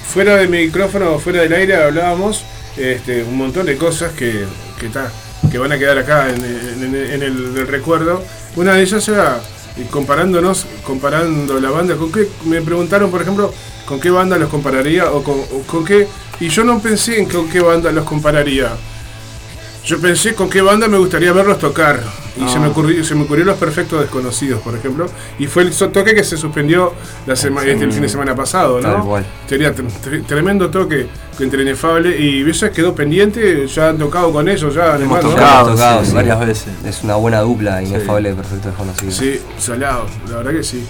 fuera 0.07 0.37
del 0.37 0.49
micrófono, 0.49 1.19
fuera 1.19 1.43
del 1.43 1.53
aire, 1.53 1.77
hablábamos 1.77 2.45
este, 2.77 3.23
un 3.23 3.37
montón 3.37 3.67
de 3.67 3.77
cosas 3.77 4.13
que, 4.13 4.45
que, 4.79 5.59
van 5.59 5.73
a 5.73 5.79
quedar 5.79 5.99
acá 5.99 6.29
en, 6.31 6.43
el, 6.43 7.67
recuerdo. 7.67 8.23
Una 8.57 8.75
de 8.75 8.83
ellas 8.83 9.07
era 9.09 9.41
eh, 9.77 9.87
comparándonos, 9.91 10.67
comparando 10.85 11.61
la 11.61 11.71
banda. 11.71 11.97
¿Con 11.97 12.11
qué? 12.13 12.29
Me 12.45 12.61
preguntaron, 12.63 13.11
por 13.11 13.23
ejemplo, 13.23 13.53
con 13.87 14.01
qué 14.01 14.11
banda 14.11 14.37
los 14.37 14.51
compararía 14.51 15.11
o 15.11 15.23
con, 15.23 15.39
o 15.39 15.63
con 15.67 15.85
qué. 15.85 16.07
Y 16.41 16.49
yo 16.49 16.65
no 16.65 16.81
pensé 16.81 17.19
en 17.19 17.27
con 17.27 17.49
qué 17.49 17.61
banda 17.61 17.91
los 17.93 18.05
compararía. 18.05 18.73
Yo 19.87 20.01
pensé 20.01 20.34
con 20.34 20.51
qué 20.51 20.61
banda 20.62 20.89
me 20.89 20.99
gustaría 20.99 21.32
verlos 21.32 21.59
tocar. 21.61 22.03
Y 22.37 22.47
se, 22.49 22.59
me 22.59 22.66
ocurrió, 22.66 23.03
se 23.05 23.14
me 23.14 23.22
ocurrió 23.22 23.45
Los 23.45 23.57
Perfectos 23.57 24.01
Desconocidos, 24.01 24.61
por 24.61 24.74
ejemplo. 24.74 25.07
Y 25.39 25.47
fue 25.47 25.62
el 25.62 25.70
toque 25.72 26.12
que 26.14 26.24
se 26.24 26.37
suspendió 26.37 26.93
la 27.24 27.34
sema- 27.37 27.64
este, 27.64 27.84
el 27.84 27.93
fin 27.93 28.03
de 28.03 28.09
semana 28.09 28.34
pasado, 28.34 28.80
¿no? 28.80 28.93
Tal 28.93 29.03
cual. 29.05 29.26
Sería 29.49 29.72
tre- 29.74 29.89
tre- 30.05 30.26
tremendo 30.26 30.68
toque 30.70 31.07
entre 31.39 31.62
Inefable. 31.62 32.18
Y 32.20 32.49
eso 32.51 32.68
quedó 32.72 32.95
pendiente, 32.97 33.66
ya 33.68 33.91
han 33.91 33.99
tocado 33.99 34.32
con 34.32 34.49
ellos, 34.49 34.74
ya 34.74 34.95
además, 34.95 35.22
¿no? 35.22 35.30
tocado. 35.30 35.66
Hemos 35.68 35.78
tocado, 35.80 36.01
sí, 36.03 36.11
sí. 36.11 36.14
varias 36.16 36.41
veces. 36.41 36.68
Es 36.84 37.03
una 37.05 37.14
buena 37.14 37.41
dupla, 37.43 37.80
inefable 37.82 38.30
de 38.30 38.34
perfecto 38.34 38.68
desconocido. 38.68 39.12
Sí, 39.12 39.41
salado, 39.59 40.07
la 40.28 40.39
verdad 40.39 40.51
que 40.53 40.64
sí. 40.64 40.84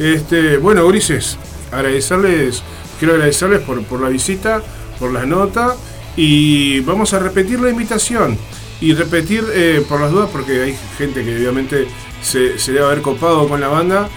Este, 0.00 0.56
bueno, 0.58 0.86
Grises, 0.88 1.38
agradecerles, 1.70 2.62
quiero 2.98 3.14
agradecerles 3.14 3.60
por, 3.60 3.82
por 3.84 4.00
la 4.00 4.08
visita, 4.08 4.60
por 4.98 5.12
la 5.12 5.24
nota 5.24 5.74
y 6.16 6.80
vamos 6.80 7.12
a 7.14 7.18
repetir 7.18 7.60
la 7.60 7.70
invitación 7.70 8.38
y 8.80 8.94
repetir 8.94 9.44
eh, 9.52 9.84
por 9.88 10.00
las 10.00 10.10
dudas 10.10 10.28
porque 10.32 10.62
hay 10.62 10.78
gente 10.96 11.24
que 11.24 11.36
obviamente 11.36 11.86
se, 12.22 12.56
debe 12.72 12.84
haber 12.84 13.02
copado 13.02 13.48
con 13.48 13.60
la 13.60 13.68
banda, 13.68 14.08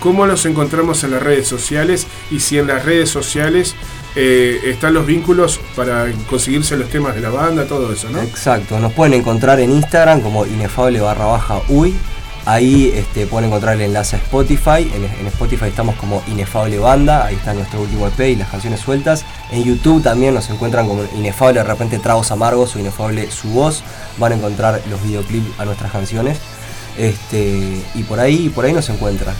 cómo 0.00 0.26
los 0.26 0.44
encontramos 0.46 1.04
en 1.04 1.12
las 1.12 1.22
redes 1.22 1.46
sociales 1.46 2.06
y 2.30 2.40
si 2.40 2.58
en 2.58 2.66
las 2.66 2.84
redes 2.84 3.08
sociales 3.10 3.74
eh, 4.16 4.60
están 4.64 4.94
los 4.94 5.06
vínculos 5.06 5.60
para 5.76 6.10
conseguirse 6.28 6.76
los 6.76 6.88
temas 6.88 7.14
de 7.14 7.20
la 7.20 7.30
banda, 7.30 7.66
todo 7.66 7.92
eso, 7.92 8.10
¿no? 8.10 8.20
Exacto, 8.20 8.80
nos 8.80 8.92
pueden 8.92 9.14
encontrar 9.14 9.60
en 9.60 9.70
Instagram 9.70 10.20
como 10.20 10.46
inefable 10.46 11.00
barra 11.00 11.26
baja 11.26 11.60
uy. 11.68 11.94
Ahí 12.46 12.92
este, 12.94 13.26
pueden 13.26 13.48
encontrar 13.48 13.74
el 13.76 13.82
enlace 13.82 14.16
a 14.16 14.18
Spotify. 14.18 14.90
En, 14.94 15.26
Spotify 15.26 15.66
estamos 15.66 15.96
como 15.96 16.22
Inefable 16.26 16.78
Banda. 16.78 17.26
Ahí 17.26 17.34
está 17.34 17.54
nuestro 17.54 17.80
último 17.82 18.06
EP 18.06 18.20
y 18.20 18.36
las 18.36 18.48
canciones 18.48 18.80
sueltas. 18.80 19.24
En 19.50 19.64
YouTube 19.64 20.02
también 20.02 20.34
nos 20.34 20.48
encuentran 20.50 20.88
como 20.88 21.04
Inefable 21.16 21.60
de 21.60 21.64
repente 21.64 21.98
Tragos 21.98 22.30
Amargos 22.30 22.74
o 22.74 22.78
Inefable 22.78 23.30
Su 23.30 23.48
Voz. 23.48 23.82
Van 24.18 24.32
a 24.32 24.36
encontrar 24.36 24.80
los 24.90 25.02
videoclips 25.02 25.58
a 25.58 25.64
nuestras 25.64 25.92
canciones. 25.92 26.38
Este, 26.96 27.82
y 27.94 28.02
por 28.04 28.20
ahí, 28.20 28.48
por 28.48 28.64
ahí 28.64 28.72
nos 28.72 28.88
encuentran. 28.88 29.34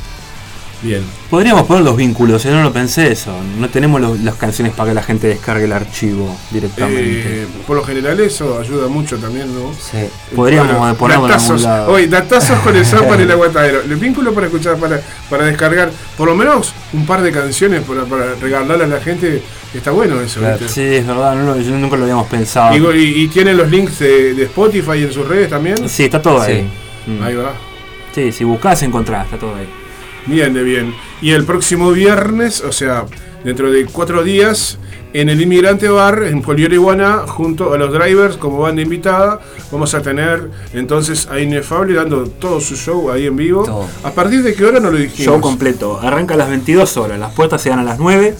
Bien. 0.82 1.02
Podríamos 1.28 1.64
poner 1.66 1.84
los 1.84 1.94
vínculos, 1.96 2.42
yo 2.44 2.52
no 2.52 2.62
lo 2.62 2.72
pensé 2.72 3.12
eso. 3.12 3.32
No 3.58 3.68
tenemos 3.68 4.00
los- 4.00 4.18
las 4.20 4.34
canciones 4.36 4.72
para 4.72 4.88
que 4.90 4.94
la 4.94 5.02
gente 5.02 5.26
descargue 5.28 5.64
el 5.64 5.72
archivo 5.72 6.34
directamente. 6.50 7.42
Eh, 7.42 7.46
por 7.66 7.76
lo 7.76 7.84
general 7.84 8.18
eso 8.20 8.58
ayuda 8.58 8.88
mucho 8.88 9.18
también, 9.18 9.54
¿no? 9.54 9.72
Sí. 9.74 9.98
Podríamos 10.34 10.76
Bueno, 10.78 10.94
ponerlo 10.94 11.26
en 11.26 11.32
algún 11.32 11.46
datazos. 11.46 11.62
lado. 11.62 11.92
Oye, 11.92 12.06
datazos 12.06 12.58
con 12.60 12.74
el 12.74 12.82
en 12.84 13.20
el. 13.30 13.90
El 13.90 13.96
vínculo 13.96 14.32
para 14.32 14.46
escuchar, 14.46 14.76
para, 14.78 15.00
para 15.28 15.44
descargar 15.44 15.90
por 16.16 16.28
lo 16.28 16.34
menos 16.34 16.72
un 16.94 17.04
par 17.04 17.20
de 17.22 17.30
canciones 17.30 17.82
para, 17.82 18.04
para 18.04 18.34
regalarle 18.36 18.84
a 18.84 18.86
la 18.86 19.00
gente. 19.00 19.42
Está 19.74 19.90
bueno 19.90 20.20
eso, 20.20 20.40
Claro. 20.40 20.58
¿viste? 20.58 20.72
Sí, 20.72 20.96
es 20.96 21.06
verdad, 21.06 21.34
no 21.36 21.56
yo 21.60 21.70
nunca 21.76 21.96
lo 21.96 22.04
habíamos 22.04 22.26
pensado. 22.26 22.74
Y, 22.94 22.98
y- 22.98 23.22
y 23.24 23.28
tienen 23.28 23.56
los 23.56 23.70
links 23.70 23.98
de, 23.98 24.34
de 24.34 24.44
Spotify 24.44 25.02
en 25.04 25.12
sus 25.12 25.28
redes 25.28 25.48
también. 25.50 25.88
Sí, 25.88 26.04
está 26.04 26.20
todo 26.22 26.42
Sí. 26.44 26.52
ahí. 26.52 26.70
Mm. 27.06 27.22
Ahí 27.22 27.34
va. 27.34 27.52
Sí, 28.14 28.32
si 28.32 28.44
buscas 28.44 28.82
encontrás, 28.82 29.26
está 29.26 29.38
todo 29.38 29.54
ahí. 29.54 29.68
Bien, 30.26 30.52
de 30.54 30.62
bien. 30.62 30.94
Y 31.22 31.30
el 31.30 31.44
próximo 31.44 31.92
viernes, 31.92 32.62
o 32.62 32.72
sea, 32.72 33.06
dentro 33.44 33.70
de 33.70 33.86
cuatro 33.86 34.22
días, 34.22 34.78
en 35.12 35.28
el 35.28 35.40
Inmigrante 35.40 35.88
Bar, 35.88 36.22
en 36.22 36.40
Polior 36.40 36.72
Iguana, 36.72 37.24
junto 37.26 37.74
a 37.74 37.78
los 37.78 37.92
drivers 37.92 38.36
como 38.36 38.58
banda 38.58 38.80
invitada, 38.82 39.40
vamos 39.72 39.92
a 39.94 40.02
tener 40.02 40.50
entonces 40.72 41.26
a 41.28 41.40
Inefable 41.40 41.94
dando 41.94 42.24
todo 42.28 42.60
su 42.60 42.76
show 42.76 43.10
ahí 43.10 43.26
en 43.26 43.36
vivo. 43.36 43.64
Todo. 43.64 43.88
¿A 44.04 44.12
partir 44.12 44.42
de 44.42 44.54
qué 44.54 44.64
hora 44.64 44.78
no 44.78 44.90
lo 44.90 44.98
dijimos? 44.98 45.24
Show 45.24 45.40
completo. 45.40 45.98
Arranca 46.00 46.34
a 46.34 46.36
las 46.36 46.48
22 46.48 46.96
horas, 46.96 47.18
las 47.18 47.32
puertas 47.32 47.60
se 47.60 47.70
dan 47.70 47.80
a 47.80 47.84
las 47.84 47.98
9. 47.98 48.36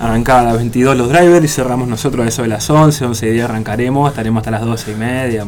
Arranca 0.00 0.40
a 0.40 0.42
las 0.42 0.56
22 0.56 0.96
los 0.96 1.08
drivers 1.08 1.44
y 1.44 1.48
cerramos 1.48 1.86
nosotros 1.86 2.26
a 2.26 2.28
eso 2.28 2.42
de 2.42 2.48
las 2.48 2.68
11, 2.68 3.04
11 3.04 3.28
y 3.28 3.30
10 3.34 3.44
arrancaremos, 3.44 4.10
estaremos 4.10 4.40
hasta 4.40 4.50
las 4.50 4.62
12 4.62 4.90
y 4.90 4.94
media. 4.96 5.46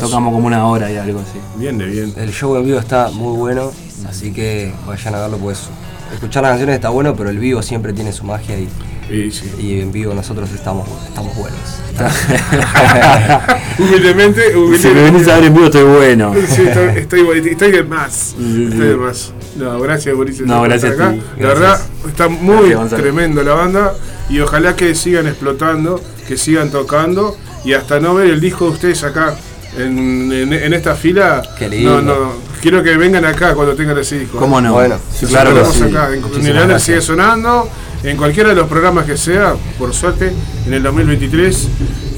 Tocamos 0.00 0.34
como 0.34 0.46
una 0.48 0.66
hora 0.66 0.90
y 0.90 0.96
algo 0.96 1.20
así. 1.20 1.38
Bien, 1.56 1.78
de 1.78 1.86
bien. 1.86 2.12
El 2.16 2.32
show 2.32 2.56
en 2.56 2.64
vivo 2.64 2.80
está 2.80 3.10
muy 3.10 3.36
bueno, 3.36 3.70
así 4.08 4.32
que 4.32 4.72
vayan 4.86 5.14
a 5.14 5.20
verlo 5.20 5.38
pues. 5.38 5.68
Escuchar 6.12 6.42
las 6.42 6.50
canciones 6.52 6.74
está 6.74 6.90
bueno, 6.90 7.16
pero 7.16 7.30
el 7.30 7.38
vivo 7.38 7.62
siempre 7.62 7.94
tiene 7.94 8.12
su 8.12 8.24
magia 8.24 8.58
y, 8.58 8.68
Y 9.10 9.30
sí. 9.30 9.50
y 9.58 9.80
en 9.80 9.92
vivo 9.92 10.12
nosotros 10.12 10.50
estamos, 10.52 10.86
estamos 11.08 11.34
buenos. 11.34 11.58
Humildemente, 13.78 14.42
Si 14.52 14.56
me 14.58 14.58
humildemente. 14.64 15.10
venís 15.10 15.28
a 15.28 15.34
ver 15.36 15.44
en 15.44 15.54
vivo 15.54 15.66
estoy 15.66 15.82
bueno. 15.84 16.34
Sí, 16.48 16.62
estoy, 16.62 16.86
estoy, 16.96 17.48
estoy 17.50 17.70
de 17.72 17.82
más. 17.82 18.28
Estoy 18.38 18.88
de 18.88 18.96
más. 18.96 19.32
No, 19.56 19.80
gracias, 19.80 20.14
Boris. 20.14 20.40
No, 20.40 20.62
gracias 20.62 20.92
estar 20.92 21.08
a 21.08 21.12
ti. 21.12 21.18
La 21.38 21.48
Gracias. 21.48 21.60
verdad, 21.60 21.80
está 22.08 22.28
muy 22.28 22.70
Gracias, 22.70 23.00
tremendo 23.00 23.42
la 23.42 23.54
banda. 23.54 23.94
Y 24.28 24.40
ojalá 24.40 24.76
que 24.76 24.94
sigan 24.94 25.26
explotando, 25.26 26.00
que 26.28 26.36
sigan 26.36 26.70
tocando. 26.70 27.36
Y 27.64 27.74
hasta 27.74 28.00
no 28.00 28.14
ver 28.14 28.30
el 28.30 28.40
disco 28.40 28.66
de 28.66 28.70
ustedes 28.72 29.04
acá 29.04 29.34
en, 29.78 30.32
en- 30.32 30.52
en 30.52 30.72
esta 30.74 30.94
fila. 30.94 31.42
Qué 31.58 31.68
lindo. 31.68 32.00
No, 32.02 32.14
no. 32.14 32.51
Quiero 32.62 32.80
que 32.80 32.96
vengan 32.96 33.24
acá 33.24 33.56
cuando 33.56 33.74
tengan 33.74 33.98
ese 33.98 34.20
disco. 34.20 34.38
¿Cómo 34.38 34.60
no? 34.60 34.74
Bueno, 34.74 34.96
sí, 35.12 35.26
claro 35.26 35.52
que 35.52 35.64
sí. 35.64 35.82
acá. 35.82 36.10
En, 36.14 36.80
sigue 36.80 37.00
sonando. 37.00 37.68
En 38.04 38.16
cualquiera 38.16 38.50
de 38.50 38.54
los 38.54 38.68
programas 38.68 39.04
que 39.04 39.16
sea, 39.16 39.56
por 39.80 39.92
suerte, 39.92 40.32
en 40.64 40.72
el 40.72 40.80
2023 40.84 41.68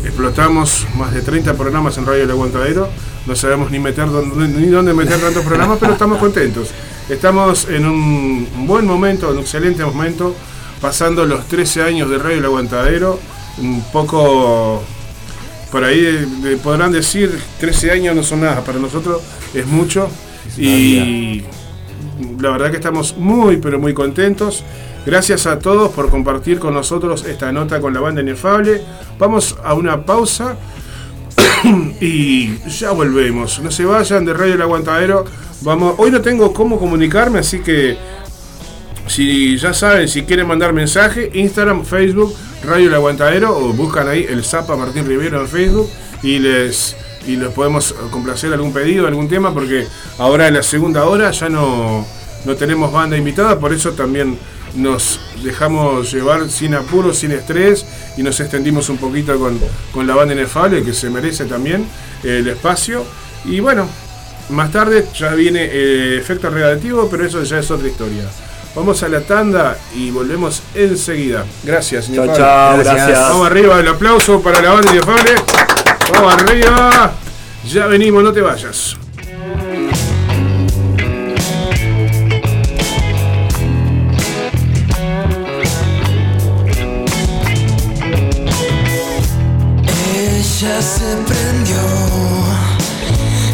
explotamos 0.05 0.87
más 0.97 1.15
de 1.15 1.23
30 1.23 1.55
programas 1.55 1.97
en 1.97 2.05
Radio 2.05 2.25
El 2.25 2.31
Aguantadero. 2.31 2.91
No 3.27 3.35
sabemos 3.35 3.71
ni 3.71 3.79
meter 3.79 4.11
dónde, 4.11 4.47
ni 4.49 4.67
dónde 4.67 4.93
meter 4.93 5.19
tantos 5.19 5.47
programas, 5.47 5.79
pero 5.81 5.95
estamos 5.95 6.19
contentos. 6.19 6.69
Estamos 7.09 7.67
en 7.71 7.87
un 7.87 8.67
buen 8.67 8.87
momento, 8.87 9.31
en 9.31 9.39
un 9.39 9.43
excelente 9.45 9.83
momento, 9.83 10.37
pasando 10.79 11.25
los 11.25 11.49
13 11.49 11.85
años 11.85 12.11
de 12.11 12.19
Radio 12.19 12.37
El 12.37 12.45
Aguantadero. 12.45 13.19
Un 13.57 13.83
poco 13.91 14.83
por 15.73 15.85
ahí 15.85 16.59
podrán 16.63 16.93
decir 16.93 17.41
13 17.61 17.93
años 17.93 18.15
no 18.15 18.23
son 18.23 18.43
nada, 18.43 18.61
para 18.61 18.79
nosotros 18.79 19.23
es 19.55 19.67
mucho 19.67 20.11
y 20.57 21.43
la 22.41 22.51
verdad 22.51 22.71
que 22.71 22.77
estamos 22.77 23.17
muy 23.17 23.57
pero 23.59 23.79
muy 23.79 23.95
contentos. 23.95 24.65
Gracias 25.07 25.47
a 25.47 25.59
todos 25.59 25.93
por 25.93 26.09
compartir 26.09 26.59
con 26.59 26.73
nosotros 26.73 27.27
esta 27.27 27.53
nota 27.53 27.81
con 27.81 27.93
la 27.93 28.01
banda 28.01 28.23
Inefable. 28.23 28.81
Vamos 29.19 29.57
a 29.63 29.75
una 29.75 30.07
pausa 30.07 30.57
y 32.01 32.57
ya 32.69 32.93
volvemos. 32.93 33.61
No 33.61 33.71
se 33.71 33.85
vayan 33.85 34.25
de 34.25 34.33
Radio 34.33 34.55
El 34.55 34.63
Aguantadero. 34.63 35.25
Vamos, 35.61 35.95
hoy 35.99 36.11
no 36.11 36.21
tengo 36.21 36.53
cómo 36.53 36.79
comunicarme, 36.79 37.41
así 37.41 37.61
que 37.61 37.97
si 39.07 39.59
ya 39.59 39.75
saben, 39.75 40.09
si 40.09 40.23
quieren 40.23 40.47
mandar 40.47 40.73
mensaje, 40.73 41.31
Instagram, 41.35 41.85
Facebook, 41.85 42.35
Radio 42.65 42.89
El 42.89 42.95
Aguantadero 42.95 43.57
o 43.57 43.73
buscan 43.73 44.09
ahí 44.09 44.27
el 44.29 44.43
Zapa 44.45 44.77
Martín 44.77 45.07
Rivero 45.07 45.41
en 45.41 45.49
Facebook 45.49 45.89
y 46.23 46.39
les 46.39 46.97
y 47.27 47.37
les 47.37 47.51
podemos 47.51 47.95
complacer 48.11 48.53
algún 48.53 48.73
pedido, 48.73 49.07
algún 49.07 49.29
tema, 49.29 49.53
porque 49.53 49.87
ahora 50.19 50.49
en 50.49 50.55
la 50.55 50.63
segunda 50.63 51.05
hora 51.05 51.31
ya 51.31 51.49
no, 51.49 52.07
no 52.45 52.57
tenemos 52.57 52.93
banda 52.93 53.17
invitada, 53.17 53.59
por 53.59 53.73
eso 53.73 53.93
también 53.93 54.39
nos 54.75 55.21
dejamos 55.43 56.13
llevar 56.13 56.51
sin 56.51 56.75
apuro, 56.75 57.15
sin 57.15 57.31
estrés 57.33 57.87
y 58.17 58.23
nos 58.23 58.39
extendimos 58.41 58.89
un 58.89 58.97
poquito 58.99 59.39
con, 59.39 59.59
con 59.93 60.07
la 60.07 60.15
banda 60.15 60.35
inefable 60.35 60.83
que 60.83 60.93
se 60.93 61.11
merece 61.11 61.45
también 61.45 61.87
eh, 62.25 62.39
el 62.41 62.49
espacio. 62.49 63.05
Y 63.45 63.61
bueno, 63.61 63.87
más 64.51 64.73
tarde 64.73 65.07
ya 65.17 65.35
viene 65.35 65.61
eh, 65.63 66.19
efecto 66.19 66.51
relativo, 66.51 67.09
pero 67.11 67.25
eso 67.25 67.43
ya 67.45 67.59
es 67.59 67.71
otra 67.71 67.87
historia. 67.89 68.25
Vamos 68.75 69.01
a 69.05 69.09
la 69.09 69.21
tanda 69.21 69.79
y 69.95 70.11
volvemos 70.11 70.61
enseguida. 70.75 71.45
Gracias, 71.63 72.07
Chao, 72.13 72.25
Inefable. 72.25 72.37
chao, 72.37 72.75
Gracias. 72.79 72.97
gracias. 72.97 73.21
Vamos 73.29 73.47
arriba, 73.47 73.79
el 73.79 73.89
aplauso 73.89 74.43
para 74.43 74.61
la 74.61 74.73
banda 74.73 74.91
inefable. 74.91 75.74
Vamos 76.13 76.35
arriba. 76.35 77.13
Ya 77.67 77.87
venimos, 77.87 78.23
no 78.23 78.33
te 78.33 78.41
vayas. 78.41 78.97
Ella 90.17 90.81
se 90.83 91.17
prendió, 91.27 91.77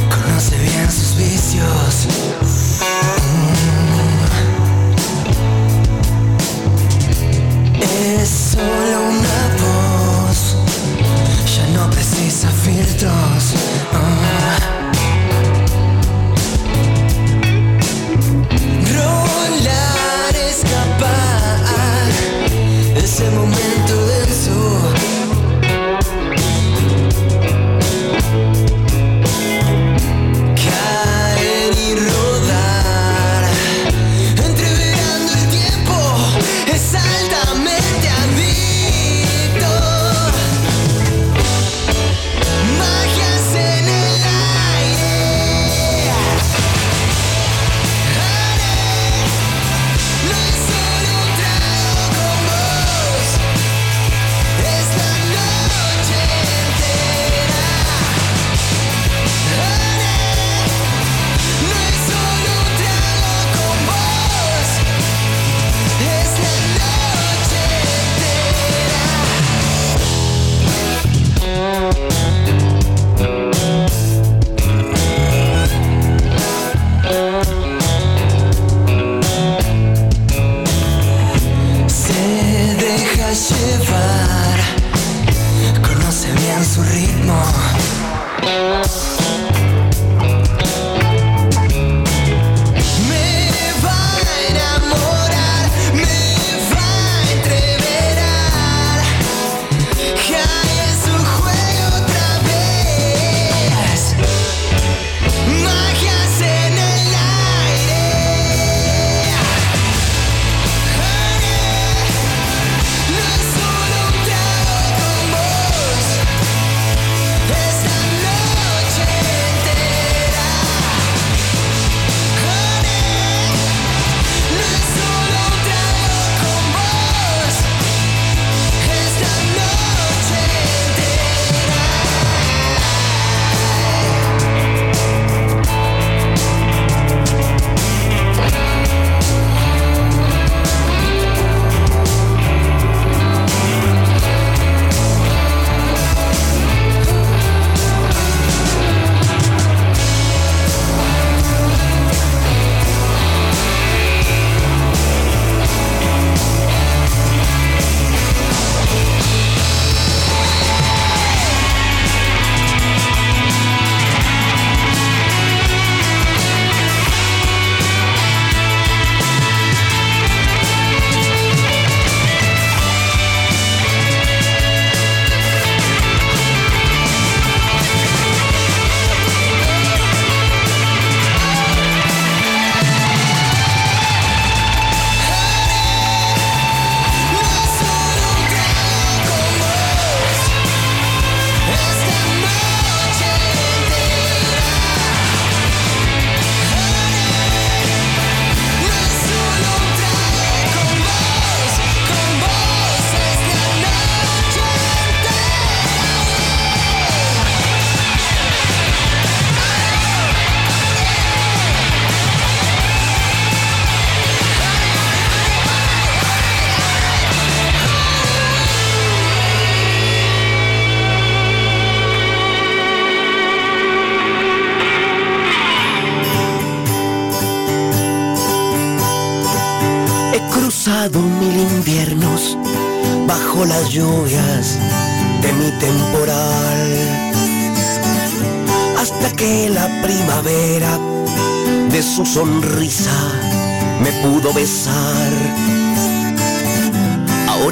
conoce 0.09 0.59
bien 0.59 0.91
sus 0.91 1.17
vicios. 1.17 2.07
Mm. 3.33 3.71
Es 7.83 8.29
solo 8.29 9.01
una 9.09 9.20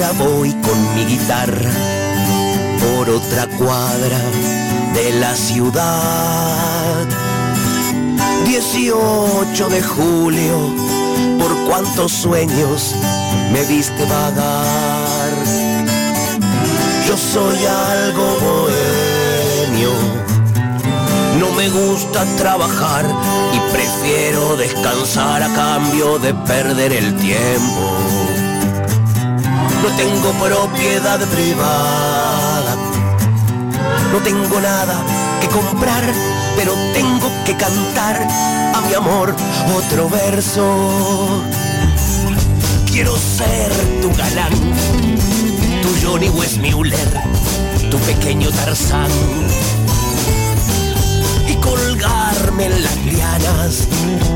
Ahora 0.00 0.12
voy 0.12 0.52
con 0.62 0.94
mi 0.94 1.04
guitarra 1.06 1.72
por 2.78 3.10
otra 3.10 3.48
cuadra 3.58 4.20
de 4.94 5.12
la 5.18 5.34
ciudad. 5.34 7.04
18 8.46 9.68
de 9.68 9.82
julio, 9.82 10.72
por 11.40 11.52
cuántos 11.66 12.12
sueños 12.12 12.94
me 13.52 13.64
viste 13.64 14.04
vagar. 14.04 15.32
Yo 17.08 17.16
soy 17.16 17.58
algo 17.66 18.38
bohemio, 18.40 19.90
no 21.40 21.50
me 21.56 21.68
gusta 21.70 22.24
trabajar 22.36 23.04
y 23.52 23.72
prefiero 23.72 24.56
descansar 24.56 25.42
a 25.42 25.52
cambio 25.52 26.20
de 26.20 26.34
perder 26.34 26.92
el 26.92 27.16
tiempo. 27.16 28.27
No 29.82 29.88
tengo 29.96 30.32
propiedad 30.32 31.20
privada, 31.28 32.76
no 34.12 34.18
tengo 34.18 34.60
nada 34.60 35.04
que 35.40 35.46
comprar, 35.48 36.02
pero 36.56 36.72
tengo 36.92 37.30
que 37.44 37.56
cantar 37.56 38.26
a 38.74 38.80
mi 38.80 38.94
amor 38.94 39.34
otro 39.76 40.08
verso. 40.08 41.44
Quiero 42.90 43.16
ser 43.16 43.72
tu 44.02 44.10
galán, 44.16 44.52
tu 45.82 46.06
Johnny 46.06 46.28
Westmuller, 46.28 47.22
tu 47.88 47.98
pequeño 47.98 48.50
Tarzán. 48.50 49.10
Y 51.46 51.54
colgarme 51.54 52.66
en 52.66 52.82
las 52.82 52.96
lianas 53.04 53.88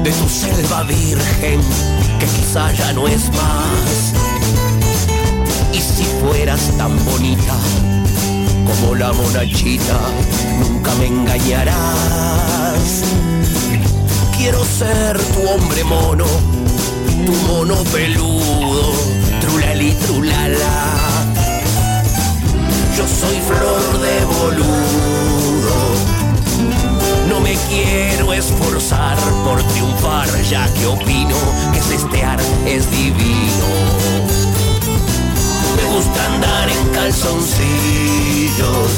de 0.05 0.13
tu 0.13 0.29
selva 0.29 0.85
virgen, 0.85 1.61
que 2.21 2.27
quizá 2.27 2.73
ya 2.73 2.93
no 2.93 3.09
es 3.09 3.29
más. 3.31 4.22
Si 5.95 6.05
fueras 6.21 6.71
tan 6.79 6.97
bonita 7.05 7.55
como 8.67 8.95
la 8.95 9.13
monachita, 9.13 9.99
nunca 10.61 10.95
me 10.95 11.07
engañarás. 11.07 13.03
Quiero 14.37 14.65
ser 14.65 15.19
tu 15.19 15.49
hombre 15.49 15.85
mono, 15.85 16.25
tu 17.27 17.33
mono 17.47 17.77
peludo, 17.93 18.93
trulali 19.41 19.93
trulala. 20.07 20.75
Yo 22.97 23.07
soy 23.07 23.37
flor 23.47 24.01
de 24.01 24.25
boludo, 24.25 25.77
no 27.29 27.41
me 27.41 27.55
quiero 27.69 28.33
esforzar 28.33 29.19
por 29.45 29.63
triunfar, 29.63 30.29
ya 30.51 30.67
que 30.73 30.87
opino 30.87 31.37
que 31.73 31.81
cestear 31.81 32.41
es 32.67 32.91
divino. 32.91 34.32
Me 35.93 35.99
gusta 35.99 36.25
andar 36.25 36.71
en 36.71 36.89
calzoncillos, 36.89 38.93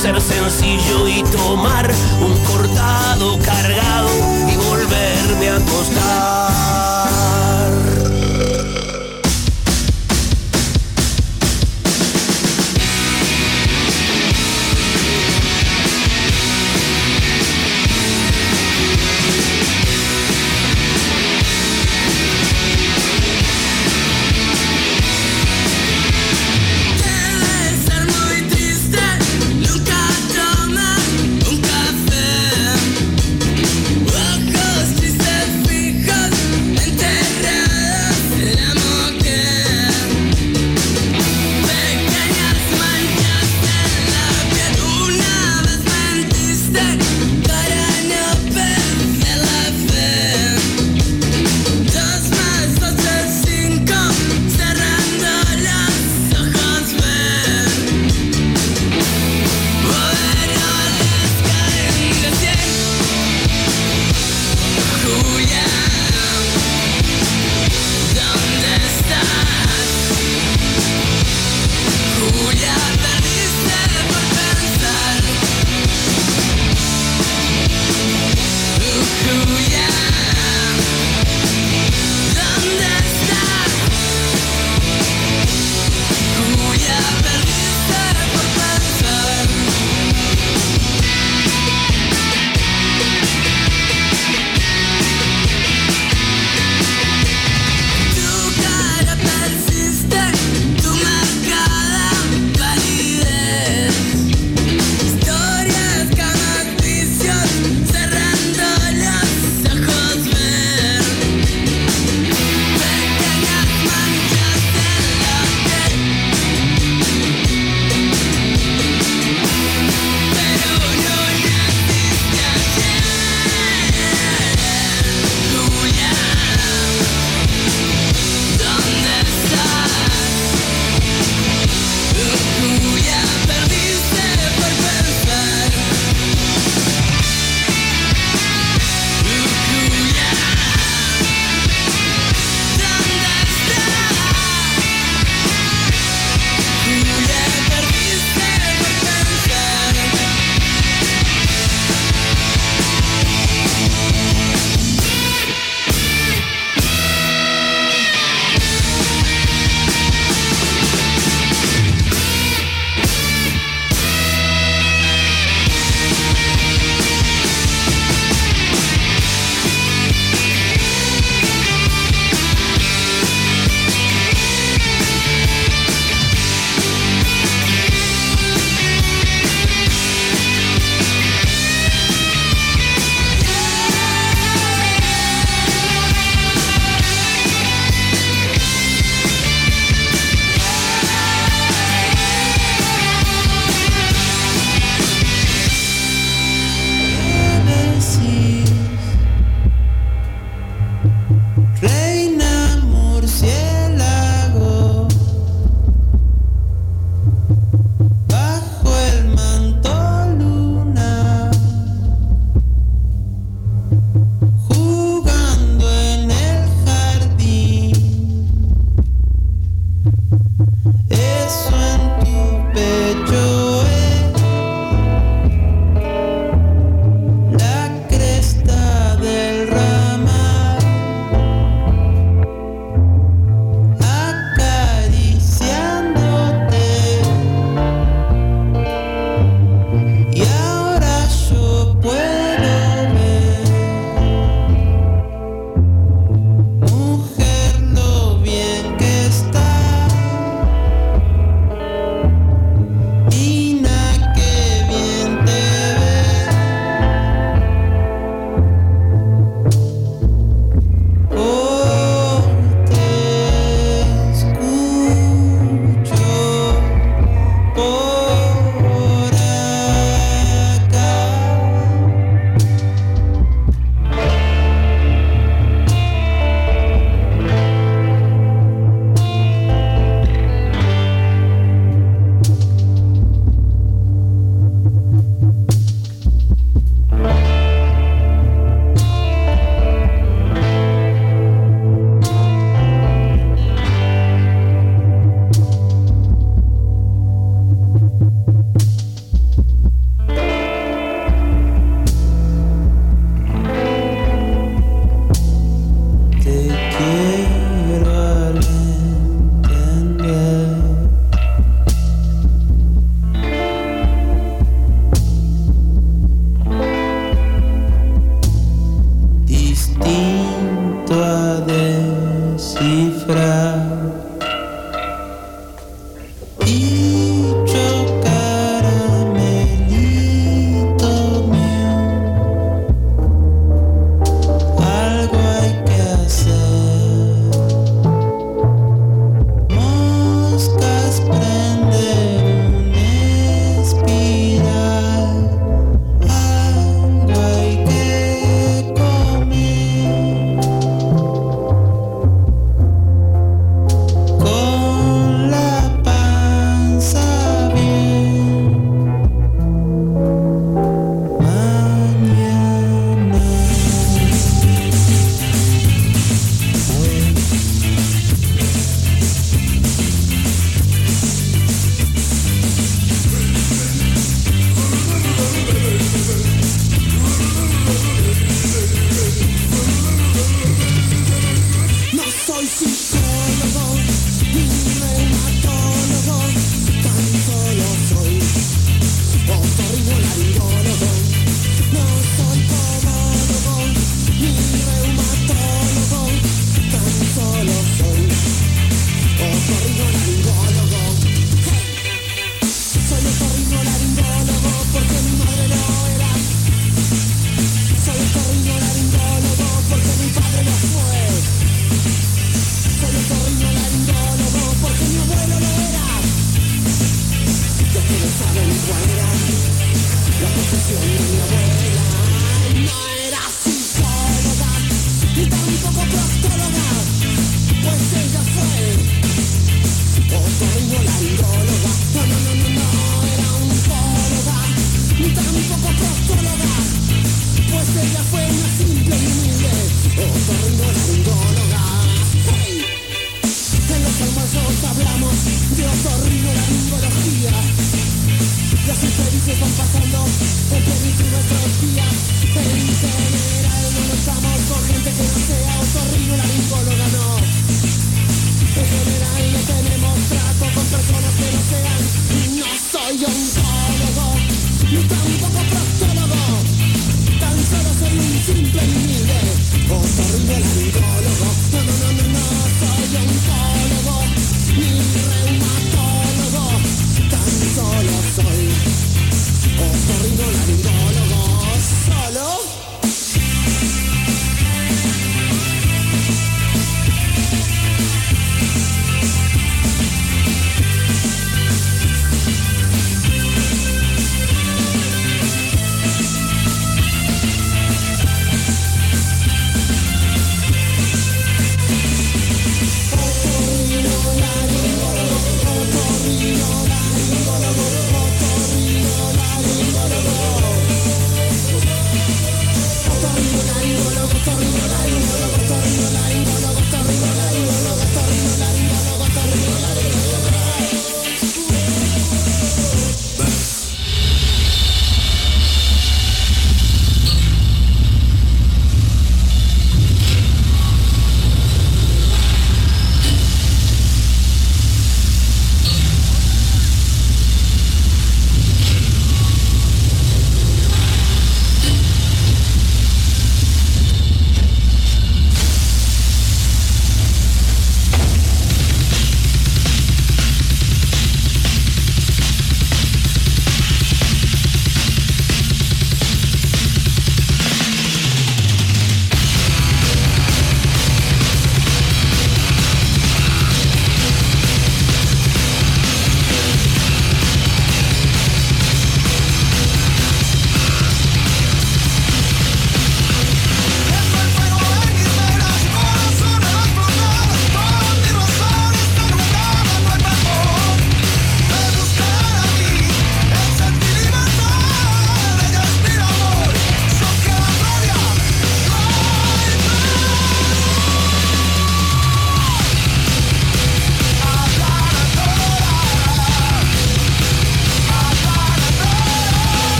ser 0.00 0.18
sencillo 0.22 1.06
y 1.06 1.22
tomar 1.24 1.90
un 2.18 2.34
cortado 2.44 3.38
cargado 3.40 4.08
y 4.50 4.56
volverme 4.56 5.50
a 5.50 5.56
acostar. 5.56 6.55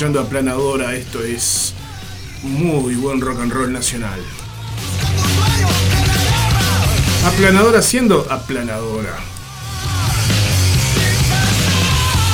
Escuchando 0.00 0.20
Aplanadora, 0.20 0.96
esto 0.96 1.22
es 1.22 1.74
muy 2.42 2.94
buen 2.94 3.20
rock 3.20 3.40
and 3.40 3.52
roll 3.52 3.70
nacional. 3.70 4.18
Aplanadora 7.26 7.82
siendo 7.82 8.26
aplanadora. 8.30 9.14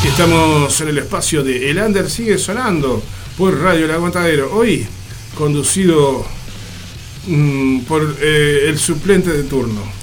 Estamos 0.07 0.81
en 0.81 0.89
el 0.91 0.99
espacio 0.99 1.43
de 1.43 1.69
El 1.69 1.79
Under 1.79 2.09
sigue 2.09 2.39
sonando 2.39 3.03
por 3.37 3.61
Radio 3.61 3.87
El 3.87 3.91
Aguantadero. 3.91 4.55
Hoy 4.55 4.87
conducido 5.37 6.25
mm, 7.27 7.81
por 7.81 8.17
eh, 8.21 8.69
el 8.69 8.79
suplente 8.79 9.33
de 9.33 9.43
turno. 9.43 9.96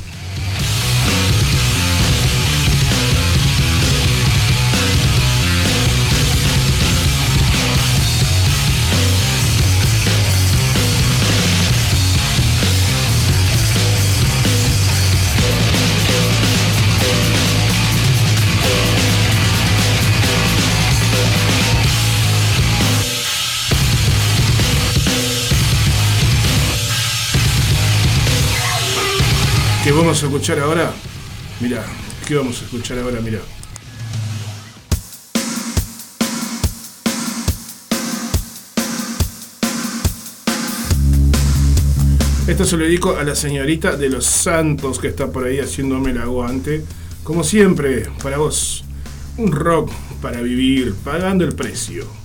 Vamos 30.14 30.24
a 30.24 30.28
escuchar 30.28 30.60
ahora? 30.60 30.94
Mira, 31.60 31.84
¿qué 32.28 32.36
vamos 32.36 32.62
a 32.62 32.66
escuchar 32.66 33.00
ahora? 33.00 33.20
Mira. 33.20 33.40
Esto 42.48 42.64
se 42.64 42.78
lo 42.78 42.84
dedico 42.84 43.18
a 43.18 43.24
la 43.24 43.34
señorita 43.34 43.96
de 43.96 44.10
los 44.10 44.26
Santos 44.26 45.00
que 45.00 45.08
está 45.08 45.32
por 45.32 45.46
ahí 45.46 45.60
haciéndome 45.60 46.12
el 46.12 46.20
aguante. 46.20 46.86
Como 47.24 47.44
siempre, 47.44 48.08
para 48.22 48.38
vos, 48.38 48.86
un 49.38 49.52
rock 49.52 49.92
para 50.22 50.42
vivir, 50.42 50.94
pagando 51.04 51.44
el 51.44 51.56
precio. 51.56 52.23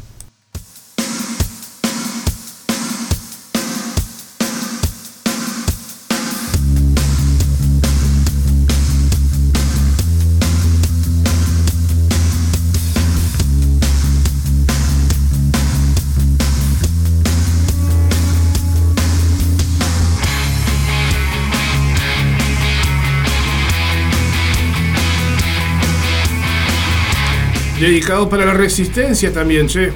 Dedicado 27.88 28.28
para 28.28 28.44
la 28.44 28.52
resistencia 28.52 29.32
también, 29.32 29.66
che. 29.66 29.90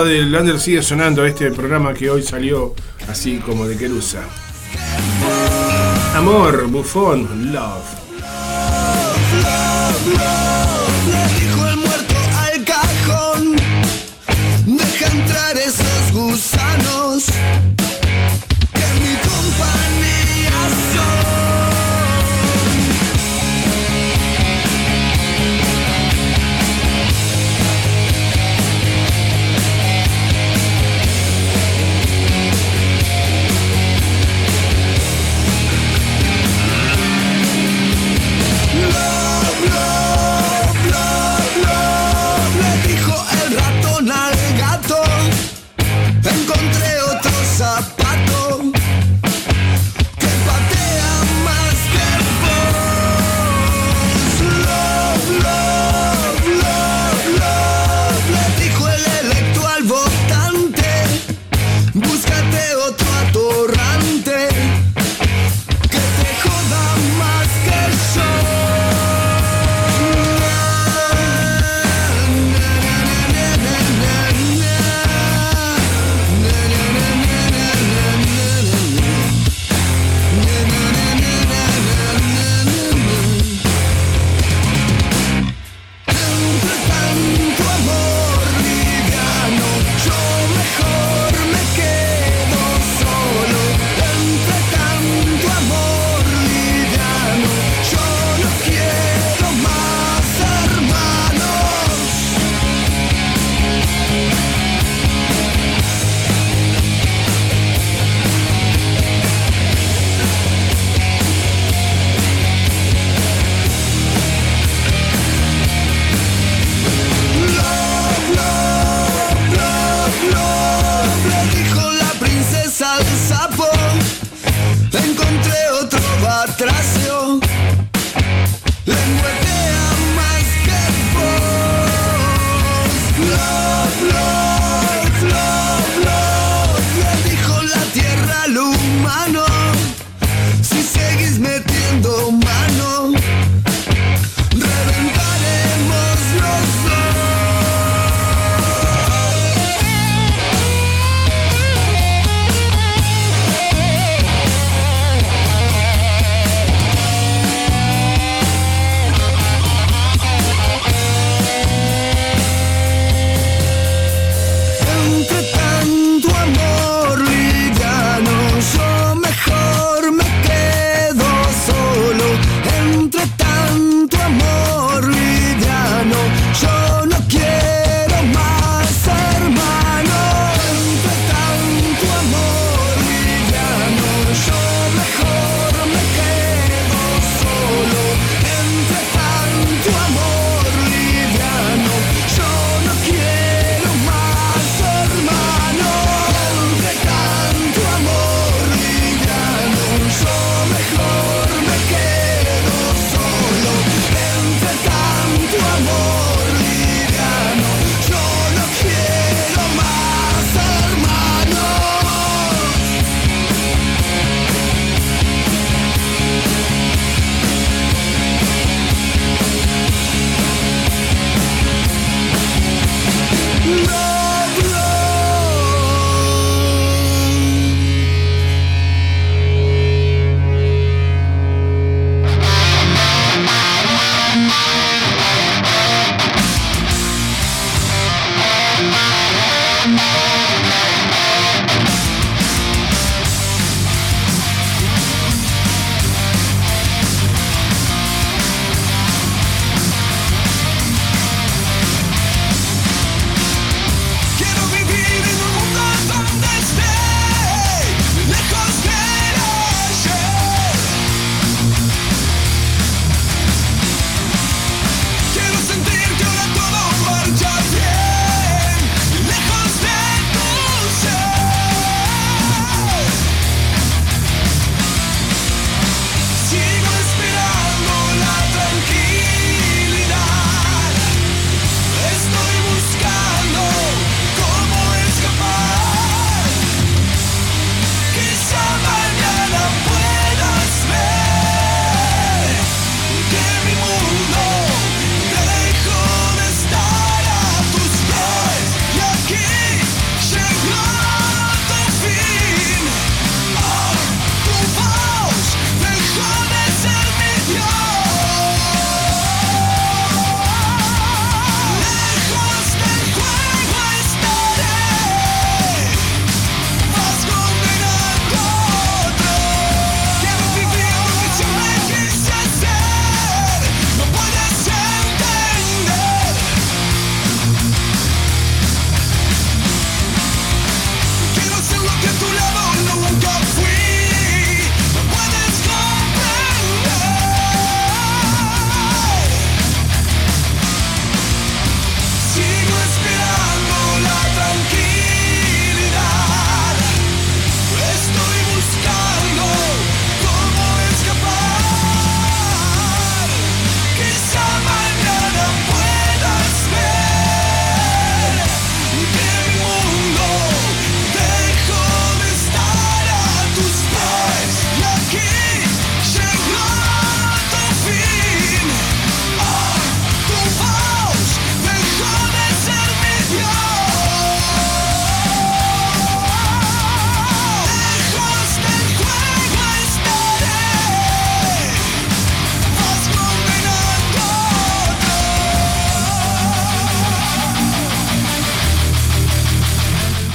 Bajada 0.00 0.48
del 0.48 0.60
sigue 0.60 0.82
sonando 0.82 1.24
este 1.24 1.50
programa 1.50 1.92
que 1.92 2.08
hoy 2.10 2.22
salió 2.22 2.74
así 3.08 3.38
como 3.38 3.66
de 3.66 3.76
querusa. 3.76 4.22
Amor, 6.14 6.66
bufón, 6.68 7.52
love. 7.52 7.84
Dijo 11.38 11.68
el 11.68 11.76
muerto 11.76 12.14
al 12.38 12.64
cajón. 12.64 13.56
Deja 14.66 15.06
entrar 15.06 15.56
esos 15.58 16.12
gusanos 16.12 16.99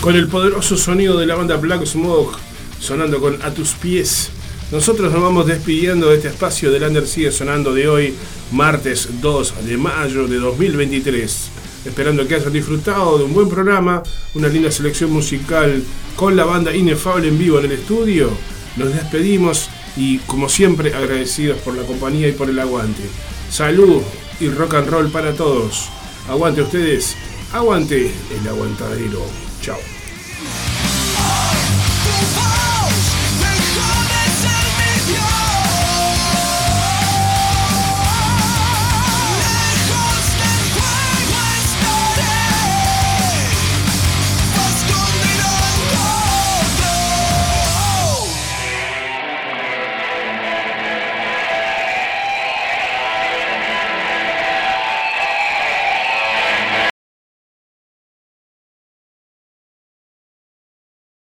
con 0.05 0.15
el 0.15 0.27
poderoso 0.27 0.77
sonido 0.77 1.17
de 1.17 1.25
la 1.25 1.33
banda 1.33 1.57
Black 1.57 1.83
Smoke 1.83 2.37
sonando 2.79 3.19
con 3.19 3.41
A 3.41 3.49
tus 3.49 3.71
pies. 3.71 4.29
Nosotros 4.71 5.11
nos 5.11 5.19
vamos 5.19 5.47
despidiendo 5.47 6.11
de 6.11 6.17
este 6.17 6.27
espacio 6.27 6.69
del 6.69 6.83
Under 6.83 7.07
sigue 7.07 7.31
sonando 7.31 7.73
de 7.73 7.87
hoy, 7.87 8.13
martes 8.51 9.09
2 9.19 9.65
de 9.65 9.77
mayo 9.77 10.27
de 10.27 10.37
2023. 10.37 11.49
Esperando 11.85 12.27
que 12.27 12.35
hayan 12.35 12.53
disfrutado 12.53 13.17
de 13.17 13.23
un 13.23 13.33
buen 13.33 13.49
programa, 13.49 14.03
una 14.35 14.47
linda 14.47 14.69
selección 14.69 15.11
musical 15.11 15.81
con 16.15 16.35
la 16.35 16.45
banda 16.45 16.75
Inefable 16.75 17.27
en 17.29 17.39
vivo 17.39 17.57
en 17.57 17.65
el 17.65 17.71
estudio. 17.71 18.29
Nos 18.77 18.93
despedimos 18.93 19.71
y 19.97 20.19
como 20.19 20.49
siempre 20.49 20.93
agradecidos 20.93 21.57
por 21.61 21.75
la 21.75 21.81
compañía 21.81 22.27
y 22.27 22.33
por 22.33 22.47
el 22.47 22.59
aguante. 22.59 23.01
Salud 23.49 24.03
y 24.39 24.49
rock 24.49 24.75
and 24.75 24.87
roll 24.87 25.09
para 25.09 25.33
todos. 25.33 25.89
Aguante 26.29 26.61
ustedes, 26.61 27.15
aguante 27.51 28.11
el 28.39 28.47
aguantadero. 28.47 29.25
Chao. 29.63 29.94